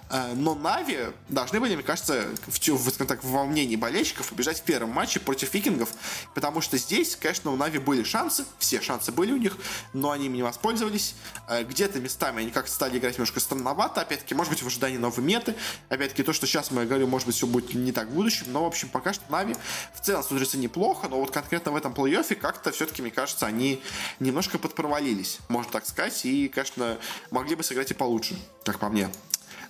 Э, 0.10 0.34
но 0.34 0.55
Нави 0.55 1.08
должны 1.30 1.60
были, 1.60 1.76
мне 1.76 1.84
кажется, 1.84 2.26
в, 2.47 2.60
в, 2.60 3.05
так, 3.05 3.24
в 3.24 3.30
волнении 3.30 3.76
болельщиков 3.76 4.30
побежать 4.30 4.60
в 4.60 4.64
первом 4.64 4.91
матче 4.91 5.20
против 5.20 5.53
викингов, 5.53 5.89
потому 6.34 6.62
что 6.62 6.78
здесь, 6.78 7.16
конечно, 7.16 7.51
у 7.51 7.55
Нави 7.55 7.80
были 7.80 8.03
шансы, 8.03 8.45
все 8.60 8.82
шансы 8.82 9.12
были 9.12 9.32
у 9.32 9.38
них, 9.38 9.58
но 9.93 10.12
они 10.12 10.28
им 10.28 10.34
не 10.34 10.43
воспользовались. 10.43 11.16
Э, 11.48 11.64
где-то 11.64 12.00
местами 12.00 12.41
они 12.41 12.52
как-то 12.52 12.72
стали 12.72 12.98
играть 12.98 13.16
немножко 13.16 13.39
странновато, 13.39 14.02
опять-таки, 14.02 14.36
может 14.36 14.52
быть, 14.52 14.64
в 14.64 14.68
ожидании 14.68 14.98
новой 14.98 15.24
меты. 15.24 15.56
Опять-таки, 15.89 16.24
то, 16.24 16.34
что 16.34 16.48
сейчас 16.48 16.72
мы 16.72 16.86
говорю, 16.86 17.08
может 17.08 17.28
быть, 17.28 17.36
все 17.36 17.48
будет 17.48 17.74
не 17.74 17.91
так 17.91 18.08
в 18.10 18.12
будущем, 18.12 18.48
но, 18.50 18.64
в 18.64 18.68
общем, 18.68 18.89
пока 18.89 19.14
что 19.14 19.24
Нави 19.30 19.56
в 19.93 20.02
целом 20.02 20.24
смотрится 20.24 20.58
неплохо, 20.58 21.08
но 21.08 21.20
вот 21.20 21.32
конкретно 21.32 21.72
в 21.72 21.76
этом 21.76 21.93
плей-оффе 21.93 22.36
как-то 22.36 22.72
все-таки, 22.72 23.02
мне 23.02 23.12
кажется, 23.12 23.45
они 23.45 23.82
немножко 24.20 24.58
подпровалились, 24.58 25.39
можно 25.50 25.72
так 25.72 25.86
сказать, 25.86 26.26
и, 26.26 26.48
конечно, 26.48 26.98
могли 27.32 27.56
бы 27.56 27.64
сыграть 27.64 27.91
и 27.91 27.93
получше, 27.93 28.38
как 28.64 28.80
по 28.80 28.89
мне. 28.89 29.10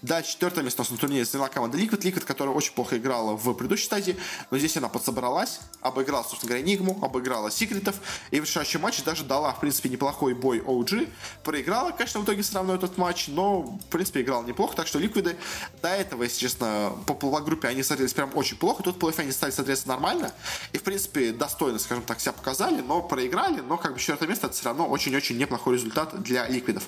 Да, 0.02 0.22
четвертое 0.22 0.64
место 0.64 0.82
у 0.82 0.84
нас 0.84 0.92
на 0.92 0.98
турнире 0.98 1.26
заняла 1.26 1.50
команда 1.50 1.78
Liquid. 1.78 2.02
Liquid, 2.02 2.26
которая 2.26 2.54
очень 2.54 2.74
плохо 2.74 2.98
играла 2.98 3.36
в 3.36 3.54
предыдущей 3.54 3.86
стадии, 3.86 4.18
но 4.52 4.58
здесь 4.58 4.78
она 4.78 4.90
подсобралась, 4.90 5.60
обыграла, 5.82 6.24
собственно 6.24 6.50
говоря, 6.50 6.66
Нигму, 6.66 7.00
обыграла 7.02 7.50
Секретов, 7.50 7.96
и 8.32 8.40
в 8.40 8.44
решающем 8.44 8.82
матче 8.82 9.02
даже 9.04 9.24
дала, 9.24 9.54
в 9.54 9.60
принципе, 9.60 9.90
неплохой 9.90 10.36
бой 10.36 10.60
OG. 10.60 11.10
Проиграла, 11.44 11.92
конечно, 11.92 12.20
в 12.20 12.26
итоге 12.26 12.44
все 12.44 12.56
равно 12.56 12.76
этот 12.76 12.98
матч, 12.98 13.28
но, 13.28 13.62
в 13.62 13.86
принципе, 13.90 14.22
играла 14.22 14.44
неплохо, 14.44 14.76
так 14.76 14.88
что 14.88 15.00
Ликвиды 15.00 15.36
до 15.82 15.90
этого, 15.90 16.24
если 16.24 16.40
честно, 16.40 16.94
по 17.06 17.16
группе 17.42 17.68
они 17.68 17.84
смотрелись 17.84 18.14
прям 18.14 18.32
очень 18.36 18.58
плохо, 18.58 18.84
тут 18.84 19.02
в 19.02 19.20
они 19.20 19.32
стали 19.32 19.52
смотреться 19.52 19.88
нормально, 19.88 20.32
и, 20.74 20.78
в 20.78 20.84
принципе, 20.84 21.32
достойно, 21.32 21.80
скажем 21.80 22.04
так, 22.04 22.20
себя 22.20 22.34
показали, 22.34 22.82
но 22.82 23.02
проиграли, 23.02 23.62
но, 23.62 23.78
как 23.78 23.94
бы, 23.94 24.00
четвертое 24.00 24.28
место, 24.28 24.48
это 24.48 24.56
все 24.56 24.66
равно 24.66 24.88
очень-очень 24.88 25.38
неплохой 25.38 25.76
результат 25.76 26.22
для 26.22 26.48
Ликвидов. 26.48 26.84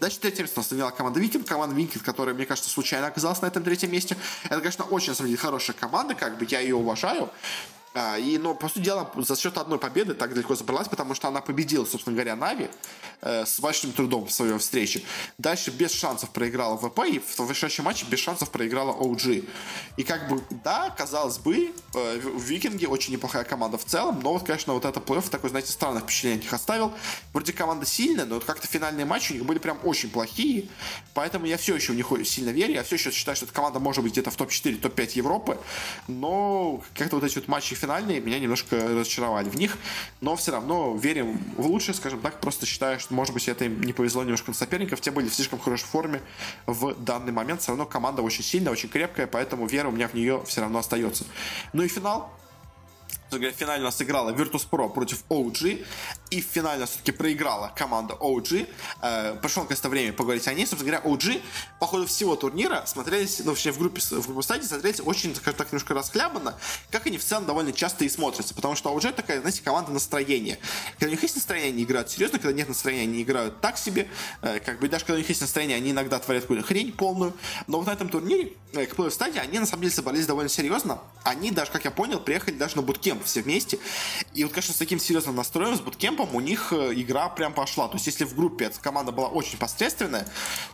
Дальше 0.00 0.18
третье 0.20 0.42
место 0.42 0.60
у 0.60 0.62
нас 0.62 0.68
заняла 0.68 0.90
команда 0.90 1.20
Викинг, 1.20 1.46
команда 1.46 1.74
Викинг, 1.74 2.04
которая, 2.04 2.34
мне 2.34 2.46
кажется, 2.50 2.68
случайно 2.68 3.06
оказалась 3.06 3.40
на 3.42 3.46
этом 3.46 3.62
третьем 3.62 3.92
месте. 3.92 4.16
Это, 4.46 4.58
конечно, 4.58 4.84
очень, 4.84 5.10
на 5.10 5.14
самом 5.14 5.28
деле, 5.28 5.40
хорошая 5.40 5.76
команда, 5.78 6.16
как 6.16 6.36
бы 6.36 6.44
я 6.50 6.58
ее 6.58 6.74
уважаю. 6.74 7.30
А, 7.94 8.18
и, 8.18 8.38
ну, 8.38 8.56
по 8.56 8.68
сути 8.68 8.80
дела, 8.80 9.08
за 9.16 9.36
счет 9.36 9.56
одной 9.56 9.78
победы 9.78 10.14
так 10.14 10.34
далеко 10.34 10.56
забралась, 10.56 10.88
потому 10.88 11.14
что 11.14 11.28
она 11.28 11.40
победила, 11.40 11.84
собственно 11.84 12.14
говоря, 12.14 12.34
Нави 12.34 12.68
э, 13.22 13.44
с 13.46 13.60
большим 13.60 13.92
трудом 13.92 14.26
в 14.26 14.32
своей 14.32 14.56
встрече. 14.58 15.02
Дальше 15.38 15.70
без 15.70 15.92
шансов 15.92 16.30
проиграла 16.30 16.76
ВП, 16.76 17.00
и 17.08 17.18
в 17.18 17.38
вышедшем 17.40 17.84
матче 17.84 18.06
без 18.08 18.18
шансов 18.18 18.50
проиграла 18.50 18.92
OG. 18.92 19.48
И 19.96 20.02
как 20.02 20.28
бы, 20.28 20.42
да, 20.64 20.90
казалось 20.90 21.38
бы, 21.38 21.72
э, 21.94 22.20
в 22.20 22.42
Викинге 22.42 22.88
очень 22.88 23.12
неплохая 23.12 23.44
команда 23.44 23.78
в 23.78 23.84
целом, 23.84 24.20
но 24.22 24.32
вот, 24.32 24.44
конечно, 24.44 24.72
вот 24.74 24.84
это 24.84 25.00
плей-офф 25.00 25.28
такой, 25.30 25.50
знаете, 25.50 25.72
странное 25.72 26.02
впечатление 26.02 26.38
от 26.38 26.44
них 26.44 26.52
оставил. 26.52 26.92
Вроде 27.32 27.52
команда 27.52 27.86
сильная, 27.86 28.24
но 28.24 28.36
вот 28.36 28.44
как-то 28.44 28.66
финальные 28.66 29.06
матчи 29.06 29.32
у 29.32 29.34
них 29.34 29.44
были 29.44 29.58
прям 29.58 29.78
очень 29.84 30.10
плохие, 30.10 30.68
поэтому 31.14 31.46
я 31.46 31.56
все 31.56 31.74
еще 31.74 31.92
в 31.92 31.96
них 31.96 32.10
сильно 32.26 32.50
верю, 32.50 32.74
я 32.74 32.82
все 32.82 32.96
еще 32.96 33.10
считаю, 33.10 33.36
что 33.36 33.46
эта 33.46 33.54
команда 33.54 33.78
может 33.78 34.02
быть 34.02 34.12
где-то 34.12 34.30
в 34.30 34.36
топ-4, 34.36 34.76
топ-5 34.76 35.12
Европы, 35.14 35.58
но 36.08 36.82
как-то 36.94 37.16
вот 37.16 37.24
эти 37.24 37.36
вот 37.36 37.48
матчи 37.48 37.74
финальные 37.74 38.20
меня 38.20 38.38
немножко 38.38 38.76
разочаровали 38.76 39.48
в 39.48 39.56
них, 39.56 39.78
но 40.20 40.36
все 40.36 40.52
равно 40.52 40.96
верим 40.96 41.38
в 41.56 41.66
лучшее, 41.66 41.94
скажем 41.94 42.20
так, 42.20 42.40
просто 42.40 42.66
считаю, 42.66 43.00
что, 43.00 43.09
может 43.10 43.34
быть, 43.34 43.48
это 43.48 43.64
им 43.64 43.80
не 43.82 43.92
повезло 43.92 44.22
немножко 44.22 44.50
на 44.50 44.54
соперников, 44.54 45.00
те 45.00 45.10
были 45.10 45.28
в 45.28 45.34
слишком 45.34 45.58
хорошей 45.58 45.86
форме 45.86 46.22
в 46.66 46.94
данный 46.94 47.32
момент, 47.32 47.62
все 47.62 47.72
равно 47.72 47.86
команда 47.86 48.22
очень 48.22 48.44
сильная, 48.44 48.72
очень 48.72 48.88
крепкая, 48.88 49.26
поэтому 49.26 49.66
вера 49.66 49.88
у 49.88 49.92
меня 49.92 50.08
в 50.08 50.14
нее 50.14 50.42
все 50.46 50.60
равно 50.60 50.78
остается. 50.78 51.24
Ну 51.72 51.82
и 51.82 51.88
финал, 51.88 52.32
в 53.30 53.52
финале 53.52 53.82
у 53.82 53.84
нас 53.84 54.00
играла 54.02 54.32
Virtus.pro 54.32 54.92
против 54.92 55.24
OG, 55.28 55.84
и 56.30 56.40
в 56.40 56.44
финале 56.44 56.86
все-таки 56.86 57.12
проиграла 57.12 57.72
команда 57.74 58.14
OG. 58.14 58.68
Э, 59.02 59.36
пришло 59.42 59.64
наконец-то 59.64 59.88
время 59.88 60.12
поговорить 60.12 60.46
о 60.46 60.54
ней. 60.54 60.66
Собственно 60.66 60.98
говоря, 60.98 61.16
OG 61.16 61.42
по 61.80 61.86
ходу 61.86 62.06
всего 62.06 62.36
турнира 62.36 62.84
смотрелись, 62.86 63.40
ну, 63.40 63.46
вообще 63.46 63.72
в 63.72 63.78
группе, 63.78 64.00
в 64.00 64.26
группе 64.26 64.42
стадии 64.42 64.66
смотрелись 64.66 65.00
очень, 65.00 65.34
скажем 65.34 65.58
так, 65.58 65.72
немножко 65.72 65.92
расхлябанно, 65.92 66.56
как 66.90 67.06
они 67.06 67.18
в 67.18 67.24
целом 67.24 67.46
довольно 67.46 67.72
часто 67.72 68.04
и 68.04 68.08
смотрятся, 68.08 68.54
потому 68.54 68.76
что 68.76 68.96
OG 68.96 69.12
такая, 69.12 69.40
знаете, 69.40 69.62
команда 69.62 69.90
настроения. 69.90 70.58
Когда 70.92 71.08
у 71.08 71.10
них 71.10 71.22
есть 71.22 71.34
настроение, 71.34 71.70
они 71.70 71.82
играют 71.82 72.10
серьезно, 72.10 72.38
когда 72.38 72.52
нет 72.52 72.68
настроения, 72.68 73.02
они 73.02 73.22
играют 73.22 73.60
так 73.60 73.76
себе, 73.76 74.08
э, 74.42 74.60
как 74.60 74.78
бы 74.78 74.88
даже 74.88 75.04
когда 75.04 75.16
у 75.16 75.18
них 75.18 75.28
есть 75.28 75.40
настроение, 75.40 75.76
они 75.76 75.90
иногда 75.90 76.20
творят 76.20 76.44
какую-то 76.44 76.64
хрень 76.64 76.92
полную, 76.92 77.34
но 77.66 77.78
вот 77.78 77.86
на 77.86 77.92
этом 77.92 78.08
турнире, 78.08 78.52
э, 78.72 78.86
к 78.86 78.94
плей 78.94 79.10
стадии, 79.10 79.38
они 79.38 79.58
на 79.58 79.66
самом 79.66 79.82
деле 79.82 79.94
собрались 79.94 80.26
довольно 80.26 80.48
серьезно. 80.48 81.00
Они 81.24 81.50
даже, 81.50 81.72
как 81.72 81.84
я 81.84 81.90
понял, 81.90 82.20
приехали 82.20 82.54
даже 82.54 82.76
на 82.76 82.82
буткемп 82.82 83.24
все 83.24 83.42
вместе, 83.42 83.80
и 84.32 84.44
вот, 84.44 84.52
конечно, 84.52 84.74
с 84.74 84.76
таким 84.76 85.00
серьезным 85.00 85.34
настроем, 85.34 85.74
с 85.74 85.80
буткемпом 86.20 86.36
у 86.36 86.40
них 86.40 86.72
э, 86.72 86.92
игра 86.94 87.28
прям 87.28 87.52
пошла. 87.52 87.88
То 87.88 87.94
есть, 87.94 88.06
если 88.06 88.24
в 88.24 88.34
группе 88.34 88.66
эта 88.66 88.80
команда 88.80 89.12
была 89.12 89.28
очень 89.28 89.58
посредственная, 89.58 90.26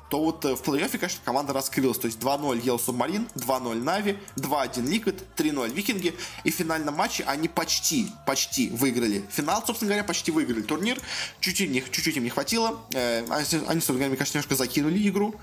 то 0.09 0.21
вот 0.21 0.45
э, 0.45 0.55
в 0.55 0.63
плей-оффе, 0.63 0.99
конечно, 0.99 1.21
команда 1.25 1.53
раскрылась. 1.53 1.99
То 1.99 2.07
есть 2.07 2.19
2-0 2.19 2.63
Ел 2.65 2.79
Субмарин, 2.79 3.29
2-0 3.35 3.83
Нави, 3.83 4.19
2-1 4.37 4.85
Liquid, 4.85 5.23
3-0 5.37 5.73
Викинги. 5.73 6.15
И 6.45 6.51
в 6.51 6.55
финальном 6.55 6.95
матче 6.95 7.25
они 7.27 7.49
почти, 7.49 8.09
почти 8.27 8.69
выиграли. 8.69 9.25
Финал, 9.31 9.65
собственно 9.65 9.91
говоря, 9.91 10.05
почти 10.05 10.31
выиграли 10.31 10.63
турнир. 10.63 10.99
Чуть-чуть, 11.41 11.71
не, 11.71 11.83
чуть-чуть 11.83 12.17
им 12.17 12.25
не 12.25 12.31
хватило. 12.31 12.81
Э, 12.95 13.25
они, 13.29 13.45
собственно 13.45 13.99
говоря, 13.99 14.09
мне 14.09 14.17
кажется, 14.17 14.39
немножко 14.39 14.57
закинули 14.57 15.09
игру 15.09 15.35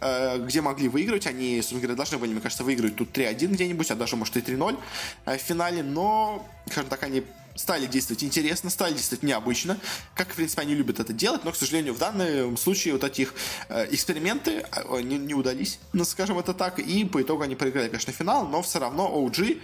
где 0.00 0.60
могли 0.60 0.88
выиграть. 0.88 1.26
Они, 1.26 1.56
собственно 1.56 1.80
говоря, 1.80 1.96
должны 1.96 2.18
были, 2.18 2.30
мне 2.30 2.40
кажется, 2.40 2.62
выиграть 2.62 2.94
тут 2.94 3.10
3-1 3.10 3.48
где-нибудь, 3.48 3.90
а 3.90 3.96
даже, 3.96 4.14
может, 4.14 4.36
и 4.36 4.40
3-0 4.40 4.78
в 5.26 5.38
финале. 5.38 5.82
Но, 5.82 6.46
скажем 6.70 6.88
так, 6.88 7.02
они 7.02 7.24
стали 7.58 7.86
действовать 7.86 8.22
интересно, 8.24 8.70
стали 8.70 8.94
действовать 8.94 9.22
необычно, 9.22 9.78
как, 10.14 10.28
в 10.30 10.36
принципе, 10.36 10.62
они 10.62 10.74
любят 10.74 11.00
это 11.00 11.12
делать, 11.12 11.44
но, 11.44 11.52
к 11.52 11.56
сожалению, 11.56 11.94
в 11.94 11.98
данном 11.98 12.56
случае 12.56 12.94
вот 12.94 13.04
эти 13.04 13.28
э, 13.68 13.88
эксперименты 13.92 14.64
э, 14.70 15.00
не, 15.02 15.18
не 15.18 15.34
удались, 15.34 15.78
ну, 15.92 16.04
скажем 16.04 16.38
это 16.38 16.54
так, 16.54 16.78
и 16.78 17.04
по 17.04 17.20
итогу 17.20 17.42
они 17.42 17.56
проиграли, 17.56 17.88
конечно, 17.88 18.12
финал, 18.12 18.46
но 18.46 18.62
все 18.62 18.78
равно 18.78 19.12
OG 19.12 19.60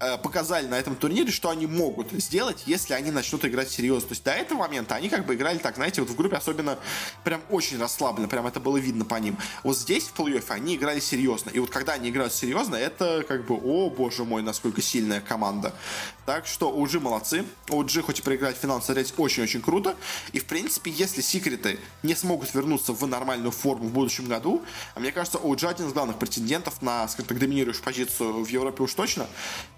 э, 0.00 0.18
показали 0.18 0.66
на 0.66 0.78
этом 0.78 0.94
турнире, 0.94 1.32
что 1.32 1.48
они 1.48 1.66
могут 1.66 2.12
сделать, 2.12 2.64
если 2.66 2.94
они 2.94 3.10
начнут 3.10 3.44
играть 3.44 3.70
серьезно. 3.70 4.08
То 4.08 4.12
есть 4.12 4.24
до 4.24 4.32
этого 4.32 4.58
момента 4.58 4.94
они 4.94 5.08
как 5.08 5.24
бы 5.24 5.34
играли 5.34 5.58
так, 5.58 5.76
знаете, 5.76 6.02
вот 6.02 6.10
в 6.10 6.16
группе 6.16 6.36
особенно 6.36 6.78
прям 7.24 7.40
очень 7.48 7.78
расслабленно, 7.80 8.28
прям 8.28 8.46
это 8.46 8.60
было 8.60 8.76
видно 8.76 9.04
по 9.04 9.14
ним. 9.16 9.38
Вот 9.62 9.78
здесь 9.78 10.04
в 10.04 10.12
плей 10.12 10.42
они 10.48 10.76
играли 10.76 11.00
серьезно, 11.00 11.50
и 11.50 11.58
вот 11.58 11.70
когда 11.70 11.94
они 11.94 12.10
играют 12.10 12.34
серьезно, 12.34 12.76
это 12.76 13.24
как 13.26 13.46
бы, 13.46 13.54
о 13.54 13.88
боже 13.88 14.24
мой, 14.24 14.42
насколько 14.42 14.82
сильная 14.82 15.20
команда. 15.20 15.74
Так 16.26 16.46
что 16.46 16.70
OG 16.70 17.00
молодцы. 17.00 17.37
OG 17.68 18.02
хоть 18.02 18.20
и 18.20 18.22
проиграть 18.22 18.56
финал, 18.56 18.82
смотреть 18.82 19.14
очень-очень 19.16 19.60
круто. 19.60 19.96
И, 20.32 20.38
в 20.38 20.44
принципе, 20.44 20.90
если 20.90 21.20
секреты 21.20 21.78
не 22.02 22.14
смогут 22.14 22.54
вернуться 22.54 22.92
в 22.92 23.06
нормальную 23.06 23.50
форму 23.50 23.88
в 23.88 23.92
будущем 23.92 24.26
году, 24.26 24.62
а 24.94 25.00
мне 25.00 25.12
кажется, 25.12 25.38
OG 25.38 25.68
один 25.68 25.88
из 25.88 25.92
главных 25.92 26.18
претендентов 26.18 26.82
на, 26.82 27.06
скажем 27.08 27.28
так, 27.28 27.38
доминирующую 27.38 27.84
позицию 27.84 28.44
в 28.44 28.48
Европе 28.48 28.82
уж 28.82 28.94
точно, 28.94 29.26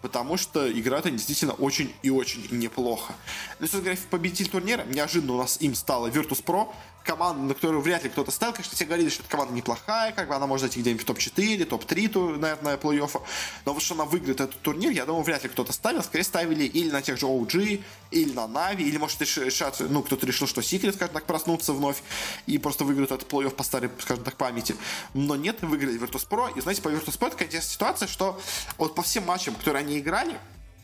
потому 0.03 0.37
что 0.37 0.71
играют 0.71 1.07
они 1.07 1.17
действительно 1.17 1.55
очень 1.55 1.93
и 2.03 2.11
очень 2.11 2.47
неплохо. 2.51 3.15
Ну, 3.59 3.67
если 3.67 3.79
говоря, 3.79 3.99
победитель 4.11 4.49
турнира, 4.49 4.85
неожиданно 4.85 5.35
у 5.35 5.39
нас 5.39 5.59
им 5.61 5.75
стала 5.75 6.09
Virtus.pro, 6.09 6.69
команда, 7.05 7.43
на 7.43 7.55
которую 7.55 7.81
вряд 7.81 8.05
ли 8.05 8.11
кто-то 8.11 8.31
ставил. 8.31 8.53
Конечно, 8.53 8.75
все 8.75 8.85
говорили, 8.85 9.09
что 9.09 9.23
эта 9.23 9.31
команда 9.31 9.55
неплохая, 9.55 10.13
как 10.13 10.29
бы 10.29 10.35
она 10.35 10.47
может 10.47 10.63
зайти 10.63 10.81
где-нибудь 10.81 11.03
в 11.03 11.07
топ-4, 11.07 11.65
топ-3, 11.65 12.39
наверное, 12.39 12.77
плей-оффа. 12.77 13.23
Но 13.65 13.75
вот 13.75 13.83
что 13.83 13.95
она 13.95 14.05
выиграет 14.05 14.41
этот 14.41 14.61
турнир, 14.61 14.91
я 14.91 15.07
думаю, 15.07 15.25
вряд 15.25 15.43
ли 15.43 15.49
кто-то 15.49 15.73
ставил. 15.73 16.03
Скорее 16.03 16.25
ставили 16.25 16.65
или 16.65 16.91
на 16.91 17.03
тех 17.03 17.19
же 17.19 17.27
OG, 17.27 17.83
или 18.11 18.33
на 18.33 18.47
Нави, 18.47 18.85
или, 18.85 18.99
может, 18.99 19.21
решат, 19.21 19.81
ну, 19.81 20.03
кто-то 20.03 20.27
решил, 20.27 20.47
что 20.47 20.63
Секрет, 20.63 20.95
скажем 20.95 21.15
так, 21.15 21.25
проснуться 21.25 21.73
вновь 21.73 22.03
и 22.47 22.59
просто 22.59 22.85
выиграют 22.85 23.11
этот 23.11 23.31
плей-офф 23.31 23.51
по 23.51 23.63
старой, 23.63 23.91
скажем 24.01 24.25
так, 24.25 24.37
памяти. 24.37 24.77
Но 25.15 25.37
нет, 25.37 25.63
выиграли 25.63 25.99
Virtus.pro. 25.99 26.57
И, 26.57 26.61
знаете, 26.61 26.83
по 26.83 26.89
Virtus.pro 26.89 27.31
такая 27.31 27.61
ситуация, 27.61 28.09
что 28.09 28.41
вот 28.79 28.95
по 28.95 29.03
всем 29.03 29.25
матчам, 29.25 29.55
которые 29.55 29.81
они 29.81 29.99
играли, 29.99 30.37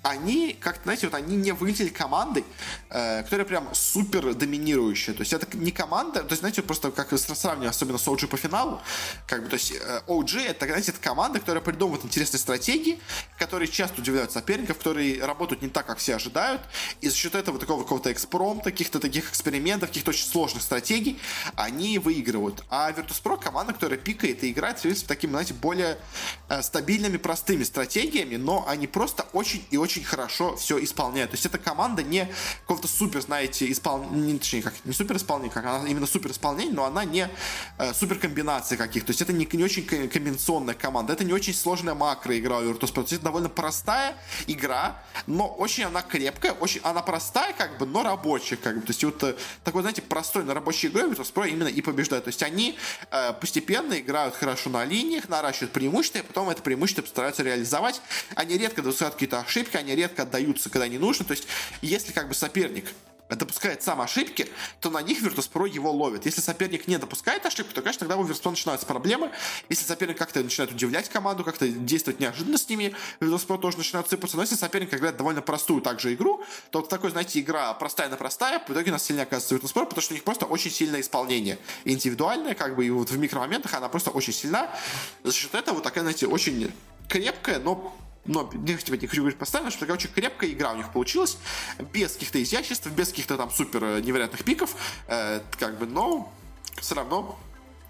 они, 0.03 0.57
как 0.61 0.81
знаете, 0.85 1.09
вот 1.09 1.15
они 1.15 1.37
не 1.37 1.53
выглядели 1.53 1.89
командой, 1.89 2.45
э, 2.91 3.23
которая 3.25 3.47
прям 3.47 3.75
супер 3.75 4.35
доминирующая. 4.35 5.15
То 5.15 5.21
есть 5.21 5.33
это 5.33 5.57
не 5.57 5.73
команда, 5.73 6.23
то 6.23 6.31
есть, 6.31 6.41
знаете, 6.41 6.63
просто 6.63 6.91
как 6.91 7.17
сравнивать, 7.19 7.71
особенно 7.71 7.99
с 7.99 8.07
OG 8.07 8.29
по 8.29 8.37
финалу, 8.37 8.81
как 9.27 9.43
бы, 9.43 9.49
то 9.49 9.55
есть 9.55 9.73
э, 9.73 10.03
OG 10.07 10.47
это, 10.47 10.67
знаете, 10.67 10.93
это 10.93 11.01
команда, 11.01 11.41
которая 11.41 11.63
придумывает 11.63 12.05
интересные 12.05 12.39
стратегии, 12.39 13.01
которые 13.39 13.69
часто 13.69 14.01
удивляют 14.01 14.33
соперников, 14.33 14.79
которые 14.79 15.25
работают 15.25 15.63
не 15.63 15.69
так, 15.69 15.87
как 15.87 15.99
все 15.99 16.17
ожидают, 16.17 16.63
и 17.01 17.09
за 17.09 17.17
счет 17.17 17.35
этого 17.35 17.59
такого 17.59 17.83
какого-то 17.83 18.13
экспром, 18.13 18.61
каких-то 18.61 19.01
таких 19.01 19.31
экспериментов, 19.31 19.89
каких-то 19.89 20.11
очень 20.11 20.27
сложных 20.27 20.63
стратегий, 20.63 21.19
они 21.57 21.99
выигрывают. 21.99 22.65
А 22.71 22.91
Virtus.pro 22.93 23.43
команда, 23.43 23.73
которая 23.73 23.99
пикает 23.99 24.45
и 24.45 24.53
играет, 24.53 24.79
в 24.79 24.83
принципе, 24.83 25.09
такими, 25.09 25.31
знаете, 25.31 25.55
более 25.55 25.99
э, 26.49 26.63
стабильными, 26.63 27.17
простыми 27.17 27.65
стратегиями, 27.65 28.37
но 28.37 28.65
они 28.69 28.87
просто 28.87 29.27
очень 29.33 29.65
и 29.71 29.77
очень 29.77 29.86
очень 29.87 30.05
хорошо 30.05 30.57
все 30.57 30.83
исполняет. 30.83 31.31
То 31.31 31.35
есть 31.35 31.47
эта 31.47 31.59
команда 31.59 32.03
не 32.03 32.29
какого-то 32.63 32.89
супер, 32.89 33.21
знаете, 33.21 33.71
исполнения, 33.71 34.39
точнее, 34.39 34.63
как 34.63 34.75
не 34.85 34.93
супер 34.93 35.17
исполнение, 35.17 35.53
как 35.53 35.65
она 35.65 35.89
именно 35.89 36.07
супер 36.07 36.33
исполнение, 36.33 36.75
но 36.75 36.85
она 36.85 37.05
не 37.05 37.29
э, 37.79 37.95
супер 37.95 38.19
комбинации 38.19 38.77
каких. 38.77 39.05
То 39.05 39.11
есть 39.11 39.23
это 39.23 39.33
не, 39.33 39.49
не 39.51 39.65
очень 39.65 39.87
комбинационная 39.87 40.75
команда, 40.75 41.13
это 41.13 41.25
не 41.25 41.33
очень 41.33 41.55
сложная 41.55 41.95
макро 41.95 42.37
игра 42.37 42.61
Virtus.pro. 42.61 42.95
То 42.95 43.01
есть 43.03 43.13
это 43.13 43.25
довольно 43.25 43.49
простая 43.49 44.17
игра, 44.47 45.03
но 45.27 45.47
очень 45.47 45.85
она 45.85 46.03
крепкая, 46.03 46.53
очень 46.53 46.81
она 46.83 47.03
простая, 47.03 47.53
как 47.53 47.79
бы, 47.79 47.87
но 47.87 48.03
рабочая, 48.03 48.57
как 48.57 48.77
бы. 48.77 48.83
То 48.83 48.91
есть 48.91 49.05
вот 49.05 49.23
э, 49.23 49.37
такой, 49.63 49.83
знаете, 49.83 50.03
простой, 50.03 50.45
но 50.45 50.55
рабочей 50.55 50.89
игрой 50.89 51.11
Virtus.pro 51.11 51.49
именно 51.49 51.69
и 51.69 51.81
побеждает. 51.81 52.25
То 52.25 52.29
есть 52.29 52.43
они 52.43 52.77
э, 53.11 53.33
постепенно 53.35 53.99
играют 53.99 54.35
хорошо 54.35 54.71
на 54.71 54.85
линиях, 54.85 55.29
наращивают 55.29 55.73
преимущества, 55.73 56.19
и 56.19 56.23
потом 56.23 56.51
это 56.51 56.63
преимущество 56.63 57.03
постараются 57.03 57.45
реализовать. 57.45 58.01
Они 58.35 58.59
редко 58.59 58.83
допускают 58.83 59.15
какие-то 59.15 59.41
ошибки, 59.41 59.76
они 59.79 59.95
редко 59.95 60.23
отдаются, 60.23 60.71
когда 60.71 60.89
не 60.89 60.99
нужно. 60.99 61.25
То 61.25 61.33
есть, 61.33 61.47
если 61.83 62.13
как 62.13 62.29
бы 62.29 62.35
соперник 62.35 62.87
допускает 63.35 63.83
сам 63.83 64.01
ошибки, 64.01 64.49
то 64.81 64.91
на 64.91 65.03
них 65.03 65.21
Virtus.pro 65.21 65.69
его 65.69 65.91
ловит. 65.91 66.27
Если 66.27 66.41
соперник 66.41 66.87
не 66.87 66.97
допускает 66.99 67.45
ошибку, 67.45 67.73
то, 67.75 67.83
конечно, 67.83 68.01
тогда 68.01 68.17
у 68.17 68.25
Virtus.pro 68.25 68.51
начинаются 68.51 68.87
проблемы. 68.87 69.33
Если 69.69 69.85
соперник 69.85 70.17
как-то 70.17 70.43
начинает 70.43 70.71
удивлять 70.73 71.09
команду, 71.09 71.43
как-то 71.43 71.67
действовать 71.67 72.21
неожиданно 72.21 72.59
с 72.59 72.69
ними, 72.69 72.95
Virtus.pro 73.21 73.59
тоже 73.59 73.79
начинает 73.79 74.09
сыпаться. 74.09 74.37
Но 74.37 74.43
если 74.43 74.55
соперник 74.55 74.95
играет 74.95 75.17
довольно 75.17 75.43
простую 75.43 75.81
также 75.81 76.15
игру, 76.15 76.45
то 76.71 76.81
вот 76.81 76.89
такой, 76.89 77.11
знаете, 77.11 77.41
игра 77.41 77.75
простая 77.75 78.09
на 78.09 78.17
простая, 78.17 78.61
в 78.61 78.71
итоге 78.71 78.91
у 78.91 78.93
нас 78.93 79.03
сильнее 79.03 79.25
оказывается 79.25 79.57
Virtus.pro, 79.57 79.87
потому 79.87 80.03
что 80.03 80.13
у 80.13 80.17
них 80.17 80.25
просто 80.25 80.47
очень 80.47 80.71
сильное 80.71 81.01
исполнение. 81.01 81.59
Индивидуальное, 81.85 82.55
как 82.55 82.77
бы, 82.77 82.87
и 82.87 82.91
вот 82.91 83.11
в 83.11 83.19
микромоментах 83.19 83.75
она 83.75 83.89
просто 83.89 84.11
очень 84.11 84.33
сильна. 84.33 84.71
За 85.25 85.33
счет 85.33 85.55
этого 85.55 85.77
вот 85.77 85.85
такая, 85.85 86.05
знаете, 86.05 86.27
очень 86.27 86.73
крепкая, 87.09 87.59
но 87.59 87.97
но 88.27 88.51
не 88.53 88.75
хочу 88.75 88.95
не 88.95 89.07
хочу 89.07 89.23
говорить 89.23 89.39
постоянно, 89.39 89.71
что 89.71 89.91
очень 89.93 90.11
крепкая 90.11 90.51
игра 90.51 90.73
у 90.73 90.77
них 90.77 90.93
получилась, 90.93 91.39
без 91.93 92.13
каких-то 92.13 92.43
изяществ, 92.43 92.87
без 92.89 93.09
каких-то 93.09 93.37
там 93.37 93.51
супер 93.51 93.85
э, 93.85 94.01
невероятных 94.01 94.45
пиков, 94.45 94.75
э, 95.09 95.41
как 95.59 95.79
бы, 95.79 95.87
но 95.87 96.33
все 96.81 96.95
равно 96.95 97.39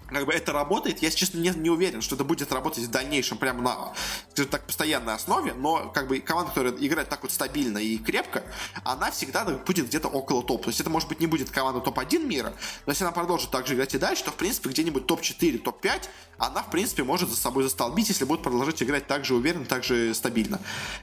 как 0.09 0.25
бы 0.25 0.33
это 0.33 0.53
работает. 0.53 0.99
Я, 0.99 1.11
честно, 1.11 1.39
не, 1.39 1.49
не 1.49 1.69
уверен, 1.69 2.01
что 2.01 2.15
это 2.15 2.23
будет 2.23 2.51
работать 2.51 2.85
в 2.85 2.89
дальнейшем 2.91 3.37
прямо 3.37 3.61
на, 3.61 3.93
скажем 4.31 4.51
так, 4.51 4.65
постоянной 4.65 5.13
основе, 5.13 5.53
но 5.53 5.89
как 5.89 6.07
бы 6.07 6.19
команда, 6.19 6.49
которая 6.49 6.73
играет 6.73 7.09
так 7.09 7.23
вот 7.23 7.31
стабильно 7.31 7.77
и 7.77 7.97
крепко, 7.97 8.43
она 8.83 9.11
всегда 9.11 9.43
будет 9.43 9.87
где-то 9.87 10.07
около 10.07 10.43
топ. 10.43 10.63
То 10.63 10.69
есть 10.69 10.79
это, 10.79 10.89
может 10.89 11.09
быть, 11.09 11.19
не 11.19 11.27
будет 11.27 11.49
команда 11.49 11.81
топ-1 11.81 12.25
мира, 12.25 12.53
но 12.85 12.91
если 12.91 13.03
она 13.03 13.11
продолжит 13.11 13.51
так 13.51 13.67
же 13.67 13.75
играть 13.75 13.93
и 13.95 13.97
дальше, 13.97 14.23
то, 14.23 14.31
в 14.31 14.35
принципе, 14.35 14.69
где-нибудь 14.69 15.07
топ-4, 15.07 15.59
топ-5 15.59 16.01
она, 16.37 16.61
в 16.61 16.69
принципе, 16.69 17.03
может 17.03 17.29
за 17.29 17.35
собой 17.35 17.63
застолбить, 17.63 18.09
если 18.09 18.25
будет 18.25 18.43
продолжать 18.43 18.81
играть 18.83 19.07
так 19.07 19.25
же 19.25 19.35
уверенно, 19.35 19.65
так 19.65 19.83
же 19.83 20.13
стабильно. 20.13 20.59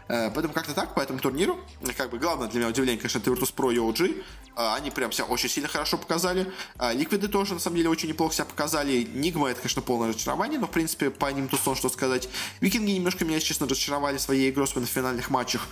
Э, 0.08 0.30
поэтому 0.30 0.54
как-то 0.54 0.74
так 0.74 0.94
по 0.94 1.00
этому 1.00 1.18
турниру. 1.18 1.58
Как 1.96 2.10
бы 2.10 2.18
главное 2.18 2.48
для 2.48 2.60
меня 2.60 2.68
удивление, 2.68 2.98
конечно, 2.98 3.18
это 3.18 3.30
Virtus.pro 3.30 3.74
и 3.74 3.78
OG. 3.78 4.24
Э, 4.56 4.74
они 4.74 4.90
прям 4.90 5.10
себя 5.10 5.24
очень 5.24 5.48
сильно 5.48 5.68
хорошо 5.68 5.98
показали. 5.98 6.52
Э, 6.78 6.92
Ликвиды 6.94 7.28
тоже, 7.28 7.54
на 7.54 7.60
самом 7.60 7.76
деле, 7.76 7.88
очень 7.88 8.08
неплохо 8.08 8.34
себя 8.34 8.44
показали. 8.44 9.08
Нигма 9.12 9.48
это, 9.48 9.60
конечно, 9.60 9.82
полное 9.82 10.08
разочарование, 10.08 10.58
но, 10.58 10.66
в 10.66 10.70
принципе, 10.70 11.10
по 11.10 11.30
ним 11.32 11.48
Тусон 11.48 11.74
что 11.74 11.88
сказать. 11.88 12.28
Викинги 12.60 12.92
немножко 12.92 13.24
меня, 13.24 13.40
честно, 13.40 13.66
разочаровали 13.66 14.18
своей 14.18 14.50
игрой, 14.50 14.66
особенно 14.66 14.86
в 14.86 14.90
финальных 14.90 15.30
матчах. 15.30 15.66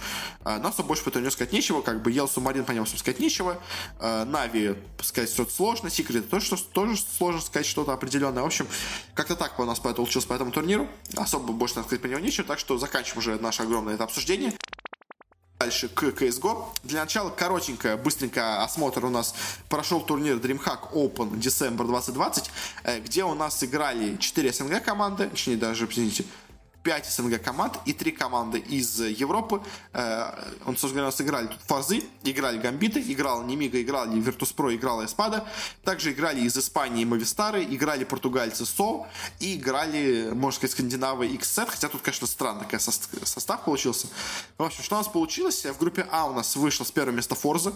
Но 0.45 0.69
особо 0.69 0.89
больше 0.89 1.05
по 1.05 1.11
этому 1.11 1.31
сказать 1.31 1.53
нечего. 1.53 1.83
Как 1.83 2.03
бы 2.03 2.11
Елсу 2.11 2.41
Марин 2.41 2.65
по 2.65 2.73
нему 2.73 2.87
сказать 2.87 3.21
нечего. 3.21 3.59
Нави, 4.01 4.77
сказать 5.01 5.31
что-то 5.31 5.53
сложно. 5.53 5.91
Секрет 5.91 6.29
тоже, 6.29 6.57
тоже 6.73 6.97
сложно 7.19 7.41
сказать 7.41 7.67
что-то 7.67 7.93
определенное. 7.93 8.43
В 8.43 8.47
общем, 8.47 8.67
как-то 9.15 9.37
так 9.37 9.52
у 9.59 9.65
нас 9.65 9.79
получилось 9.79 10.27
по 10.27 10.35
этому 10.35 10.51
турниру. 10.53 10.89
Особо 11.17 11.53
больше 11.53 11.77
надо 11.77 11.89
сказать 11.89 12.03
про 12.03 12.09
него 12.09 12.21
нечего, 12.21 12.47
так 12.47 12.59
что 12.59 12.79
заканчиваем 12.79 13.19
уже 13.19 13.37
наше 13.43 13.63
огромное 13.63 13.95
это 13.95 14.05
обсуждение. 14.05 14.53
Дальше 15.59 15.89
к 15.89 16.03
CSGO. 16.03 16.67
Для 16.83 17.03
начала 17.03 17.31
коротенько, 17.31 17.97
быстренько 17.97 18.65
осмотр 18.65 19.05
у 19.05 19.11
нас 19.11 19.35
прошел 19.69 20.01
турнир 20.01 20.37
DreamHack 20.39 20.93
Open 20.93 21.39
December 21.39 21.87
2020, 21.87 22.51
э, 22.83 22.99
где 22.99 23.23
у 23.23 23.35
нас 23.35 23.63
играли 23.63 24.17
4 24.17 24.53
СНГ 24.53 24.83
команды, 24.83 25.29
точнее 25.29 25.57
даже, 25.57 25.87
извините, 25.89 26.25
5 26.83 27.07
СНГ 27.07 27.43
команд 27.43 27.79
и 27.85 27.93
3 27.93 28.13
команды 28.13 28.59
из 28.59 29.01
Европы. 29.01 29.61
Э, 29.93 30.33
он, 30.65 30.77
собственно 30.77 31.03
говоря, 31.03 31.13
сыграли 31.13 31.47
тут 31.47 31.61
фазы, 31.67 32.03
играли 32.25 32.59
Гамбиты, 32.59 33.01
играл 33.01 33.43
Немига, 33.43 33.81
играли 33.81 34.21
Virtus.pro, 34.21 34.75
играла 34.75 35.05
Эспада. 35.05 35.47
Также 35.85 36.13
играли 36.13 36.41
из 36.41 36.57
Испании 36.57 37.05
Мовистары, 37.05 37.65
играли 37.65 38.05
португальцы 38.05 38.67
СО 38.67 39.07
и 39.41 39.57
играли, 39.57 40.31
можно 40.33 40.57
сказать, 40.57 40.73
скандинавы 40.73 41.27
XZ, 41.27 41.67
хотя 41.71 41.89
тут, 41.89 42.03
конечно, 42.03 42.27
странный 42.27 42.65
такой 42.65 42.81
состав 42.81 43.65
получился. 43.65 44.09
В 44.59 44.63
общем, 44.63 44.83
что 44.83 44.97
у 44.97 44.99
нас 44.99 45.09
получилось? 45.09 45.65
В 45.65 45.79
группе 45.79 46.07
А 46.11 46.27
у 46.27 46.33
нас 46.33 46.57
вышло 46.57 46.85
с 46.85 46.91
первого 46.91 47.15
места 47.15 47.35
Форза. 47.35 47.75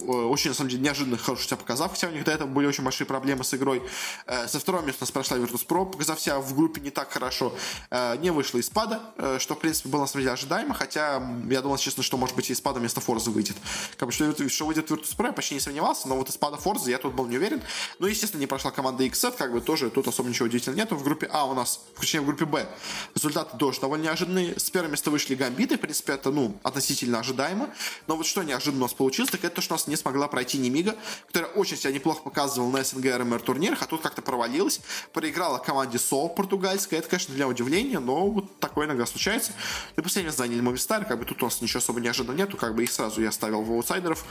Э, 0.00 0.24
очень, 0.24 0.50
на 0.50 0.54
самом 0.54 0.70
деле, 0.70 0.82
неожиданно 0.82 1.16
хорошо 1.16 1.44
себя 1.44 1.56
показав, 1.56 1.92
хотя 1.92 2.08
у 2.08 2.10
них 2.10 2.24
до 2.24 2.32
этого 2.32 2.48
были 2.48 2.66
очень 2.66 2.84
большие 2.84 3.06
проблемы 3.06 3.44
с 3.44 3.54
игрой. 3.54 3.82
Э, 4.26 4.46
со 4.48 4.58
второго 4.58 4.82
места 4.82 5.02
у 5.02 5.04
нас 5.04 5.10
прошла 5.10 5.36
Virtus.pro, 5.38 5.90
показав 5.90 6.20
себя 6.20 6.38
в 6.38 6.54
группе 6.54 6.80
не 6.80 6.90
так 6.90 7.10
хорошо. 7.10 7.54
Э, 7.90 8.16
не 8.16 8.30
вышла 8.30 8.58
из 8.58 8.70
пада, 8.70 9.00
что, 9.38 9.54
в 9.54 9.58
принципе, 9.58 9.88
было, 9.88 10.02
на 10.02 10.06
самом 10.06 10.22
деле, 10.22 10.32
ожидаемо, 10.32 10.74
хотя 10.74 11.22
я 11.48 11.62
думал, 11.62 11.76
честно, 11.76 12.02
что, 12.02 12.16
может 12.16 12.36
быть, 12.36 12.50
из 12.50 12.60
пада 12.60 12.80
вместо 12.80 13.00
Форза 13.00 13.30
выйдет. 13.30 13.56
Как 13.96 14.08
бы, 14.08 14.12
что, 14.12 14.48
что 14.48 14.66
выйдет 14.66 14.90
Virtus.pro, 14.90 15.26
я 15.26 15.32
почти 15.32 15.54
не 15.54 15.60
сомневался, 15.60 16.08
но 16.08 16.16
вот 16.16 16.28
из 16.28 16.36
пада 16.36 16.56
Форза 16.56 16.90
я 16.90 16.98
тут 16.98 17.14
был 17.14 17.26
не 17.26 17.36
уверен. 17.36 17.62
Ну, 17.98 18.06
естественно, 18.06 18.40
не 18.40 18.46
прошла 18.46 18.70
команда 18.70 19.04
XZ, 19.04 19.36
как 19.36 19.52
бы 19.52 19.60
тоже 19.60 19.90
тут 19.90 20.08
особо 20.08 20.28
ничего 20.28 20.46
удивительного 20.46 20.78
нету. 20.78 20.96
В 20.96 21.04
группе 21.04 21.28
А 21.32 21.44
у 21.44 21.54
нас, 21.54 21.80
точнее, 21.98 22.20
в 22.20 22.26
группе 22.26 22.44
Б 22.44 22.66
результаты 23.14 23.56
тоже 23.56 23.80
довольно 23.80 24.04
неожиданные. 24.04 24.58
С 24.58 24.70
первого 24.70 24.90
места 24.90 25.10
вышли 25.10 25.34
Гамбиты, 25.34 25.76
в 25.76 25.80
принципе, 25.80 26.14
это, 26.14 26.30
ну, 26.30 26.58
относительно 26.62 27.20
ожидаемо. 27.20 27.70
Но 28.06 28.16
вот 28.16 28.26
что 28.26 28.42
неожиданно 28.42 28.84
у 28.84 28.86
нас 28.86 28.94
получилось, 28.94 29.30
так 29.30 29.44
это 29.44 29.56
то, 29.56 29.62
что 29.62 29.74
у 29.74 29.76
нас 29.76 29.83
нас 29.84 29.88
не 29.88 29.96
смогла 29.96 30.28
пройти 30.28 30.58
Немига, 30.58 30.96
которая 31.26 31.50
очень 31.52 31.76
себя 31.76 31.92
неплохо 31.92 32.22
показывала 32.22 32.70
на 32.70 32.84
СНГ 32.84 33.06
РМР 33.16 33.42
турнирах, 33.42 33.82
а 33.82 33.86
тут 33.86 34.02
как-то 34.02 34.22
провалилась. 34.22 34.80
Проиграла 35.12 35.58
команде 35.58 35.98
Сол 35.98 36.28
португальской. 36.28 36.98
Это, 36.98 37.08
конечно, 37.08 37.34
для 37.34 37.46
удивления, 37.46 37.98
но 37.98 38.28
вот 38.28 38.58
такое 38.60 38.86
иногда 38.86 39.06
случается. 39.06 39.52
И 39.96 40.00
последнее 40.00 40.32
заняли 40.32 40.62
Movistar, 40.62 41.06
как 41.06 41.18
бы 41.18 41.24
тут 41.24 41.42
у 41.42 41.46
нас 41.46 41.60
ничего 41.60 41.78
особо 41.78 42.00
неожиданного 42.00 42.38
нету, 42.38 42.56
как 42.56 42.74
бы 42.74 42.82
их 42.82 42.92
сразу 42.92 43.20
я 43.20 43.32
ставил 43.32 43.62
в 43.62 43.70
аутсайдеров. 43.70 44.24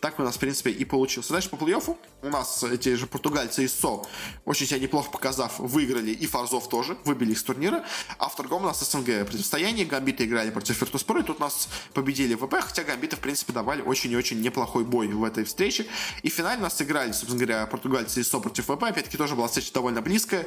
Так 0.00 0.18
у 0.18 0.22
нас, 0.22 0.36
в 0.36 0.38
принципе, 0.38 0.70
и 0.70 0.84
получилось. 0.84 1.28
Дальше 1.28 1.48
по 1.50 1.56
плей-оффу 1.56 1.96
у 2.22 2.28
нас 2.28 2.62
эти 2.62 2.94
же 2.94 3.06
португальцы 3.06 3.64
из 3.64 3.74
СО, 3.74 4.06
очень 4.44 4.66
себя 4.66 4.78
неплохо 4.78 5.10
показав, 5.10 5.58
выиграли 5.58 6.10
и 6.10 6.26
Фарзов 6.26 6.68
тоже, 6.68 6.96
выбили 7.04 7.32
их 7.32 7.38
с 7.38 7.42
турнира. 7.42 7.84
А 8.18 8.28
в 8.28 8.36
другом 8.36 8.64
у 8.64 8.66
нас 8.66 8.80
СНГ 8.80 9.26
противостояние. 9.26 9.86
Гамбиты 9.86 10.24
играли 10.24 10.50
против 10.50 10.82
Virtus.pro, 10.82 11.20
и 11.20 11.22
тут 11.22 11.40
нас 11.40 11.68
победили 11.94 12.34
ВП, 12.34 12.56
хотя 12.60 12.84
Гамбиты, 12.84 13.16
в 13.16 13.20
принципе, 13.20 13.52
давали 13.52 13.82
очень 13.82 14.12
и 14.12 14.16
очень 14.16 14.40
неплохой 14.40 14.84
бой 14.84 14.97
в 15.06 15.24
этой 15.24 15.44
встрече. 15.44 15.86
И 16.22 16.28
нас 16.60 16.76
сыграли, 16.76 17.12
собственно 17.12 17.38
говоря, 17.38 17.66
португальцы 17.66 18.20
из 18.20 18.28
СО 18.28 18.40
против 18.40 18.64
ВП. 18.64 18.82
Опять-таки 18.82 19.16
тоже 19.16 19.36
была 19.36 19.46
встреча 19.46 19.72
довольно 19.72 20.02
близкая. 20.02 20.44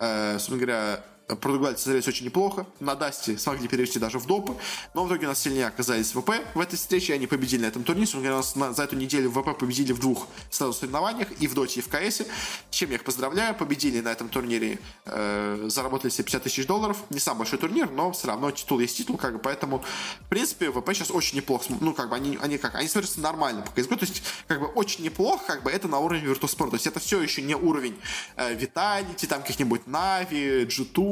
Э, 0.00 0.32
собственно 0.34 0.58
говоря, 0.58 1.04
Португальцы 1.26 1.84
смотрелись 1.84 2.08
очень 2.08 2.26
неплохо. 2.26 2.66
На 2.80 2.94
Дасте 2.94 3.38
смогли 3.38 3.68
перевести 3.68 3.98
даже 3.98 4.18
в 4.18 4.26
допы. 4.26 4.54
Но 4.94 5.04
в 5.04 5.08
итоге 5.08 5.26
у 5.26 5.28
нас 5.28 5.38
сильнее 5.38 5.66
оказались 5.66 6.12
ВП 6.12 6.30
в 6.54 6.60
этой 6.60 6.76
встрече. 6.76 7.14
Они 7.14 7.26
победили 7.26 7.62
на 7.62 7.66
этом 7.66 7.84
турнире. 7.84 8.02
У 8.14 8.36
нас 8.36 8.56
на, 8.56 8.72
за 8.72 8.84
эту 8.84 8.96
неделю 8.96 9.30
ВП 9.30 9.56
победили 9.58 9.92
в 9.92 10.00
двух 10.00 10.26
сразу 10.50 10.72
соревнованиях. 10.72 11.30
И 11.40 11.46
в 11.46 11.54
Доте, 11.54 11.80
и 11.80 11.82
в 11.82 11.88
КСе. 11.88 12.26
Чем 12.70 12.90
я 12.90 12.96
их 12.96 13.04
поздравляю. 13.04 13.54
Победили 13.54 14.00
на 14.00 14.08
этом 14.10 14.28
турнире. 14.28 14.78
Э, 15.06 15.66
заработали 15.68 16.10
себе 16.10 16.24
50 16.24 16.42
тысяч 16.42 16.66
долларов. 16.66 16.98
Не 17.10 17.20
самый 17.20 17.38
большой 17.38 17.58
турнир, 17.58 17.90
но 17.90 18.12
все 18.12 18.28
равно 18.28 18.50
титул 18.50 18.80
есть 18.80 18.96
титул. 18.96 19.16
Как 19.16 19.34
бы, 19.34 19.38
поэтому, 19.38 19.84
в 20.20 20.28
принципе, 20.28 20.70
ВП 20.70 20.90
сейчас 20.92 21.10
очень 21.10 21.36
неплохо. 21.36 21.64
Ну, 21.80 21.94
как 21.94 22.10
бы 22.10 22.16
они, 22.16 22.38
они 22.42 22.58
как? 22.58 22.74
Они 22.74 22.88
смотрятся 22.88 23.20
нормально 23.20 23.62
по 23.62 23.78
CSGO. 23.78 23.96
То 23.96 24.04
есть, 24.04 24.22
как 24.48 24.60
бы, 24.60 24.66
очень 24.66 25.04
неплохо. 25.04 25.44
Как 25.46 25.62
бы, 25.62 25.70
это 25.70 25.88
на 25.88 25.98
уровне 25.98 26.26
Virtus.pro. 26.26 26.70
То 26.70 26.76
есть, 26.76 26.86
это 26.86 27.00
все 27.00 27.20
еще 27.22 27.42
не 27.42 27.54
уровень 27.54 27.96
э, 28.36 28.54
Vitality, 28.54 29.26
там 29.26 29.42
каких-нибудь 29.42 29.86
Нави, 29.86 30.64
G2, 30.64 31.11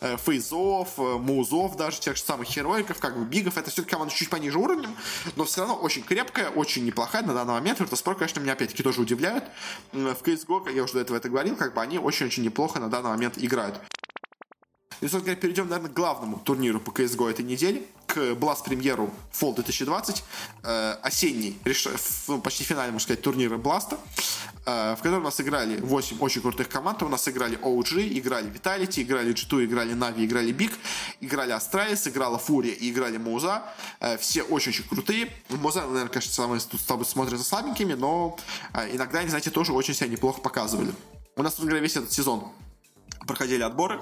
э, 0.00 0.16
фейзов, 0.16 0.98
э, 0.98 1.18
музов, 1.18 1.76
даже 1.76 2.00
тех 2.00 2.16
же 2.16 2.22
самых 2.22 2.48
хероиков, 2.48 2.98
как 2.98 3.18
бы 3.18 3.24
бигов, 3.24 3.58
это 3.58 3.70
все-таки 3.70 3.92
команда 3.92 4.14
чуть 4.14 4.30
пониже 4.30 4.58
уровнем, 4.58 4.94
но 5.36 5.44
все 5.44 5.60
равно 5.60 5.76
очень 5.76 6.02
крепкая, 6.02 6.50
очень 6.50 6.84
неплохая 6.84 7.22
на 7.22 7.34
данный 7.34 7.54
момент. 7.54 7.80
Virtus.pro, 7.80 8.14
конечно, 8.14 8.40
меня 8.40 8.52
опять-таки 8.52 8.82
тоже 8.82 9.00
удивляют. 9.00 9.44
В 9.92 10.22
CSGO, 10.22 10.72
я 10.72 10.84
уже 10.84 10.94
до 10.94 11.00
этого 11.00 11.16
это 11.16 11.28
говорил, 11.28 11.56
как 11.56 11.74
бы 11.74 11.80
они 11.80 11.98
очень-очень 11.98 12.42
неплохо 12.42 12.80
на 12.80 12.88
данный 12.88 13.10
момент 13.10 13.34
играют. 13.38 13.80
И, 15.00 15.06
собственно 15.06 15.22
говоря, 15.24 15.40
перейдем, 15.40 15.68
наверное, 15.68 15.90
к 15.90 15.94
главному 15.94 16.38
турниру 16.38 16.78
по 16.78 16.90
CSGO 16.90 17.28
этой 17.28 17.44
недели, 17.44 17.88
к 18.12 18.18
Blast 18.34 18.64
премьеру 18.64 19.10
Fall 19.32 19.54
2020, 19.54 20.22
э, 20.64 20.96
осенний, 21.02 21.58
реш... 21.64 21.88
ну, 22.28 22.40
почти 22.40 22.62
финальный, 22.62 22.92
можно 22.92 23.04
сказать, 23.04 23.22
турнира 23.22 23.56
Бласта, 23.56 23.98
э, 24.66 24.94
в 24.94 25.02
котором 25.02 25.22
у 25.22 25.24
нас 25.24 25.40
играли 25.40 25.80
8 25.80 26.18
очень 26.20 26.42
крутых 26.42 26.68
команд. 26.68 27.02
У 27.02 27.08
нас 27.08 27.26
играли 27.28 27.58
OG, 27.58 28.18
играли 28.18 28.50
Vitality, 28.50 29.02
играли 29.02 29.32
G2, 29.32 29.64
играли 29.64 29.94
Navi, 29.94 30.26
играли 30.26 30.52
Big, 30.52 30.72
играли 31.20 31.54
Astralis, 31.54 32.06
играла 32.06 32.38
Фурия 32.38 32.74
и 32.74 32.90
играли 32.90 33.16
Муза. 33.16 33.62
Э, 34.00 34.18
все 34.18 34.42
очень-очень 34.42 34.84
крутые. 34.84 35.32
Муза, 35.48 35.80
наверное, 35.80 36.08
конечно, 36.08 36.34
самые 36.34 36.60
тут 36.60 36.80
с 36.80 36.84
тобой 36.84 37.06
смотрятся 37.06 37.46
слабенькими, 37.46 37.94
но 37.94 38.36
э, 38.74 38.94
иногда 38.94 39.20
они, 39.20 39.28
знаете, 39.28 39.50
тоже 39.50 39.72
очень 39.72 39.94
себя 39.94 40.08
неплохо 40.08 40.42
показывали. 40.42 40.92
У 41.34 41.42
нас, 41.42 41.58
говоря, 41.58 41.78
весь 41.78 41.96
этот 41.96 42.12
сезон 42.12 42.52
проходили 43.26 43.62
отборы. 43.62 44.00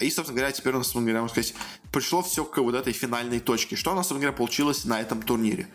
И, 0.00 0.10
собственно 0.10 0.38
говоря, 0.38 0.52
теперь 0.52 0.74
у 0.74 0.78
нас, 0.78 0.86
собственно 0.86 1.04
говоря, 1.04 1.22
можно 1.22 1.42
сказать, 1.42 1.54
пришло 1.92 2.22
все 2.22 2.44
к 2.44 2.58
вот 2.58 2.74
этой 2.74 2.92
финальной 2.92 3.40
точке. 3.40 3.76
Что 3.76 3.92
у 3.92 3.94
нас, 3.94 4.06
собственно 4.06 4.20
говоря, 4.20 4.36
получилось 4.36 4.84
на 4.84 5.00
этом 5.00 5.22
турнире? 5.22 5.68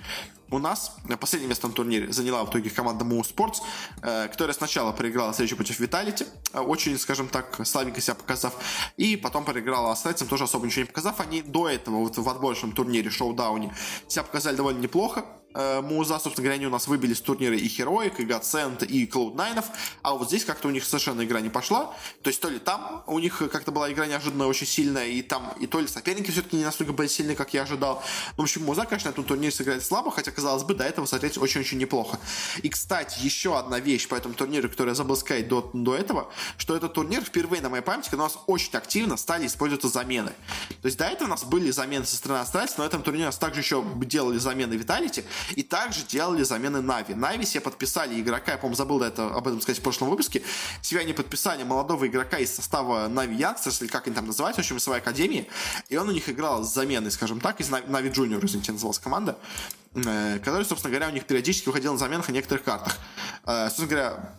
У 0.52 0.60
нас 0.60 0.98
последнее 1.20 1.48
место 1.48 1.70
на 1.70 1.74
турнире 1.74 2.12
заняла 2.12 2.44
в 2.44 2.50
итоге 2.50 2.70
команда 2.70 3.06
Moon 3.06 3.22
Sports, 3.22 3.62
э, 4.02 4.28
которая 4.28 4.54
сначала 4.54 4.92
проиграла 4.92 5.32
встречу 5.32 5.56
против 5.56 5.80
Vitality, 5.80 6.28
э, 6.52 6.60
очень, 6.60 7.00
скажем 7.00 7.30
так, 7.30 7.66
слабенько 7.66 8.02
себя 8.02 8.16
показав, 8.16 8.54
и 8.98 9.16
потом 9.16 9.46
проиграла 9.46 9.94
Астральцам, 9.94 10.28
тоже 10.28 10.44
особо 10.44 10.66
ничего 10.66 10.82
не 10.82 10.88
показав. 10.88 11.22
Они 11.22 11.42
до 11.42 11.70
этого 11.70 11.96
вот 11.98 12.18
в 12.18 12.30
отборочном 12.30 12.74
турнире, 12.74 13.10
шоу-дауне, 13.10 13.74
себя 14.10 14.24
показали 14.24 14.58
довольно 14.58 14.80
неплохо, 14.80 15.24
Муза, 15.84 16.20
собственно 16.20 16.44
говоря, 16.44 16.56
они 16.56 16.68
у 16.68 16.70
нас 16.70 16.88
выбили 16.88 17.14
с 17.14 17.22
турнира 17.22 17.56
и 17.56 17.68
Heroic, 17.68 18.16
и 18.18 18.26
Godsend, 18.26 18.86
и 18.86 19.06
Cloud9, 19.06 19.66
а 20.02 20.14
вот 20.14 20.28
здесь 20.28 20.46
как-то 20.46 20.68
у 20.68 20.72
них 20.72 20.84
совершенно 20.84 21.24
игра 21.24 21.42
не 21.42 21.50
пошла. 21.50 21.94
То 22.22 22.30
есть 22.30 22.42
то 22.42 22.50
ли 22.50 22.60
там 22.60 23.04
у 23.08 23.20
них 23.20 23.42
как-то 23.52 23.72
была 23.72 23.92
игра 23.92 24.06
неожиданно 24.06 24.48
очень 24.48 24.68
сильная, 24.68 25.08
и 25.08 25.22
там, 25.22 25.54
и 25.60 25.68
то 25.68 25.80
ли 25.80 25.88
соперники 25.88 26.32
все-таки 26.32 26.58
не 26.58 26.64
настолько 26.64 26.94
были 26.94 27.08
сильны, 27.08 27.36
как 27.36 27.54
я 27.54 27.64
ожидал. 27.64 28.04
Ну, 28.38 28.44
в 28.44 28.46
общем, 28.46 28.64
Муза, 28.64 28.86
конечно, 28.86 29.10
на 29.10 29.14
этом 29.14 29.24
турнире 29.24 29.52
сыграет 29.52 29.84
слабо, 29.84 30.12
хотя, 30.12 30.32
казалось 30.32 30.64
бы, 30.64 30.74
до 30.76 30.84
этого 30.84 31.06
смотреть 31.06 31.38
очень-очень 31.38 31.78
неплохо. 31.78 32.20
И, 32.62 32.70
кстати, 32.70 33.20
еще 33.22 33.58
одна 33.58 33.80
вещь 33.80 34.08
по 34.08 34.16
этому 34.16 34.34
турниру, 34.34 34.70
которую 34.70 34.92
я 34.92 34.96
забыл 34.96 35.16
сказать 35.16 35.48
до, 35.48 35.70
до 35.74 35.96
этого, 35.96 36.32
что 36.58 36.76
этот 36.76 36.94
турнир 36.94 37.24
впервые 37.24 37.62
на 37.62 37.70
моей 37.70 37.84
памяти, 37.84 38.10
когда 38.10 38.24
у 38.24 38.28
нас 38.28 38.38
очень 38.48 38.76
активно 38.76 39.18
стали 39.18 39.48
использоваться 39.48 39.90
замены. 39.90 40.32
То 40.82 40.86
есть 40.86 40.98
до 40.98 41.06
этого 41.06 41.28
у 41.28 41.32
нас 41.32 41.44
были 41.44 41.72
замены 41.72 42.06
со 42.06 42.16
стороны 42.16 42.42
Астральца, 42.42 42.76
но 42.78 42.84
на 42.84 42.88
этом 42.88 43.04
турнире 43.04 43.26
у 43.26 43.28
нас 43.28 43.38
также 43.38 43.62
еще 43.62 43.84
делали 43.98 44.38
замены 44.38 44.74
Виталити, 44.74 45.24
и 45.56 45.64
также 45.64 46.04
делали 46.04 46.44
замены 46.44 46.82
Нави. 46.82 47.14
Нави 47.14 47.46
себе 47.46 47.62
подписали 47.62 48.20
игрока, 48.20 48.54
я, 48.54 48.58
по-моему, 48.58 48.76
забыл 48.76 49.02
это, 49.02 49.28
об 49.28 49.48
этом 49.48 49.62
сказать 49.62 49.80
в 49.80 49.84
прошлом 49.84 50.10
выпуске, 50.10 50.42
себе 50.82 51.02
они 51.02 51.14
подписали 51.14 51.64
молодого 51.64 52.08
игрока 52.08 52.38
из 52.38 52.54
состава 52.54 53.08
Нави 53.08 53.36
Youngsters, 53.36 53.82
или 53.82 53.90
как 53.90 54.08
они 54.08 54.16
там 54.16 54.28
называются, 54.28 54.62
в 54.62 54.66
общем, 54.66 54.78
из 54.78 54.84
своей 54.84 55.02
академии, 55.02 55.48
и 55.90 55.98
он 55.98 56.10
у 56.10 56.12
них 56.12 56.30
играл 56.30 56.64
с 56.64 56.74
заменой, 56.74 57.12
скажем 57.12 57.40
так, 57.40 57.60
из 57.60 57.70
Нави 57.70 58.10
Junior, 58.10 58.46
извините, 58.46 58.72
называлась 58.72 59.00
команда, 59.00 59.38
э, 59.96 60.40
который, 60.40 60.66
собственно 60.66 60.92
говоря, 60.92 61.10
у 61.10 61.14
них 61.14 61.26
периодически 61.26 61.68
выходил 61.68 61.94
на 61.94 62.00
заменах 62.00 62.28
на 62.28 62.34
некоторых 62.34 62.64
картах. 62.64 62.98
Э, 63.46 63.68
собственно 63.68 63.88
говоря, 63.88 64.34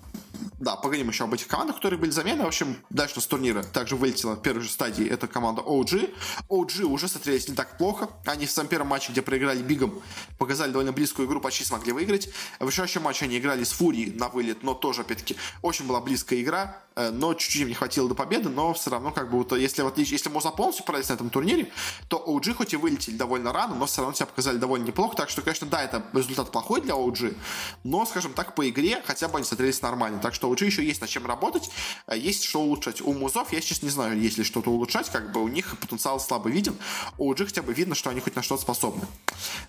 да, 0.62 0.76
поговорим 0.76 1.08
еще 1.08 1.24
об 1.24 1.34
этих 1.34 1.48
командах, 1.48 1.76
которые 1.76 1.98
были 1.98 2.12
замены. 2.12 2.44
В 2.44 2.46
общем, 2.46 2.76
дальше 2.88 3.20
с 3.20 3.26
турнира 3.26 3.64
также 3.64 3.96
вылетела 3.96 4.34
в 4.36 4.42
первой 4.42 4.62
же 4.62 4.70
стадии 4.70 5.04
эта 5.04 5.26
команда 5.26 5.60
OG. 5.60 6.14
OG 6.48 6.84
уже 6.84 7.08
смотрелись 7.08 7.48
не 7.48 7.56
так 7.56 7.76
плохо. 7.76 8.08
Они 8.26 8.46
в 8.46 8.50
самом 8.52 8.68
первом 8.68 8.86
матче, 8.86 9.10
где 9.10 9.22
проиграли 9.22 9.60
Бигом, 9.60 10.00
показали 10.38 10.70
довольно 10.70 10.92
близкую 10.92 11.26
игру, 11.26 11.40
почти 11.40 11.64
смогли 11.64 11.90
выиграть. 11.90 12.28
В 12.60 12.68
решающем 12.68 13.02
матче 13.02 13.24
они 13.24 13.38
играли 13.38 13.64
с 13.64 13.72
Фурией 13.72 14.12
на 14.12 14.28
вылет, 14.28 14.62
но 14.62 14.74
тоже, 14.74 15.00
опять-таки, 15.00 15.36
очень 15.62 15.84
была 15.84 16.00
близкая 16.00 16.40
игра. 16.40 16.76
Э, 16.94 17.10
но 17.10 17.34
чуть-чуть 17.34 17.62
им 17.62 17.68
не 17.68 17.74
хватило 17.74 18.08
до 18.08 18.14
победы, 18.14 18.48
но 18.48 18.74
все 18.74 18.90
равно 18.90 19.10
как 19.10 19.30
бы 19.30 19.38
вот, 19.38 19.52
если 19.52 19.82
вот 19.82 19.98
если 19.98 20.28
Моза 20.28 20.50
полностью 20.50 20.84
провалились 20.84 21.08
на 21.08 21.14
этом 21.14 21.30
турнире, 21.30 21.72
то 22.08 22.22
OG 22.26 22.54
хоть 22.54 22.74
и 22.74 22.76
вылетели 22.76 23.16
довольно 23.16 23.52
рано, 23.52 23.74
но 23.74 23.86
все 23.86 24.02
равно 24.02 24.14
себя 24.14 24.26
показали 24.26 24.58
довольно 24.58 24.84
неплохо, 24.84 25.16
так 25.16 25.30
что, 25.30 25.42
конечно, 25.42 25.66
да, 25.66 25.82
это 25.82 26.04
результат 26.12 26.50
плохой 26.50 26.80
для 26.82 26.94
OG, 26.94 27.36
но, 27.84 28.04
скажем 28.04 28.32
так, 28.32 28.54
по 28.54 28.68
игре 28.68 29.02
хотя 29.06 29.28
бы 29.28 29.38
они 29.38 29.46
смотрелись 29.46 29.80
нормально, 29.82 30.18
так 30.18 30.34
что 30.34 30.51
OG 30.52 30.64
еще 30.66 30.84
есть 30.84 31.00
над 31.00 31.10
чем 31.10 31.26
работать, 31.26 31.70
э, 32.06 32.18
есть 32.18 32.44
что 32.44 32.60
улучшать. 32.60 33.00
У 33.00 33.12
Музов 33.12 33.52
я 33.52 33.60
сейчас 33.60 33.82
не 33.82 33.90
знаю, 33.90 34.20
есть 34.20 34.38
ли 34.38 34.44
что-то 34.44 34.70
улучшать, 34.70 35.10
как 35.10 35.32
бы 35.32 35.42
у 35.42 35.48
них 35.48 35.78
потенциал 35.78 36.20
слабо 36.20 36.48
виден, 36.48 36.76
у 37.18 37.32
OG 37.32 37.46
хотя 37.46 37.62
бы 37.62 37.72
видно, 37.72 37.94
что 37.94 38.10
они 38.10 38.20
хоть 38.20 38.36
на 38.36 38.42
что-то 38.42 38.62
способны. 38.62 39.06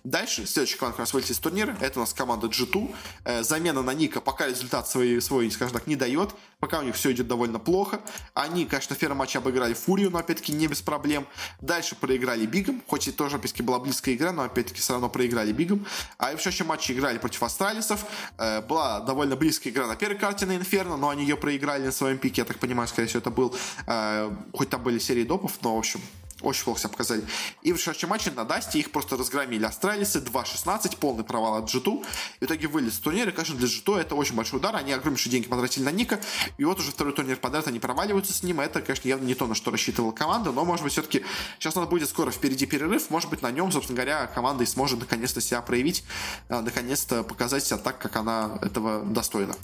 Дальше, 0.03 0.45
следующий 0.45 0.77
команда, 0.77 0.97
которая 0.97 1.13
вылетит 1.13 1.31
из 1.31 1.39
турнира, 1.39 1.77
это 1.79 1.99
у 1.99 2.01
нас 2.01 2.13
команда 2.13 2.47
G2, 2.47 2.95
э, 3.25 3.43
замена 3.43 3.81
на 3.81 3.93
Ника 3.93 4.21
пока 4.21 4.47
результат 4.47 4.87
свой, 4.87 5.21
свой, 5.21 5.49
скажем 5.51 5.73
так, 5.73 5.87
не 5.87 5.95
дает, 5.95 6.35
пока 6.59 6.79
у 6.79 6.83
них 6.83 6.95
все 6.95 7.11
идет 7.11 7.27
довольно 7.27 7.59
плохо. 7.59 7.99
Они, 8.33 8.65
конечно, 8.65 8.95
в 8.95 8.99
первом 8.99 9.17
матче 9.17 9.37
обыграли 9.39 9.73
Фурию, 9.73 10.09
но 10.09 10.19
опять-таки 10.19 10.53
не 10.53 10.67
без 10.67 10.81
проблем. 10.81 11.27
Дальше 11.61 11.95
проиграли 11.95 12.45
Бигом, 12.45 12.81
хоть 12.87 13.07
и 13.07 13.11
тоже, 13.11 13.35
опять-таки, 13.35 13.63
была 13.63 13.79
близкая 13.79 14.15
игра, 14.15 14.31
но 14.31 14.43
опять-таки 14.43 14.79
все 14.79 14.93
равно 14.93 15.09
проиграли 15.09 15.51
Бигом. 15.51 15.85
А 16.17 16.35
в 16.35 16.41
следующем 16.41 16.67
матче 16.67 16.93
играли 16.93 17.17
против 17.17 17.43
Астралисов. 17.43 18.05
Э, 18.37 18.61
была 18.61 19.01
довольно 19.01 19.35
близкая 19.35 19.73
игра 19.73 19.87
на 19.87 19.95
первой 19.95 20.17
карте 20.17 20.45
на 20.45 20.57
Инферно, 20.63 20.95
но 20.95 21.09
они 21.09 21.23
ее 21.23 21.35
проиграли 21.35 21.85
на 21.85 21.91
своем 21.91 22.17
пике. 22.17 22.41
Я 22.41 22.45
так 22.45 22.57
понимаю, 22.57 22.87
скорее 22.87 23.07
всего, 23.07 23.19
это 23.19 23.31
был... 23.31 23.53
Э, 23.85 24.31
хоть 24.53 24.69
там 24.69 24.81
были 24.81 24.97
серии 24.97 25.25
допов, 25.25 25.51
но, 25.61 25.75
в 25.75 25.79
общем, 25.79 25.99
очень 26.41 26.63
плохо 26.63 26.79
себя 26.79 26.89
показали. 26.89 27.23
И 27.61 27.71
в 27.71 27.77
решающем 27.77 28.09
матче 28.09 28.31
на 28.31 28.45
Дасте 28.45 28.79
их 28.79 28.91
просто 28.91 29.17
разгромили 29.17 29.65
Астралисы 29.65 30.19
2-16, 30.19 30.97
полный 30.97 31.23
провал 31.23 31.55
от 31.55 31.73
G2. 31.73 32.05
И 32.39 32.45
в 32.45 32.47
итоге 32.47 32.67
вылез 32.67 32.95
с 32.95 32.99
турнира. 32.99 33.31
Конечно, 33.31 33.55
для 33.55 33.67
G2 33.67 34.01
это 34.01 34.15
очень 34.15 34.35
большой 34.35 34.59
удар. 34.59 34.75
Они 34.75 34.91
огромнейшие 34.91 35.31
деньги 35.31 35.47
потратили 35.47 35.83
на 35.83 35.91
Ника. 35.91 36.19
И 36.57 36.65
вот 36.65 36.79
уже 36.79 36.91
второй 36.91 37.13
турнир 37.13 37.37
подряд 37.37 37.67
они 37.67 37.79
проваливаются 37.79 38.33
с 38.33 38.43
ним. 38.43 38.59
Это, 38.59 38.81
конечно, 38.81 39.07
явно 39.07 39.25
не 39.25 39.35
то, 39.35 39.47
на 39.47 39.55
что 39.55 39.71
рассчитывала 39.71 40.11
команда. 40.11 40.51
Но, 40.51 40.65
может 40.65 40.83
быть, 40.83 40.93
все-таки 40.93 41.23
сейчас 41.59 41.75
надо 41.75 41.87
будет 41.87 42.09
скоро 42.09 42.31
впереди 42.31 42.65
перерыв. 42.65 43.09
Может 43.09 43.29
быть, 43.29 43.41
на 43.41 43.51
нем, 43.51 43.71
собственно 43.71 43.95
говоря, 43.95 44.27
команда 44.27 44.63
и 44.63 44.67
сможет 44.67 44.99
наконец-то 44.99 45.41
себя 45.41 45.61
проявить. 45.61 46.03
Э, 46.49 46.61
наконец-то 46.61 47.23
показать 47.23 47.65
себя 47.65 47.77
так, 47.77 47.99
как 47.99 48.15
она 48.15 48.59
этого 48.61 49.03
достойна. 49.03 49.55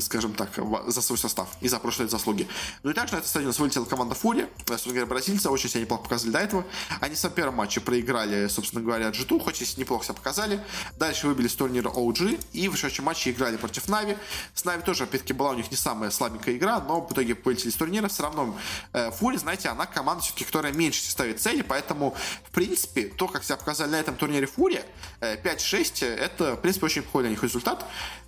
Скажем 0.00 0.34
так, 0.34 0.50
за 0.86 1.00
свой 1.00 1.18
состав 1.18 1.48
и 1.60 1.68
за 1.68 1.78
прошлые 1.78 2.08
заслуги. 2.08 2.48
Ну 2.82 2.90
и 2.90 2.94
также 2.94 3.14
на 3.14 3.20
у 3.20 3.44
нас 3.44 3.58
вылетела 3.58 3.84
команда 3.84 4.14
Фури. 4.14 4.48
Собственно 4.66 4.94
говоря, 4.94 5.06
бразильцы 5.06 5.48
очень 5.48 5.68
себя 5.68 5.82
неплохо 5.82 6.04
показали 6.04 6.30
до 6.30 6.38
этого. 6.38 6.64
Они 7.00 7.14
в 7.14 7.18
самом 7.18 7.34
первом 7.34 7.54
матче 7.54 7.80
проиграли, 7.80 8.48
собственно 8.48 8.82
говоря, 8.82 9.08
G2, 9.08 9.40
хоть 9.40 9.62
и 9.62 9.80
неплохо 9.80 10.04
себя 10.04 10.14
показали. 10.14 10.60
Дальше 10.98 11.26
выбили 11.26 11.48
с 11.48 11.54
турнира 11.54 11.88
OG 11.88 12.44
и 12.52 12.68
в 12.68 12.72
вышедшем 12.72 13.04
матче 13.04 13.30
играли 13.30 13.56
против 13.56 13.88
Нави. 13.88 14.16
С 14.54 14.64
Нави 14.64 14.82
тоже, 14.82 15.04
опять-таки, 15.04 15.32
была 15.32 15.50
у 15.50 15.54
них 15.54 15.70
не 15.70 15.76
самая 15.76 16.10
слабенькая 16.10 16.56
игра, 16.56 16.80
но 16.80 17.00
в 17.00 17.12
итоге 17.12 17.36
вылетели 17.44 17.70
с 17.70 17.74
турнира. 17.74 18.08
Все 18.08 18.22
равно 18.24 18.56
э, 18.92 19.10
Фури, 19.12 19.36
знаете, 19.36 19.68
она 19.68 19.86
команда 19.86 20.22
все-таки, 20.22 20.44
которая 20.44 20.72
меньше 20.72 21.02
ставит 21.02 21.40
цели, 21.40 21.62
поэтому, 21.62 22.16
в 22.44 22.50
принципе, 22.50 23.04
то, 23.04 23.28
как 23.28 23.44
себя 23.44 23.56
показали 23.56 23.90
на 23.90 23.96
этом 23.96 24.16
турнире 24.16 24.46
Фури, 24.46 24.82
э, 25.20 25.40
5-6, 25.42 26.04
это, 26.04 26.56
в 26.56 26.60
принципе, 26.60 26.86
очень 26.86 27.02
плохой 27.02 27.22
для 27.22 27.30
них 27.30 27.42
результат. 27.42 27.84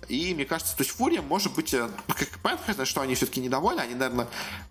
И 0.07 0.33
мне 0.33 0.45
кажется, 0.45 0.75
то 0.75 0.81
есть 0.81 0.95
Фурия 0.95 1.21
может 1.21 1.48
быть, 1.55 1.73
ну, 1.73 1.89
как 2.07 2.29
понятно, 2.41 2.85
что 2.85 3.01
они 3.01 3.15
все-таки 3.15 3.41
недовольны, 3.41 3.81
они, 3.81 3.95
наверное, 3.95 4.27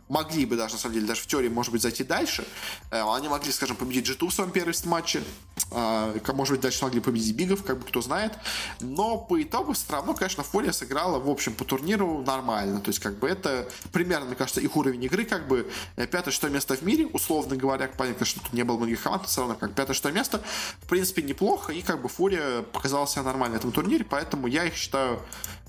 могли 0.09 0.47
бы 0.47 0.57
даже, 0.57 0.75
на 0.75 0.81
самом 0.81 0.95
деле, 0.95 1.07
даже 1.07 1.23
в 1.23 1.27
теории, 1.27 1.49
может 1.49 1.73
быть, 1.73 1.83
зайти 1.83 2.05
дальше. 2.05 2.47
Э, 2.91 3.03
они 3.15 3.29
могли, 3.29 3.53
скажем, 3.53 3.77
победить 3.77 4.09
G2 4.09 4.29
в 4.29 4.35
своем 4.35 4.51
первом 4.51 4.69
матче, 4.85 5.23
а, 5.71 6.15
может 6.35 6.53
быть, 6.55 6.61
дальше 6.61 6.85
могли 6.85 7.01
победить 7.01 7.35
Бигов, 7.35 7.63
как 7.63 7.79
бы 7.79 7.87
кто 7.87 8.01
знает. 8.01 8.33
Но 8.81 9.19
по 9.19 9.41
итогу 9.43 9.73
все 9.73 9.93
равно, 9.93 10.15
конечно, 10.15 10.43
Фурия 10.43 10.73
сыграла, 10.73 11.19
в 11.19 11.29
общем, 11.29 11.55
по 11.55 11.65
турниру 11.65 12.23
нормально. 12.27 12.81
То 12.81 12.89
есть, 12.89 13.01
как 13.01 13.19
бы 13.19 13.29
это 13.29 13.69
примерно, 13.93 14.27
мне 14.27 14.35
кажется, 14.35 14.61
их 14.61 14.77
уровень 14.77 15.05
игры, 15.05 15.25
как 15.25 15.49
бы 15.49 15.71
э, 15.97 16.07
пятое-шестое 16.07 16.53
место 16.53 16.77
в 16.77 16.83
мире, 16.83 17.07
условно 17.07 17.57
говоря, 17.57 17.91
понятно, 17.97 18.27
что 18.27 18.41
тут 18.41 18.53
не 18.53 18.65
было 18.65 18.77
многих 18.77 19.03
команд, 19.03 19.23
но 19.23 19.29
все 19.29 19.41
равно 19.41 19.57
как 19.57 19.75
пятое-шестое 19.75 20.15
место, 20.15 20.43
в 20.83 20.87
принципе, 20.87 21.23
неплохо, 21.23 21.73
и 21.73 21.83
как 21.83 22.03
бы 22.03 22.09
Фурия 22.09 22.63
показала 22.63 23.07
себя 23.07 23.23
нормально 23.23 23.57
на 23.57 23.59
этом 23.59 23.73
турнире, 23.73 24.05
поэтому 24.05 24.47
я 24.47 24.65
их 24.65 24.75
считаю 24.75 25.21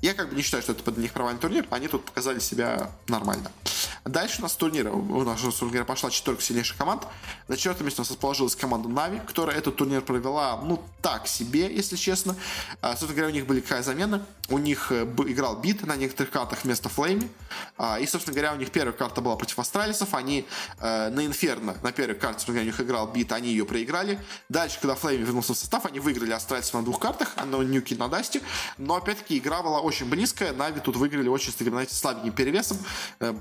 я 0.02 0.14
как 0.14 0.30
бы 0.30 0.36
не 0.36 0.42
считаю, 0.42 0.64
что 0.64 0.72
это 0.72 0.84
под 0.84 0.98
них 0.98 1.12
провальный 1.12 1.42
турнир. 1.42 1.68
Они 1.70 1.88
тут 1.88 2.06
показали 2.06 2.40
себя 2.40 2.92
нормально. 3.08 3.52
Дальше 4.06 4.40
у 4.40 4.44
нас 4.44 4.56
турнир. 4.56 4.90
У 4.90 5.24
нас, 5.24 5.42
говоря, 5.60 5.86
пошла 5.86 6.10
четверка 6.10 6.42
сильнейших 6.42 6.78
команд. 6.78 7.04
На 7.48 7.58
четвертом 7.58 7.86
месте 7.86 8.02
у 8.02 8.04
нас 8.04 8.12
расположилась 8.12 8.56
команда 8.56 8.90
Нави, 8.90 9.20
которая 9.20 9.58
этот 9.58 9.76
турнир 9.76 10.02
провела, 10.02 10.58
ну, 10.64 10.82
так 11.02 11.28
себе, 11.28 11.74
если 11.74 11.96
честно. 11.96 12.36
А, 12.82 12.92
собственно 12.92 13.14
говоря, 13.14 13.28
у 13.30 13.34
них 13.34 13.46
были 13.46 13.62
какая 13.62 13.84
замена. 13.84 14.26
У 14.50 14.58
них 14.58 14.92
э, 14.92 15.04
играл 15.28 15.58
Бит 15.58 15.86
на 15.86 15.96
некоторых 15.96 16.32
картах 16.32 16.64
вместо 16.64 16.90
Флейми. 16.90 17.30
А, 17.78 18.00
и, 18.00 18.08
собственно 18.08 18.34
говоря, 18.34 18.54
у 18.54 18.58
них 18.58 18.72
первая 18.72 18.94
карта 18.94 19.22
была 19.22 19.36
против 19.36 19.60
Астралисов. 19.60 20.14
Они 20.14 20.46
э, 20.80 21.10
на 21.10 21.26
Инферно, 21.26 21.78
на 21.84 21.92
первой 21.92 22.16
карте, 22.16 22.40
собственно 22.40 22.56
говоря, 22.56 22.70
у 22.70 22.72
них 22.72 22.82
играл 22.82 23.08
Бит, 23.08 23.32
они 23.32 23.50
ее 23.50 23.66
проиграли. 23.66 24.20
Дальше, 24.50 24.80
когда 24.82 24.96
Флейми 24.96 25.24
вернулся 25.24 25.54
в 25.54 25.58
состав, 25.58 25.86
они 25.86 26.00
выиграли 26.00 26.32
Астралисов 26.32 26.74
на 26.74 26.84
двух 26.84 27.00
картах, 27.00 27.36
на 27.38 27.58
Нюке 27.58 27.88
и 27.88 27.94
на 27.94 28.08
Дасте. 28.08 28.42
Но, 28.78 28.96
опять-таки, 28.96 29.38
игра 29.38 29.62
была 29.62 29.80
очень 29.80 30.10
близкая. 30.10 30.54
Нави 30.54 30.80
тут 30.80 30.96
выиграли 30.96 31.28
очень, 31.30 31.54
знаете, 31.58 31.96
слабеньким 31.96 32.34
перевесом. 32.34 32.78
Э, 33.20 33.32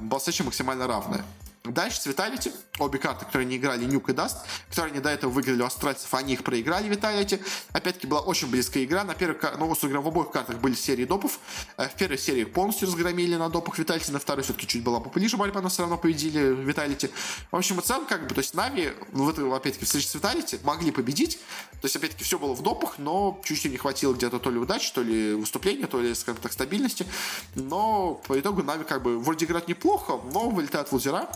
максимально 0.49 0.87
равная. 0.87 1.25
Дальше 1.65 2.09
Виталити, 2.09 2.53
обе 2.79 2.99
карты, 2.99 3.27
которые 3.27 3.47
не 3.47 3.57
играли 3.57 3.85
Нюк 3.85 4.09
и 4.09 4.13
Даст, 4.13 4.39
которые 4.71 4.93
они 4.93 5.01
до 5.01 5.11
этого 5.11 5.31
выиграли 5.31 5.63
у 5.63 5.67
Астралисов, 5.67 6.13
они 6.15 6.35
их 6.35 6.45
проиграли 6.45 6.89
Виталити. 6.89 7.41
Опять-таки 7.73 8.07
была 8.07 8.21
очень 8.21 8.49
близкая 8.49 8.85
игра. 8.85 9.05
На 9.05 9.15
первой, 9.15 9.37
ну, 9.59 9.75
в 9.75 10.07
обоих 10.07 10.31
картах 10.31 10.59
были 10.59 10.75
серии 10.75 11.05
допов. 11.05 11.39
Э, 11.77 11.89
в 11.89 11.95
первой 11.95 12.19
серии 12.19 12.45
полностью 12.45 12.87
разгромили 12.87 13.37
на 13.37 13.49
допах 13.49 13.79
Виталити, 13.79 14.13
на 14.13 14.19
второй 14.19 14.45
все-таки 14.45 14.67
чуть 14.67 14.83
была 14.83 15.01
поближе 15.01 15.37
борьба, 15.37 15.61
но 15.61 15.69
все 15.69 15.83
равно 15.83 15.99
победили 15.99 16.55
Виталити. 16.55 17.11
В 17.51 17.57
общем 17.57 17.79
и 17.81 17.83
целом, 17.83 18.07
как 18.07 18.27
бы, 18.27 18.35
то 18.35 18.41
есть 18.41 18.55
Нави, 18.55 18.93
в 19.13 19.29
этой, 19.29 19.55
опять-таки, 19.55 19.85
встрече 19.85 20.09
с 20.09 20.15
Виталити 20.15 20.59
могли 20.63 20.91
победить. 20.91 21.39
То 21.81 21.85
есть, 21.85 21.97
опять-таки, 21.97 22.25
все 22.25 22.39
было 22.39 22.55
в 22.55 22.63
допах, 22.63 22.99
но 22.99 23.41
чуть-чуть 23.45 23.73
не 23.73 23.79
хватило 23.79 24.15
где-то 24.15 24.39
то 24.39 24.51
ли 24.51 24.59
удачи, 24.59 24.93
то 24.93 25.03
ли 25.03 25.35
выступления, 25.35 25.87
то 25.87 26.01
ли, 26.01 26.15
скажем 26.15 26.41
так, 26.41 26.53
стабильности. 26.53 27.07
Но 27.55 28.15
по 28.27 28.39
итогу 28.39 28.63
Нави 28.63 28.85
как 28.85 29.03
бы 29.03 29.19
вроде 29.19 29.45
играть 29.45 29.69
неплохо, 29.69 30.21
но 30.33 30.49
вылетают 30.49 30.89
в 30.89 30.93
лузера 30.93 31.29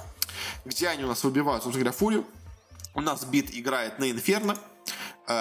где 0.64 0.89
они 0.89 1.05
у 1.05 1.09
нас 1.09 1.22
выбивают, 1.24 1.62
собственно 1.62 1.85
говоря, 1.85 1.99
Фурию. 1.99 2.26
У 2.95 3.01
нас 3.01 3.24
Бит 3.24 3.55
играет 3.55 3.99
на 3.99 4.11
Инферно, 4.11 4.57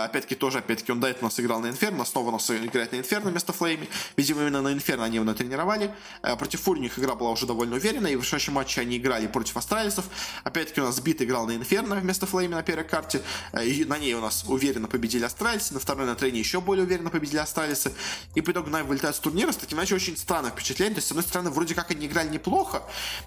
опять-таки, 0.06 0.36
тоже, 0.36 0.60
опять-таки, 0.60 0.92
он 0.92 1.00
до 1.00 1.08
этого 1.08 1.30
играл 1.38 1.60
на 1.60 1.68
Инферно, 1.68 2.06
снова 2.06 2.30
у 2.30 2.32
нас 2.32 2.50
играет 2.50 2.92
на 2.92 2.98
Инферно 2.98 3.32
вместо 3.32 3.54
Флейми. 3.54 3.88
Видимо, 4.18 4.42
именно 4.42 4.62
на 4.62 4.74
Инферно 4.74 5.06
они 5.06 5.16
его 5.16 5.26
натренировали. 5.26 5.94
Э, 6.22 6.36
против 6.36 6.62
Фурии 6.62 6.80
у 6.80 6.84
них 6.84 7.00
игра 7.00 7.16
была 7.16 7.32
уже 7.32 7.46
довольно 7.46 7.76
уверенная, 7.76 8.12
и 8.12 8.16
в 8.16 8.22
решающем 8.22 8.54
матче 8.54 8.82
они 8.82 8.98
играли 8.98 9.28
против 9.28 9.58
Астралисов. 9.58 10.06
Опять-таки, 10.44 10.82
у 10.82 10.86
нас 10.86 11.00
Бит 11.00 11.22
играл 11.22 11.48
на 11.48 11.56
Инферно 11.56 11.96
вместо 11.96 12.26
Флейми 12.26 12.54
на 12.54 12.64
первой 12.64 12.84
карте. 12.84 13.22
Э, 13.54 13.66
и 13.66 13.86
на 13.86 13.98
ней 13.98 14.14
у 14.14 14.22
нас 14.22 14.44
уверенно 14.48 14.88
победили 14.88 15.24
Астралисы, 15.24 15.74
на 15.74 15.80
второй 15.80 16.06
на 16.06 16.16
Трейне 16.16 16.40
еще 16.40 16.62
более 16.62 16.86
уверенно 16.86 17.10
победили 17.10 17.40
Астралисы. 17.40 17.94
И 18.36 18.42
по 18.42 18.52
итогу 18.52 18.70
Нави 18.70 18.84
вылетает 18.84 19.16
с 19.16 19.20
турнира 19.20 19.52
с 19.52 19.58
таким, 19.58 19.78
иначе, 19.78 19.96
очень 19.96 20.18
странное 20.18 20.52
впечатление. 20.52 20.96
То 20.96 21.00
есть, 21.00 21.08
с 21.08 21.12
одной 21.12 21.24
стороны, 21.24 21.50
вроде 21.50 21.76
как 21.76 21.92
они 21.92 22.08
играли 22.08 22.30
неплохо, 22.30 22.84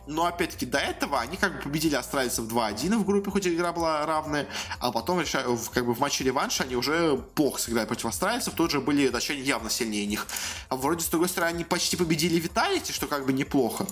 но, 0.06 0.26
опять-таки, 0.26 0.66
до 0.66 0.78
этого 0.78 1.20
они 1.20 1.36
как 1.36 1.56
бы 1.56 1.62
победили 1.62 1.94
Астралисов 1.94 2.46
2-1 2.46 2.98
в 2.98 3.04
группе, 3.04 3.30
хоть 3.30 3.46
игра 3.46 3.72
была 3.72 4.04
равная, 4.06 4.46
а 4.78 4.92
потом, 4.92 5.22
как 5.72 5.86
бы 5.86 5.94
в 5.94 6.00
матче 6.00 6.24
реванша 6.54 6.64
они 6.64 6.76
уже 6.76 7.16
плохо 7.34 7.60
сыграли 7.60 7.86
против 7.86 8.06
Астралисов, 8.06 8.54
тут 8.54 8.70
же 8.70 8.80
были 8.80 9.08
датчане 9.08 9.40
явно 9.40 9.70
сильнее 9.70 10.06
них. 10.06 10.26
А 10.68 10.76
вроде, 10.76 11.04
с 11.04 11.08
другой 11.08 11.28
стороны, 11.28 11.54
они 11.54 11.64
почти 11.64 11.96
победили 11.96 12.38
Виталити, 12.38 12.92
что 12.92 13.06
как 13.06 13.26
бы 13.26 13.32
неплохо. 13.32 13.86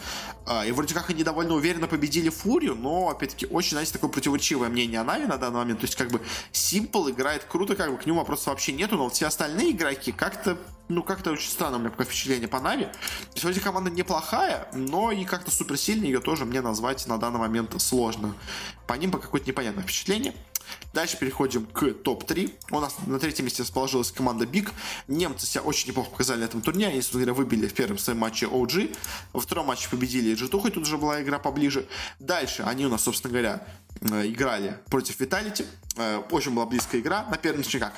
А, 0.47 0.65
и 0.65 0.73
вроде 0.73 0.95
как 0.95 1.11
они 1.11 1.25
довольно 1.25 1.55
уверенно 1.55 1.89
победили 1.89 2.29
Фурию, 2.29 2.75
но, 2.75 3.09
опять-таки, 3.09 3.47
очень, 3.47 3.73
знаете, 3.73 3.93
такое 3.93 4.11
противоречивое 4.11 4.69
мнение 4.69 5.01
о 5.01 5.05
Нави 5.05 5.27
на 5.27 5.37
данный 5.37 5.59
момент. 5.59 5.81
То 5.81 5.87
есть, 5.87 5.97
как 5.97 6.11
бы, 6.11 6.21
Симпл 6.53 7.09
играет 7.09 7.45
круто, 7.45 7.75
как 7.75 7.91
бы 7.91 7.99
к 7.99 8.07
нему 8.07 8.19
вопросов 8.19 8.47
вообще 8.47 8.73
нету, 8.73 8.97
но 8.97 9.05
вот 9.05 9.15
все 9.15 9.27
остальные 9.27 9.73
игроки 9.73 10.13
как-то 10.13 10.57
ну, 10.95 11.03
как-то 11.03 11.33
очень 11.33 11.51
странно 11.51 11.77
у 11.77 11.81
меня 11.81 11.91
такое 11.91 12.07
впечатление 12.07 12.49
по 12.49 12.61
Нави. 12.61 12.89
Вроде 13.43 13.61
команда 13.61 13.91
неплохая, 13.91 14.69
но 14.73 15.11
и 15.11 15.25
как-то 15.25 15.51
суперсильной 15.51 16.07
ее 16.07 16.21
тоже 16.21 16.45
мне 16.45 16.61
назвать 16.61 17.07
на 17.07 17.19
данный 17.19 17.39
момент 17.39 17.81
сложно. 17.81 18.35
По 18.87 18.95
ним 18.95 19.11
по 19.11 19.19
какое-то 19.19 19.47
непонятное 19.47 19.83
впечатление. 19.85 20.35
Дальше 20.93 21.17
переходим 21.19 21.67
к 21.67 21.93
топ-3. 21.93 22.55
У 22.71 22.81
нас 22.81 22.95
на 23.07 23.19
третьем 23.19 23.47
месте 23.47 23.63
расположилась 23.63 24.13
команда 24.13 24.45
Big. 24.45 24.71
Немцы 25.09 25.47
себя 25.47 25.63
очень 25.63 25.89
неплохо 25.89 26.11
показали 26.11 26.41
на 26.41 26.45
этом 26.45 26.61
турнире. 26.61 26.91
Они, 26.91 27.01
собственно 27.01 27.25
говоря, 27.25 27.43
выбили 27.43 27.67
в 27.67 27.75
первом 27.75 27.99
своем 27.99 28.19
матче 28.19 28.47
OG. 28.47 28.97
Во 29.33 29.41
втором 29.41 29.67
матче 29.67 29.89
победили 29.89 30.37
G2, 30.37 30.61
хоть 30.61 30.75
тут 30.75 30.85
уже 30.85 30.99
была 30.99 31.23
игра 31.23 31.39
поближе. 31.39 31.87
Дальше 32.19 32.63
они 32.63 32.87
у 32.87 32.89
нас, 32.89 33.03
собственно 33.03 33.33
говоря, 33.33 33.67
э, 34.01 34.27
играли 34.27 34.79
против 34.91 35.21
Vitality. 35.21 35.67
Э, 35.97 36.23
очень 36.31 36.55
была 36.55 36.67
близкая 36.67 37.01
игра. 37.01 37.27
На 37.31 37.37
первом, 37.37 37.63
ну, 37.73 37.81
как, 37.81 37.95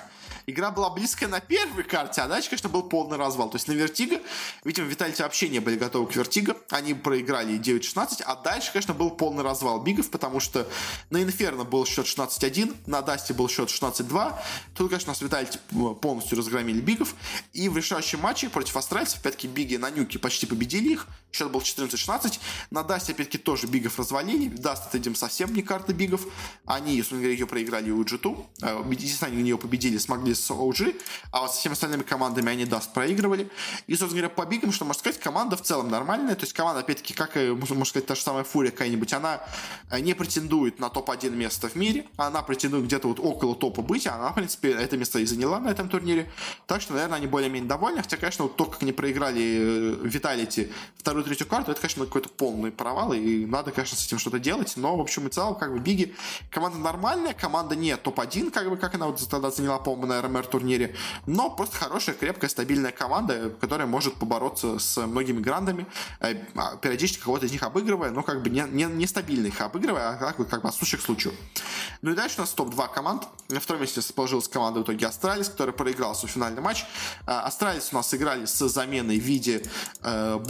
Игра 0.47 0.71
была 0.71 0.91
близкая 0.91 1.29
на 1.29 1.41
первой 1.41 1.85
карте, 1.85 2.21
а 2.21 2.29
дальше, 2.29 2.51
конечно, 2.51 2.69
был 2.69 2.83
полный 2.83 3.17
развал. 3.17 3.51
То 3.51 3.57
есть 3.57 3.69
на 3.69 3.73
Вертиго, 3.73 4.21
видимо, 4.65 4.87
Виталити 4.87 5.23
вообще 5.23 5.49
не 5.49 5.61
были 5.61 5.77
готовы 5.77 6.07
к 6.07 6.17
Вертиго. 6.17 6.57
Они 6.71 6.93
проиграли 6.93 7.59
9-16, 7.59 8.23
а 8.25 8.37
дальше, 8.37 8.73
конечно, 8.73 8.93
был 8.93 9.11
полный 9.11 9.43
развал 9.43 9.81
Бигов, 9.81 10.11
потому 10.11 10.41
что 10.41 10.69
на 11.11 11.23
Инферно 11.23 11.65
был 11.65 11.87
счет 11.87 12.07
16-1, 12.07 12.77
на 12.87 13.01
Дасте 13.01 13.33
был 13.33 13.49
счет 13.49 13.69
16-2. 13.69 14.35
Тут, 14.75 14.91
конечно, 14.91 15.11
нас 15.11 15.23
Виталити 15.23 15.59
полностью 16.01 16.37
разгромили 16.37 16.81
Бигов. 16.81 17.15
И 17.53 17.69
в 17.69 17.77
решающем 17.77 18.21
матче 18.21 18.51
против 18.51 18.77
Астралисов, 18.77 19.21
опять-таки, 19.21 19.49
Биги 19.49 19.77
на 19.77 19.91
Нюке 19.91 20.19
почти 20.19 20.47
победили 20.47 20.93
их. 20.93 21.07
Счет 21.33 21.51
был 21.51 21.61
14-16. 21.61 22.39
На 22.71 22.83
Дасте, 22.83 23.13
опять-таки, 23.13 23.39
тоже 23.39 23.67
Бигов 23.67 23.99
развалили. 23.99 24.49
Даст, 24.49 24.89
это, 24.89 24.99
видимо, 24.99 25.17
совсем 25.17 25.55
не 25.55 25.63
карта 25.63 25.93
Бигов. 25.93 26.27
Они, 26.67 26.97
собственно 26.97 27.15
говоря, 27.15 27.33
ее 27.33 27.47
проиграли 27.47 27.91
у 27.91 28.03
G2. 28.05 28.47
Э, 28.63 28.85
единственное, 28.91 29.33
они 29.33 29.43
ее 29.43 29.59
победили, 29.59 29.99
смогли 29.99 30.34
с 30.35 30.51
OG, 30.51 31.01
а 31.31 31.41
вот 31.41 31.53
со 31.53 31.59
всеми 31.59 31.75
остальными 31.75 32.03
командами 32.03 32.51
они 32.51 32.65
Даст 32.65 32.93
проигрывали. 32.93 33.49
И, 33.87 33.97
собственно 33.97 34.23
говоря, 34.23 34.35
по 34.35 34.47
бигам, 34.47 34.73
что 34.73 34.85
можно 34.85 34.99
сказать, 34.99 35.21
команда 35.21 35.57
в 35.57 35.63
целом 35.63 35.91
нормальная. 35.91 36.35
То 36.35 36.43
есть 36.43 36.53
команда, 36.53 36.81
опять-таки, 36.81 37.15
как 37.15 37.37
и, 37.37 37.51
можно 37.51 37.85
сказать, 37.85 38.07
та 38.07 38.15
же 38.15 38.23
самая 38.23 38.45
Фурия 38.45 38.71
какая-нибудь, 38.71 39.13
она 39.13 39.41
э, 39.91 40.01
не 40.01 40.15
претендует 40.15 40.79
на 40.79 40.89
топ-1 40.89 41.31
место 41.31 41.69
в 41.69 41.77
мире, 41.77 42.07
она 42.17 42.43
претендует 42.43 42.87
где-то 42.87 43.09
вот 43.09 43.21
около 43.21 43.55
топа 43.55 43.83
быть, 43.83 44.07
а 44.07 44.15
она, 44.15 44.31
в 44.31 44.35
принципе, 44.35 44.73
это 44.73 44.97
место 44.97 45.19
и 45.19 45.27
заняла 45.27 45.61
на 45.61 45.69
этом 45.69 45.89
турнире. 45.89 46.31
Так 46.67 46.81
что, 46.81 46.95
наверное, 46.95 47.19
они 47.19 47.27
более-менее 47.27 47.69
довольны. 47.69 48.03
Хотя, 48.03 48.17
конечно, 48.17 48.45
вот 48.45 48.57
то, 48.57 48.65
как 48.65 48.83
они 48.83 48.93
проиграли 48.93 49.99
Виталити 50.03 50.73
вторую, 50.97 51.25
третью 51.25 51.47
карту, 51.47 51.73
это, 51.73 51.81
конечно, 51.81 52.05
какой-то 52.07 52.29
полный 52.29 52.71
провал, 52.71 53.13
и 53.13 53.47
надо, 53.47 53.71
конечно, 53.71 53.97
с 53.97 54.07
этим 54.07 54.19
что-то 54.19 54.39
делать. 54.39 54.75
Но, 54.77 54.97
в 54.97 55.01
общем 55.01 55.27
и 55.27 55.31
целом, 55.31 55.55
как 55.55 55.73
бы, 55.73 55.79
Биги, 55.79 56.15
команда 56.51 56.79
нормальная, 56.79 57.35
команда 57.35 57.77
не 57.77 57.97
топ-1, 57.97 58.51
как 58.51 58.71
бы, 58.71 58.77
как 58.77 58.95
она 58.95 59.07
вот 59.07 59.27
тогда 59.29 59.51
заняла, 59.51 59.79
по-моему, 59.79 60.07
на 60.29 60.39
РМР 60.39 60.47
турнире, 60.47 60.95
но 61.27 61.51
просто 61.51 61.77
хорошая, 61.77 62.15
крепкая, 62.15 62.51
стабильная 62.51 62.93
команда, 62.93 63.51
которая 63.61 63.87
может 63.87 64.15
побороться 64.15 64.79
с 64.79 65.05
многими 65.07 65.41
грандами, 65.41 65.87
э, 66.21 66.37
а, 66.55 66.77
периодически 66.77 67.23
кого-то 67.23 67.47
из 67.47 67.53
них 67.53 67.63
обыгрывая, 67.63 68.11
но 68.11 68.23
как 68.23 68.43
бы 68.43 68.51
не, 68.51 68.65
не, 68.71 68.85
не 68.85 69.07
стабильно 69.07 69.47
их 69.47 69.61
обыгрывая, 69.61 70.11
а 70.11 70.17
как 70.17 70.39
бы, 70.39 70.45
как 70.45 70.63
бы 70.63 70.69
от 70.69 70.75
случая 70.75 70.99
к 70.99 71.03
случаю. 71.03 71.35
Ну 72.03 72.13
и 72.13 72.15
дальше 72.15 72.37
у 72.39 72.41
нас 72.41 72.51
топ-2 72.53 72.93
команд. 72.93 73.25
На 73.49 73.61
втором 73.61 73.83
месте 73.83 74.01
расположилась 74.01 74.49
команда 74.49 74.81
в 74.81 74.83
итоге 74.85 75.07
Astralis, 75.07 75.49
которая 75.49 75.75
проиграла 75.75 76.15
свой 76.15 76.31
финальный 76.31 76.63
матч. 76.63 76.85
Э, 77.27 77.33
Astralis 77.33 77.91
у 77.93 77.97
нас 77.97 78.13
играли 78.15 78.47
с 78.47 78.69
заменой 78.69 79.19
в 79.19 79.23
виде 79.23 79.63
э, 80.03 80.41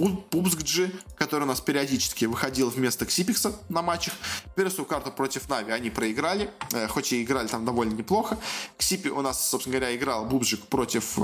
который 1.16 1.42
у 1.44 1.46
нас 1.46 1.60
периодически 1.60 2.26
выходил 2.26 2.70
вместо 2.70 3.06
Xyp9x 3.06 3.44
а 3.44 3.52
на 3.68 3.82
матчах. 3.82 4.14
Первую 4.54 4.84
карту 4.84 5.10
против 5.10 5.48
Navi 5.48 5.72
они 5.72 5.90
проиграли, 5.90 6.50
э, 6.72 6.86
хоть 6.88 7.12
и 7.12 7.22
играли 7.22 7.46
там 7.48 7.64
довольно 7.64 7.94
неплохо. 7.94 8.38
Ксипи 8.78 9.08
у 9.08 9.20
нас, 9.22 9.48
собственно 9.48 9.63
говоря, 9.70 9.94
играл 9.94 10.26
Bubzkji 10.26 10.66
против 10.66 11.18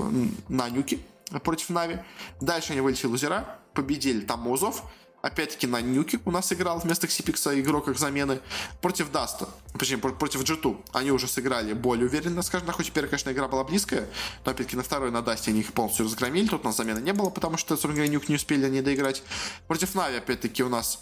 На 0.49 0.62
Нюке, 0.62 1.01
против 1.43 1.71
Navi. 1.71 1.99
Дальше 2.41 2.73
они 2.73 2.81
вылетели 2.81 3.07
лузера. 3.07 3.59
победили 3.75 4.21
там 4.21 4.41
Музов, 4.41 4.83
опять-таки 5.23 5.67
на 5.67 5.81
Нюке 5.81 6.21
у 6.25 6.31
нас 6.31 6.53
играл 6.53 6.79
вместо 6.79 7.07
Xyp9x 7.07 7.50
а 7.50 7.59
игрок 7.61 7.87
как 7.87 7.99
замены. 7.99 8.41
Против 8.81 9.11
Даста, 9.11 9.49
точнее, 9.79 9.99
против 9.99 10.43
G2 10.43 10.85
они 10.93 11.11
уже 11.13 11.29
сыграли 11.29 11.73
более 11.73 12.07
уверенно, 12.07 12.43
скажем 12.43 12.67
так, 12.67 12.77
хоть 12.77 12.91
первая, 12.93 13.11
конечно, 13.11 13.31
игра 13.31 13.49
была 13.49 13.65
близкая, 13.65 14.09
но 14.45 14.53
опять-таки 14.53 14.77
на 14.77 14.83
второй 14.83 15.11
на 15.11 15.23
Дасте 15.23 15.51
они 15.51 15.61
их 15.61 15.73
полностью 15.73 16.07
разгромили, 16.07 16.49
тут 16.49 16.63
у 16.63 16.65
нас 16.65 16.77
замены 16.77 17.01
не 17.01 17.13
было, 17.13 17.31
потому 17.31 17.57
что, 17.57 17.71
собственно 17.71 17.95
говоря, 17.95 18.11
Нюк 18.11 18.29
не 18.29 18.37
успели 18.37 18.65
они 18.65 18.83
доиграть. 18.83 19.23
Против 19.67 19.95
Navi, 19.95 20.17
опять-таки, 20.17 20.63
у 20.63 20.69
нас 20.69 21.01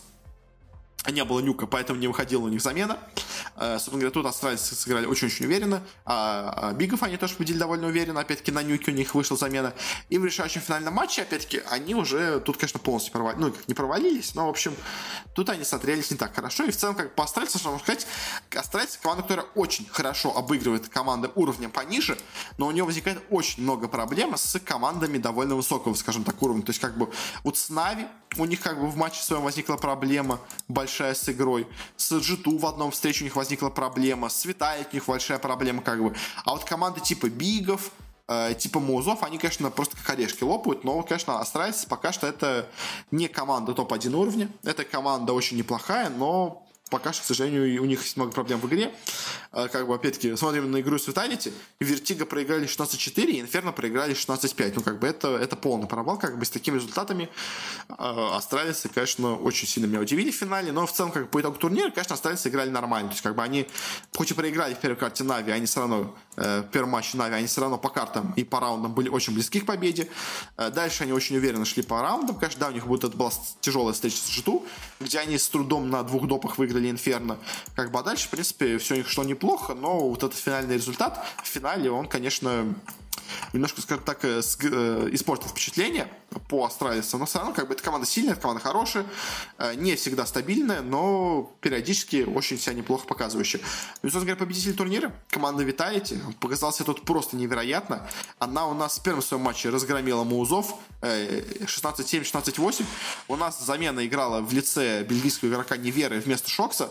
не 1.07 1.25
было 1.25 1.41
нюка, 1.41 1.67
поэтому 1.67 1.99
не 1.99 2.09
выходила 2.09 2.43
у 2.43 2.49
них 2.49 2.61
замена. 2.61 2.99
Э, 3.57 3.75
собственно 3.75 3.99
говоря, 3.99 4.11
тут 4.11 4.27
астралисы 4.27 4.75
сыграли 4.75 5.07
очень-очень 5.07 5.47
уверенно. 5.47 5.83
А, 6.05 6.71
а 6.71 6.73
Бигов 6.73 7.03
они 7.03 7.17
тоже 7.17 7.35
победили 7.35 7.59
довольно 7.59 7.87
уверенно. 7.87 8.21
Опять-таки 8.21 8.51
на 8.51 8.63
нюке 8.63 8.91
у 8.91 8.95
них 8.95 9.15
вышла 9.15 9.37
замена. 9.37 9.75
И 10.09 10.19
в 10.19 10.25
решающем 10.25 10.61
финальном 10.61 10.95
матче, 10.95 11.23
опять-таки, 11.23 11.63
они 11.71 11.95
уже 11.95 12.41
тут, 12.41 12.57
конечно, 12.57 12.81
полностью 12.81 13.13
провалились. 13.13 13.41
Ну, 13.41 13.53
как 13.53 13.69
не 13.69 13.75
провалились, 13.75 14.35
но, 14.35 14.47
в 14.47 14.51
общем, 14.51 14.75
тут 15.35 15.49
они 15.51 15.65
смотрелись 15.65 16.11
не 16.11 16.17
так 16.17 16.35
хорошо. 16.35 16.65
И 16.65 16.71
в 16.71 16.77
целом, 16.77 16.95
как 16.95 17.15
по 17.15 17.25
австралийцам, 17.25 17.61
что 17.61 17.71
можно 17.71 17.85
сказать, 17.85 18.07
австралийцы 18.55 18.99
команда, 19.01 19.23
которая 19.23 19.47
очень 19.55 19.87
хорошо 19.91 20.37
обыгрывает 20.37 20.89
команды 20.89 21.31
уровнем 21.35 21.71
пониже, 21.71 22.19
но 22.59 22.67
у 22.67 22.71
нее 22.71 22.85
возникает 22.85 23.23
очень 23.31 23.63
много 23.63 23.89
проблем 23.89 24.37
с 24.37 24.59
командами 24.61 25.19
довольно 25.19 25.55
высокого, 25.55 25.95
скажем 25.95 26.25
так, 26.25 26.43
уровня. 26.43 26.63
То 26.63 26.71
есть, 26.71 26.81
как 26.81 26.99
бы, 26.99 27.11
вот 27.45 27.57
с 27.57 27.71
Нави 27.71 28.07
у 28.37 28.45
них 28.45 28.61
как 28.61 28.79
бы 28.79 28.89
в 28.89 28.97
матче 28.97 29.23
своем 29.23 29.43
возникла 29.43 29.77
проблема 29.77 30.39
большая 30.69 30.88
с 30.89 31.29
игрой. 31.29 31.67
С 31.97 32.13
G2 32.13 32.59
в 32.59 32.67
одном 32.67 32.91
встрече 32.91 33.23
у 33.23 33.25
них 33.25 33.37
возникла 33.37 33.71
проблема. 33.71 34.29
С 34.29 34.45
Виталик 34.45 34.89
у 34.93 34.97
них 34.97 35.07
большая 35.07 35.39
проблема 35.39 35.83
как 35.83 36.03
бы. 36.03 36.15
А 36.45 36.53
вот 36.53 36.65
команды 36.65 37.01
типа 37.01 37.29
Бигов, 37.29 37.91
э, 38.29 38.55
типа 38.59 38.81
Музов, 38.81 39.23
они, 39.23 39.39
конечно, 39.39 39.71
просто 39.71 39.97
как 39.97 40.11
орешки 40.11 40.45
лопают, 40.45 40.85
но, 40.85 41.03
конечно, 41.03 41.41
Astralis 41.41 41.85
пока 41.85 42.13
что 42.13 42.27
это 42.27 42.69
не 43.11 43.29
команда 43.29 43.73
топ-1 43.75 44.15
уровня. 44.15 44.49
Это 44.63 44.85
команда 44.85 45.33
очень 45.33 45.57
неплохая, 45.57 46.11
но 46.11 46.68
пока 46.91 47.13
что, 47.13 47.23
к 47.23 47.27
сожалению, 47.27 47.83
у 47.83 47.87
них 47.87 48.03
есть 48.03 48.17
много 48.17 48.33
проблем 48.33 48.61
в 48.61 48.67
игре. 48.67 48.93
А, 49.53 49.69
как 49.69 49.87
бы, 49.87 49.95
опять-таки, 49.95 50.37
смотрим 50.37 50.71
на 50.71 50.81
игру 50.81 50.99
с 50.99 51.09
Vitality. 51.09 51.53
Vertigo 51.81 52.27
проиграли 52.27 52.67
16-4, 52.67 53.25
и 53.27 53.41
Инферно 53.41 53.73
проиграли 53.73 54.15
16-5. 54.15 54.73
Ну, 54.77 54.83
как 54.83 54.99
бы, 54.99 55.07
это, 55.07 55.37
это 55.37 55.57
полный 55.57 55.87
провал. 55.87 56.19
Как 56.19 56.39
бы, 56.39 56.45
с 56.45 56.51
такими 56.51 56.77
результатами 56.77 57.29
э, 57.89 57.95
астралисы, 57.97 58.89
конечно, 58.89 59.37
очень 59.37 59.67
сильно 59.67 59.87
меня 59.87 60.01
удивили 60.01 60.31
в 60.31 60.35
финале, 60.35 60.73
но 60.73 60.87
в 60.87 60.93
целом, 60.93 61.13
как 61.13 61.25
бы, 61.25 61.29
по 61.29 61.41
итогу 61.41 61.59
турнира, 61.59 61.91
конечно, 61.91 62.15
астралисы 62.15 62.49
играли 62.49 62.71
нормально. 62.71 63.09
То 63.09 63.15
есть, 63.15 63.23
как 63.23 63.37
бы, 63.37 63.43
они, 63.43 63.67
хоть 64.15 64.31
и 64.31 64.35
проиграли 64.35 64.75
в 64.75 64.79
первой 64.79 64.97
карте 64.97 65.25
Нави, 65.25 65.53
они 65.53 65.67
все 65.67 65.81
равно, 65.81 66.15
э, 66.37 66.61
в 66.63 66.71
первом 66.71 66.91
матче 66.91 67.17
Нави, 67.17 67.35
они 67.35 67.47
все 67.47 67.61
равно 67.61 67.79
по 67.79 67.89
картам 67.89 68.33
и 68.37 68.45
по 68.45 68.61
раундам 68.61 68.95
были 68.95 69.09
очень 69.09 69.35
близки 69.35 69.61
к 69.61 69.67
победе. 69.67 70.09
Э, 70.57 70.71
дальше 70.71 71.05
они 71.05 71.13
очень 71.13 71.37
уверенно 71.37 71.65
шли 71.65 71.83
по 71.83 72.01
раундам. 72.01 72.37
Конечно, 72.37 72.61
да, 72.61 72.69
у 72.69 72.73
них 72.73 72.87
будет 72.87 73.05
это 73.05 73.17
была 73.17 73.31
тяжелая 73.61 73.93
встреча 73.95 74.17
с 74.17 74.29
Житу, 74.29 74.67
где 75.01 75.19
они 75.19 75.39
с 75.39 75.49
трудом 75.49 75.91
на 75.91 76.03
двух 76.03 76.27
допах 76.27 76.59
выиграли 76.59 76.78
выиграли 76.79 76.91
Инферно. 76.91 77.39
Как 77.75 77.91
бы, 77.91 77.99
а 77.99 78.03
дальше, 78.03 78.27
в 78.27 78.31
принципе, 78.31 78.79
все 78.79 78.95
у 78.95 78.97
них 78.99 79.09
шло 79.09 79.25
неплохо, 79.25 79.75
но 79.75 80.09
вот 80.09 80.23
этот 80.23 80.39
финальный 80.39 80.77
результат 80.77 81.25
в 81.43 81.47
финале, 81.47 81.91
он, 81.91 82.07
конечно, 82.07 82.75
немножко, 83.53 83.81
скажем 83.81 84.05
так, 84.05 84.25
э, 84.25 84.41
э, 84.41 85.09
испортил 85.13 85.49
впечатление 85.49 86.09
по 86.49 86.65
австралийцам. 86.65 87.21
Но 87.21 87.27
все 87.27 87.39
равно, 87.39 87.55
как 87.55 87.69
бы, 87.69 87.75
эта 87.75 87.83
команда 87.83 88.07
сильная, 88.07 88.33
эта 88.33 88.43
команда 88.43 88.63
хорошая, 88.63 89.07
э, 89.59 89.75
не 89.75 89.97
всегда 89.97 90.27
стабильная, 90.27 90.83
но 90.83 91.53
периодически 91.61 92.25
очень 92.25 92.59
себя 92.59 92.75
неплохо 92.75 93.07
показывающая. 93.07 93.61
Ну 94.03 94.09
и, 94.09 94.13
собственно 94.13 94.27
говоря, 94.27 94.37
победитель 94.37 94.75
турнира, 94.75 95.13
команда 95.31 95.65
Vitality, 95.65 96.19
показался 96.41 96.85
тут 96.85 97.05
просто 97.05 97.37
невероятно. 97.37 98.09
Она 98.39 98.67
у 98.67 98.75
нас 98.75 98.99
в 98.99 99.03
первом 99.03 99.23
своем 99.23 99.43
матче 99.43 99.71
разгромила 99.71 100.25
Маузов 100.25 100.75
16-7, 101.01 102.23
16-8. 102.23 102.85
У 103.29 103.37
нас 103.37 103.61
замена 103.61 104.07
играла 104.07 104.41
в 104.41 104.53
лице 104.53 105.05
бельгийского 105.05 105.49
игрока 105.49 105.77
Неверы 105.77 106.21
вместо 106.21 106.51
Шокса 106.51 106.91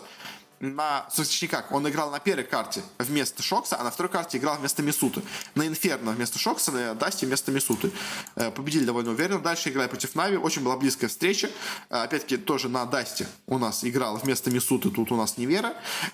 на... 0.59 1.07
Точнее 1.15 1.47
как, 1.47 1.71
он 1.71 1.87
играл 1.87 2.09
на 2.11 2.19
первой 2.19 2.43
карте 2.43 2.81
вместо 2.97 3.43
Шокса, 3.43 3.77
а 3.79 3.83
на 3.83 3.91
второй 3.91 4.11
карте 4.11 4.37
играл 4.37 4.57
вместо 4.57 4.81
Мисуты. 4.81 5.21
На 5.55 5.67
Инферно 5.67 6.11
вместо 6.11 6.39
Шокса, 6.39 6.71
на 6.71 6.95
Дасте 6.95 7.25
вместо 7.25 7.51
Мисуты. 7.51 7.91
Э, 8.35 8.51
победили 8.51 8.85
довольно 8.85 9.11
уверенно. 9.11 9.39
Дальше 9.39 9.69
играли 9.69 9.87
против 9.87 10.15
Navi. 10.15 10.37
Очень 10.37 10.63
была 10.63 10.77
близкая 10.77 11.09
встреча. 11.09 11.49
Э, 11.89 12.03
опять-таки, 12.03 12.37
тоже 12.37 12.69
на 12.69 12.85
Дасте 12.85 13.27
у 13.45 13.57
нас 13.57 13.83
играл 13.83 14.17
вместо 14.17 14.49
Мисуты, 14.49 14.89
тут 14.89 15.11
у 15.11 15.15
нас 15.15 15.37
Невера. 15.37 15.73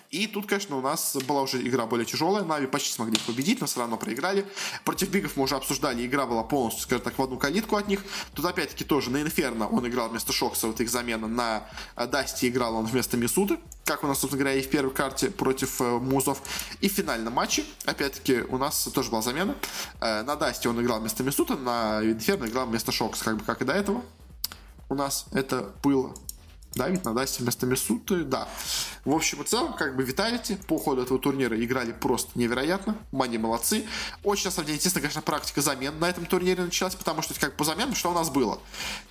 И 0.09 0.27
тут, 0.27 0.47
конечно, 0.47 0.77
у 0.77 0.81
нас 0.81 1.15
была 1.27 1.41
уже 1.41 1.61
игра 1.65 1.85
более 1.85 2.05
тяжелая. 2.05 2.43
Navi 2.43 2.67
почти 2.67 2.91
смогли 2.91 3.17
победить, 3.25 3.61
но 3.61 3.67
все 3.67 3.79
равно 3.79 3.97
проиграли. 3.97 4.45
Против 4.83 5.09
Бигов 5.09 5.37
мы 5.37 5.43
уже 5.43 5.55
обсуждали. 5.55 6.05
Игра 6.05 6.25
была 6.25 6.43
полностью, 6.43 6.83
скажем 6.83 7.03
так, 7.03 7.17
в 7.17 7.21
одну 7.21 7.37
калитку 7.37 7.75
от 7.75 7.87
них. 7.87 8.03
Тут, 8.33 8.45
опять-таки, 8.45 8.83
тоже 8.83 9.09
на 9.09 9.21
Инферно 9.21 9.67
он 9.67 9.87
играл 9.87 10.09
вместо 10.09 10.33
Шокса, 10.33 10.67
вот 10.67 10.81
их 10.81 10.89
замена. 10.89 11.27
На 11.27 11.67
Дасте 11.95 12.49
играл 12.49 12.75
он 12.75 12.85
вместо 12.85 13.17
Мисуты 13.17 13.57
как 13.85 14.03
у 14.03 14.07
нас, 14.07 14.19
собственно 14.19 14.43
говоря, 14.43 14.59
и 14.59 14.63
в 14.63 14.69
первой 14.69 14.93
карте 14.93 15.29
против 15.29 15.81
э, 15.81 15.99
Музов. 15.99 16.41
И 16.79 16.89
в 16.89 16.93
финальном 16.93 17.33
матче, 17.33 17.65
опять-таки, 17.85 18.41
у 18.41 18.57
нас 18.57 18.83
тоже 18.93 19.09
была 19.09 19.21
замена. 19.21 19.55
Э, 19.99 20.23
на 20.23 20.35
Дасте 20.35 20.69
он 20.69 20.81
играл 20.81 20.99
вместо 20.99 21.23
Мисуты, 21.23 21.55
на 21.55 21.99
Инферно 22.03 22.45
играл 22.45 22.65
вместо 22.65 22.91
Шокса, 22.91 23.21
как 23.21 23.37
бы 23.37 23.43
как 23.43 23.61
и 23.61 23.65
до 23.65 23.73
этого. 23.73 24.03
У 24.89 24.95
нас 24.95 25.25
это 25.33 25.71
было. 25.83 26.13
Да, 26.75 26.89
ведь 26.89 27.05
на 27.05 27.13
Дасте 27.13 27.43
вместо 27.43 27.65
Мисуты, 27.65 28.23
да. 28.23 28.47
В 29.05 29.11
общем 29.11 29.41
и 29.41 29.45
целом, 29.45 29.73
как 29.73 29.95
бы 29.95 30.03
Vitality 30.03 30.55
по 30.55 30.79
ходу 30.79 31.03
этого 31.03 31.19
турнира 31.19 31.61
играли 31.61 31.91
просто 31.91 32.31
невероятно. 32.35 32.97
Они 33.11 33.37
молодцы. 33.37 33.85
Очень, 34.23 34.45
на 34.45 34.51
самом 34.51 34.67
деле, 34.67 34.77
интересно, 34.77 35.01
конечно, 35.01 35.21
практика 35.21 35.61
замен 35.61 35.99
на 35.99 36.09
этом 36.09 36.25
турнире 36.25 36.63
началась, 36.63 36.95
потому 36.95 37.21
что, 37.21 37.37
как 37.39 37.55
по 37.57 37.63
заменам, 37.63 37.95
что 37.95 38.11
у 38.11 38.13
нас 38.13 38.29
было? 38.29 38.55
То 38.55 38.61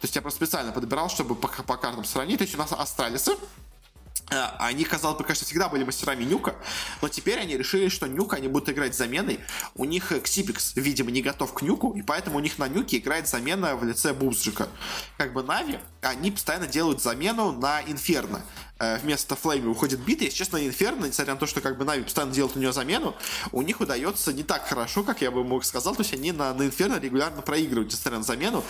есть 0.02 0.16
я 0.16 0.22
просто 0.22 0.44
специально 0.44 0.72
подбирал, 0.72 1.08
чтобы 1.08 1.34
по, 1.34 1.48
по 1.48 1.76
картам 1.76 2.04
сравнить. 2.04 2.38
То 2.38 2.44
есть 2.44 2.54
у 2.54 2.58
нас 2.58 2.72
астралисы, 2.72 3.36
они, 4.58 4.84
казалось 4.84 5.18
бы, 5.18 5.24
конечно, 5.24 5.46
всегда 5.46 5.68
были 5.68 5.84
мастерами 5.84 6.24
нюка, 6.24 6.54
но 7.00 7.08
теперь 7.08 7.38
они 7.38 7.56
решили, 7.56 7.88
что 7.88 8.06
нюк 8.06 8.34
они 8.34 8.48
будут 8.48 8.68
играть 8.68 8.94
заменой. 8.94 9.40
У 9.74 9.84
них 9.84 10.12
Xyp9x, 10.22 10.72
видимо, 10.76 11.10
не 11.10 11.22
готов 11.22 11.52
к 11.52 11.62
нюку, 11.62 11.92
и 11.92 12.02
поэтому 12.02 12.38
у 12.38 12.40
них 12.40 12.58
на 12.58 12.68
нюке 12.68 12.98
играет 12.98 13.28
замена 13.28 13.76
в 13.76 13.84
лице 13.84 14.12
Bubzkji. 14.12 14.68
Как 15.16 15.32
бы 15.32 15.42
Navi, 15.42 15.78
они 16.00 16.30
постоянно 16.30 16.66
делают 16.66 17.02
замену 17.02 17.52
на 17.52 17.82
Инферно. 17.82 18.42
Э, 18.82 18.98
вместо 18.98 19.36
Флейми 19.36 19.68
уходит 19.68 20.00
бита. 20.00 20.24
Если 20.24 20.38
честно, 20.38 20.66
Инферно, 20.66 21.06
несмотря 21.06 21.34
на 21.34 21.40
то, 21.40 21.46
что 21.46 21.60
как 21.60 21.78
бы 21.78 21.84
Navi 21.84 22.02
постоянно 22.02 22.32
делают 22.32 22.56
на 22.56 22.58
нее 22.58 22.72
замену, 22.72 23.14
у 23.52 23.62
них 23.62 23.80
удается 23.80 24.32
не 24.32 24.42
так 24.42 24.66
хорошо, 24.66 25.04
как 25.04 25.22
я 25.22 25.30
бы 25.30 25.44
мог 25.44 25.64
сказать. 25.64 25.96
То 25.96 26.02
есть 26.02 26.14
они 26.14 26.32
на, 26.32 26.52
на 26.52 26.64
Инферно 26.64 26.98
регулярно 26.98 27.42
проигрывают, 27.42 27.92
несмотря 27.92 28.18
на 28.18 28.24
замену. 28.24 28.64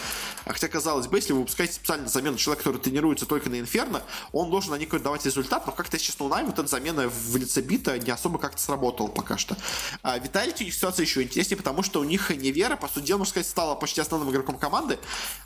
А 0.45 0.53
хотя, 0.53 0.69
казалось 0.69 1.07
бы, 1.07 1.17
если 1.17 1.33
вы 1.33 1.41
выпускаете 1.41 1.75
специально 1.75 2.09
замену 2.09 2.37
человека, 2.37 2.65
который 2.65 2.83
тренируется 2.83 3.25
только 3.25 3.49
на 3.49 3.59
Инферно, 3.59 4.03
он 4.33 4.51
должен 4.51 4.73
на 4.73 4.77
них 4.77 4.91
давать 5.03 5.25
результат, 5.25 5.67
но 5.67 5.73
как-то, 5.73 5.99
честно, 5.99 6.27
у 6.27 6.29
Navi 6.29 6.45
вот 6.47 6.59
эта 6.59 6.69
замена 6.69 7.09
в 7.09 7.37
лице 7.37 7.63
бита 7.63 7.99
не 7.99 8.11
особо 8.11 8.39
как-то 8.39 8.61
сработала 8.61 9.09
пока 9.09 9.39
что. 9.39 9.57
А 10.03 10.19
Vitality 10.19 10.65
у 10.65 10.67
них 10.67 10.75
ситуация 10.75 11.05
еще 11.05 11.23
интереснее, 11.23 11.57
потому 11.57 11.83
что 11.83 12.01
у 12.01 12.05
них 12.05 12.29
Невера, 12.29 12.77
по 12.77 12.89
сути 12.89 13.07
дела, 13.07 13.19
можно 13.19 13.31
сказать, 13.31 13.49
стала 13.49 13.75
почти 13.77 14.03
основным 14.03 14.31
игроком 14.31 14.59
команды. 14.59 14.99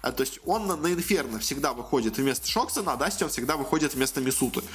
А, 0.02 0.10
то 0.10 0.22
есть 0.22 0.40
он 0.44 0.66
на 0.66 0.92
Инферно 0.92 1.38
всегда 1.38 1.72
выходит 1.72 2.16
вместо 2.16 2.48
Шокса, 2.48 2.82
на 2.82 2.96
Дасте 2.96 3.24
он 3.24 3.30
всегда 3.30 3.56
выходит 3.56 3.94
вместо 3.94 4.20
Мисуты 4.20 4.55
круто. 4.56 4.72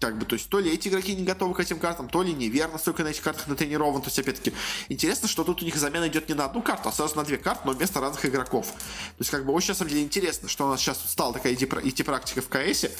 Как 0.00 0.18
бы, 0.18 0.26
то 0.26 0.34
есть, 0.34 0.48
то 0.48 0.58
ли 0.58 0.72
эти 0.72 0.88
игроки 0.88 1.14
не 1.14 1.22
готовы 1.22 1.54
к 1.54 1.60
этим 1.60 1.78
картам, 1.78 2.08
то 2.08 2.22
ли 2.22 2.32
Невера 2.32 2.76
столько 2.76 3.04
на 3.04 3.08
этих 3.08 3.22
картах 3.22 3.46
натренирован. 3.46 4.02
То 4.02 4.08
есть, 4.08 4.18
опять-таки, 4.18 4.52
интересно, 4.88 5.28
что 5.28 5.44
тут 5.44 5.62
у 5.62 5.64
них 5.64 5.76
замена 5.76 6.08
идет 6.08 6.28
не 6.28 6.34
на 6.34 6.46
одну 6.46 6.60
карту, 6.60 6.88
а 6.88 6.92
сразу 6.92 7.14
на 7.14 7.22
две 7.22 7.38
карты, 7.38 7.62
но 7.66 7.72
вместо 7.72 8.00
разных 8.00 8.26
игроков. 8.26 8.66
То 8.66 9.20
есть, 9.20 9.30
как 9.30 9.46
бы, 9.46 9.52
очень, 9.52 9.68
на 9.68 9.74
самом 9.74 9.90
деле, 9.90 10.02
интересно, 10.02 10.48
что 10.48 10.66
у 10.66 10.70
нас 10.70 10.80
сейчас 10.80 10.98
стала 11.08 11.32
такая 11.32 11.54
идти, 11.54 11.68
идти 11.84 12.02
практика 12.02 12.42
в 12.42 12.48
CS 12.48 12.69
е. 12.69 12.90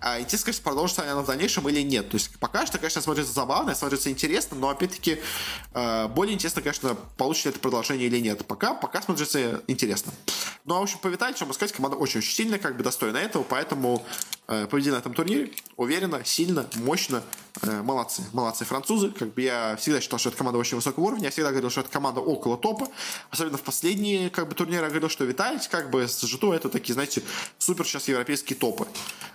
А 0.00 0.18
интересно, 0.18 0.46
конечно, 0.46 0.64
продолжится 0.64 1.10
она 1.10 1.22
в 1.22 1.26
дальнейшем 1.26 1.68
или 1.68 1.82
нет. 1.82 2.10
То 2.10 2.16
есть, 2.16 2.36
пока 2.40 2.66
что, 2.66 2.78
конечно, 2.78 3.00
смотрится 3.00 3.32
забавно, 3.32 3.76
смотрится 3.76 4.10
интересно, 4.10 4.56
но, 4.56 4.70
опять-таки, 4.70 5.20
э, 5.74 6.08
более 6.08 6.34
интересно, 6.34 6.60
конечно, 6.60 6.96
получит 7.16 7.44
ли 7.44 7.50
это 7.52 7.60
продолжение 7.60 8.08
или 8.08 8.18
нет. 8.18 8.44
Пока, 8.46 8.74
пока 8.74 9.00
смотрится 9.00 9.62
интересно. 9.68 10.12
Ну, 10.64 10.74
а, 10.74 10.80
в 10.80 10.82
общем, 10.82 10.98
по 10.98 11.06
Виталию, 11.06 11.36
что 11.36 11.50
сказать, 11.52 11.72
команда 11.72 11.96
очень-очень 11.96 12.34
сильная, 12.34 12.58
как 12.58 12.76
бы 12.76 12.82
достойна 12.82 13.18
этого, 13.18 13.42
поэтому 13.42 14.04
победили 14.48 14.94
на 14.94 14.98
этом 14.98 15.14
турнире 15.14 15.52
уверенно, 15.76 16.24
сильно, 16.24 16.66
мощно. 16.76 17.22
Э, 17.62 17.82
молодцы. 17.82 18.22
Молодцы 18.32 18.64
французы. 18.64 19.10
Как 19.10 19.32
бы 19.34 19.42
я 19.42 19.76
всегда 19.76 20.00
считал, 20.00 20.18
что 20.18 20.28
это 20.28 20.38
команда 20.38 20.58
очень 20.58 20.76
высокого 20.76 21.04
уровня. 21.04 21.24
Я 21.24 21.30
всегда 21.30 21.50
говорил, 21.50 21.70
что 21.70 21.80
это 21.80 21.90
команда 21.90 22.20
около 22.20 22.56
топа. 22.56 22.88
Особенно 23.30 23.56
в 23.58 23.62
последние 23.62 24.30
как 24.30 24.48
бы, 24.48 24.54
турниры 24.54 24.84
я 24.84 24.90
говорил, 24.90 25.08
что 25.08 25.24
Виталий 25.24 25.60
как 25.70 25.90
бы 25.90 26.06
с 26.06 26.22
G2 26.22 26.54
это 26.54 26.68
такие, 26.68 26.94
знаете, 26.94 27.22
супер 27.58 27.86
сейчас 27.86 28.08
европейские 28.08 28.56
топы. 28.56 28.86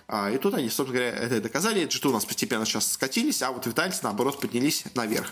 А, 0.08 0.30
и 0.30 0.38
тут 0.38 0.54
они, 0.54 0.68
собственно 0.68 0.98
говоря, 0.98 1.10
это 1.10 1.40
доказали. 1.40 1.86
G2 1.86 2.08
у 2.08 2.12
нас 2.12 2.24
постепенно 2.24 2.64
сейчас 2.64 2.92
скатились, 2.92 3.42
а 3.42 3.50
вот 3.50 3.66
Vitality, 3.66 3.94
наоборот, 4.02 4.40
поднялись 4.40 4.84
наверх. 4.94 5.30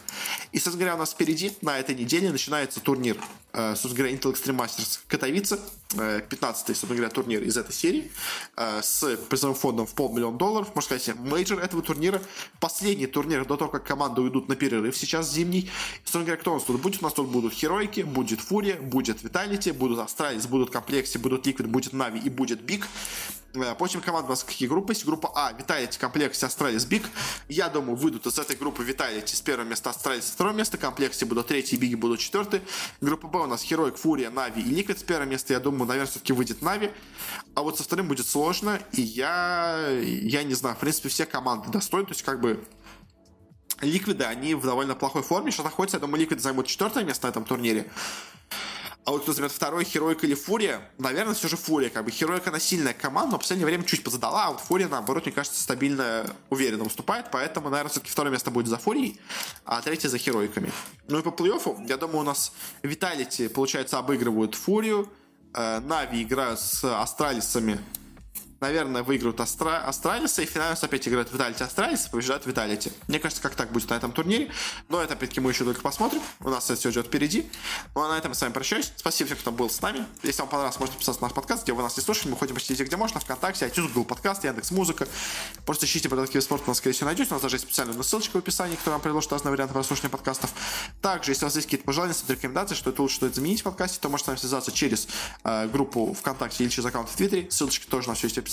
И, 0.52 0.58
собственно 0.58 0.78
говоря, 0.78 0.94
у 0.96 0.98
нас 0.98 1.12
впереди 1.12 1.52
на 1.62 1.78
этой 1.78 1.94
неделе 1.94 2.30
начинается 2.30 2.80
турнир 2.80 3.16
э, 3.52 3.74
собственно 3.76 3.96
говоря, 3.96 4.14
Intel 4.14 4.32
Extreme 4.32 4.56
Masters 4.56 5.00
Katowice, 5.08 5.58
15-й, 5.94 6.74
собственно 6.74 6.94
говоря, 6.94 7.10
турнир 7.10 7.42
из 7.42 7.56
этой 7.56 7.72
серии, 7.72 8.10
с 8.56 9.16
призовым 9.28 9.56
фондом 9.56 9.86
в 9.86 9.94
полмиллиона 9.94 10.38
долларов, 10.38 10.68
можно 10.74 10.96
сказать, 10.98 11.18
мейджор 11.18 11.60
этого 11.60 11.82
турнира. 11.82 12.20
Последний 12.60 13.06
турнир 13.06 13.44
до 13.44 13.56
того, 13.56 13.70
как 13.70 13.84
команды 13.84 14.20
уйдут 14.20 14.48
на 14.48 14.56
перерыв 14.56 14.96
сейчас 14.96 15.32
зимний. 15.32 15.70
Собственно 16.00 16.24
говоря, 16.24 16.40
кто 16.40 16.52
у 16.52 16.54
нас 16.54 16.64
тут 16.64 16.80
будет? 16.80 17.00
У 17.00 17.04
нас 17.04 17.14
тут 17.14 17.28
будут 17.28 17.52
Heroic 17.52 17.88
и, 17.88 18.00
будет 18.00 18.40
FURIA, 18.40 18.80
будет 18.80 19.22
Vitality, 19.22 19.70
будут 19.70 19.98
Astralis, 19.98 20.46
будут 20.46 20.70
Complexity, 20.70 21.18
будут 21.18 21.46
Liquid, 21.46 21.68
будет 21.68 21.92
Navi 21.92 22.20
и 22.20 22.28
будет 22.28 22.62
BIG. 22.62 22.86
Почему 23.78 24.02
команда 24.02 24.28
у 24.28 24.30
нас 24.30 24.44
какие 24.44 24.66
группы 24.66 24.92
есть? 24.92 25.04
Группа 25.04 25.30
А, 25.34 25.52
Vitality, 25.52 26.00
Complexity, 26.00 26.46
Astralis, 26.46 26.86
BIG. 26.86 27.04
Я 27.48 27.68
думаю, 27.68 27.96
выйдут 27.96 28.26
из 28.26 28.38
этой 28.38 28.56
группы 28.56 28.82
Vitality 28.82 29.34
с 29.34 29.42
первого 29.42 29.66
места, 29.66 29.90
Astralis 29.90 30.24
с 30.26 30.30
второго 30.30 30.54
места. 30.54 30.78
Complexity 30.78 31.26
будут 31.26 31.48
третий, 31.48 31.76
Биги 31.76 31.94
будут 31.94 32.20
четвертый. 32.20 32.62
Группа 33.02 33.28
Б 33.28 33.40
у 33.40 33.46
нас 33.46 33.62
Heroic, 33.62 33.96
FURIA, 33.96 34.30
Navi 34.30 34.62
и 34.62 34.74
Liquid 34.74 34.98
с 34.98 35.02
первого 35.02 35.28
места. 35.28 35.52
Я 35.52 35.60
думаю, 35.60 35.86
наверное, 35.86 36.10
все-таки 36.10 36.32
выйдет 36.32 36.62
Navi. 36.62 36.92
А 37.54 37.62
вот 37.62 37.76
со 37.76 37.82
вторым 37.82 38.08
будет 38.08 38.26
сложно. 38.26 38.80
И 38.92 39.02
я, 39.02 39.86
я 39.90 40.44
не 40.44 40.54
знаю, 40.54 40.74
в 40.74 40.78
принципе, 40.78 41.10
все 41.10 41.26
команды 41.26 41.68
достойны. 41.68 42.06
То 42.06 42.12
есть, 42.12 42.22
как 42.22 42.40
бы, 42.40 42.64
Ликвиды, 43.82 44.24
они 44.24 44.54
в 44.54 44.64
довольно 44.64 44.94
плохой 44.94 45.22
форме 45.22 45.50
сейчас 45.50 45.64
находятся. 45.64 45.98
Я 45.98 46.00
думаю, 46.00 46.20
Ликвиды 46.20 46.40
займут 46.40 46.68
четвертое 46.68 47.04
место 47.04 47.26
на 47.26 47.30
этом 47.30 47.44
турнире. 47.44 47.90
А 49.04 49.10
вот 49.10 49.26
займет 49.26 49.50
второй, 49.50 49.84
Хероик 49.84 50.22
или 50.22 50.34
Фурия, 50.34 50.80
наверное, 50.98 51.34
все 51.34 51.48
же 51.48 51.56
Фурия. 51.56 51.90
Как 51.90 52.04
бы 52.04 52.12
Хероик, 52.12 52.46
она 52.46 52.60
сильная 52.60 52.94
команда, 52.94 53.32
но 53.32 53.38
в 53.38 53.40
последнее 53.40 53.66
время 53.66 53.82
чуть 53.82 54.04
позадала, 54.04 54.44
а 54.44 54.50
вот 54.52 54.60
Фурия, 54.60 54.88
наоборот, 54.88 55.24
мне 55.26 55.32
кажется, 55.32 55.60
стабильно, 55.60 56.24
уверенно 56.50 56.84
уступает, 56.84 57.26
поэтому, 57.32 57.68
наверное, 57.68 57.90
все-таки 57.90 58.12
второе 58.12 58.30
место 58.32 58.52
будет 58.52 58.68
за 58.68 58.78
Фурией, 58.78 59.20
а 59.64 59.82
третье 59.82 60.08
за 60.08 60.18
Хероиками. 60.18 60.72
Ну 61.08 61.18
и 61.18 61.22
по 61.22 61.30
плей-оффу, 61.30 61.84
я 61.88 61.96
думаю, 61.96 62.20
у 62.20 62.22
нас 62.22 62.52
Виталити, 62.84 63.48
получается, 63.48 63.98
обыгрывают 63.98 64.54
Фурию, 64.54 65.08
э, 65.52 65.80
Нави 65.80 66.22
играют 66.22 66.60
с 66.60 66.84
Астралисами 66.84 67.80
наверное, 68.62 69.02
выиграют 69.02 69.38
Астра... 69.40 69.78
Астралиса, 69.78 70.40
и 70.40 70.46
в 70.46 70.50
финале 70.50 70.76
опять 70.80 71.06
играют 71.06 71.30
Виталити 71.32 71.62
Астралиса, 71.62 72.08
побеждают 72.08 72.46
Виталити. 72.46 72.92
Мне 73.08 73.18
кажется, 73.18 73.42
как 73.42 73.54
так 73.54 73.72
будет 73.72 73.90
на 73.90 73.94
этом 73.94 74.12
турнире. 74.12 74.50
Но 74.88 75.02
это, 75.02 75.14
опять-таки, 75.14 75.40
мы 75.40 75.50
еще 75.50 75.64
только 75.64 75.82
посмотрим. 75.82 76.22
У 76.40 76.48
нас 76.48 76.70
это 76.70 76.76
все 76.76 76.90
идет 76.90 77.06
впереди. 77.06 77.50
Ну, 77.94 78.02
а 78.02 78.08
на 78.08 78.18
этом 78.18 78.30
я 78.30 78.34
с 78.34 78.40
вами 78.40 78.52
прощаюсь. 78.52 78.92
Спасибо 78.96 79.26
всем, 79.26 79.38
кто 79.38 79.52
был 79.52 79.68
с 79.68 79.80
нами. 79.82 80.06
Если 80.22 80.40
вам 80.40 80.48
понравилось, 80.48 80.78
можете 80.78 80.96
подписаться 80.96 81.20
на 81.20 81.26
наш 81.26 81.34
подкаст, 81.34 81.64
где 81.64 81.72
вы 81.72 81.82
нас 81.82 81.96
не 81.96 82.02
слушали. 82.02 82.30
Мы 82.30 82.36
ходим 82.36 82.54
почти 82.54 82.72
везде, 82.72 82.84
где 82.84 82.96
можно. 82.96 83.20
Вконтакте, 83.20 83.66
iTunes, 83.66 83.88
Google 83.88 84.04
подкаст, 84.04 84.44
Яндекс 84.44 84.70
Музыка. 84.70 85.08
Просто 85.66 85.86
ищите 85.86 86.08
податки 86.08 86.38
в 86.38 86.42
спорт, 86.42 86.62
у 86.66 86.70
нас, 86.70 86.78
скорее 86.78 86.94
всего, 86.94 87.06
найдете. 87.06 87.30
У 87.30 87.34
нас 87.34 87.42
даже 87.42 87.56
есть 87.56 87.66
специальная 87.66 88.00
ссылочка 88.02 88.36
в 88.36 88.38
описании, 88.38 88.76
которая 88.76 88.94
вам 88.94 89.02
предложит 89.02 89.32
разные 89.32 89.50
варианты 89.50 89.74
прослушивания 89.74 90.10
подкастов. 90.10 90.52
Также, 91.00 91.32
если 91.32 91.44
у 91.44 91.46
вас 91.46 91.56
есть 91.56 91.66
какие-то 91.66 91.84
пожелания, 91.84 92.14
рекомендации, 92.28 92.74
что 92.74 92.90
это 92.90 93.02
лучше, 93.02 93.16
что 93.16 93.26
это 93.26 93.34
заменить 93.36 93.60
в 93.60 93.64
подкасте, 93.64 93.98
то 94.00 94.08
можете 94.08 94.26
с 94.26 94.28
нами 94.28 94.38
связаться 94.38 94.70
через 94.70 95.08
э, 95.42 95.66
группу 95.66 96.14
ВКонтакте 96.14 96.64
или 96.64 96.70
через 96.70 96.86
аккаунт 96.86 97.08
в 97.08 97.16
Твиттере. 97.16 97.50
Ссылочки 97.50 97.86
тоже 97.86 98.08
на 98.08 98.14
все 98.14 98.26
есть 98.26 98.36
в 98.36 98.38
описании. 98.38 98.51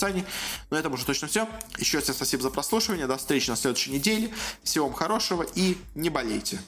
Но 0.70 0.76
этом 0.76 0.92
уже 0.94 1.04
точно 1.04 1.28
все. 1.28 1.48
Еще 1.78 2.00
всем 2.00 2.14
спасибо 2.14 2.42
за 2.42 2.50
прослушивание. 2.50 3.06
До 3.06 3.16
встречи 3.16 3.50
на 3.50 3.56
следующей 3.56 3.90
неделе. 3.90 4.30
Всего 4.62 4.86
вам 4.86 4.94
хорошего 4.94 5.46
и 5.54 5.76
не 5.94 6.10
болейте. 6.10 6.60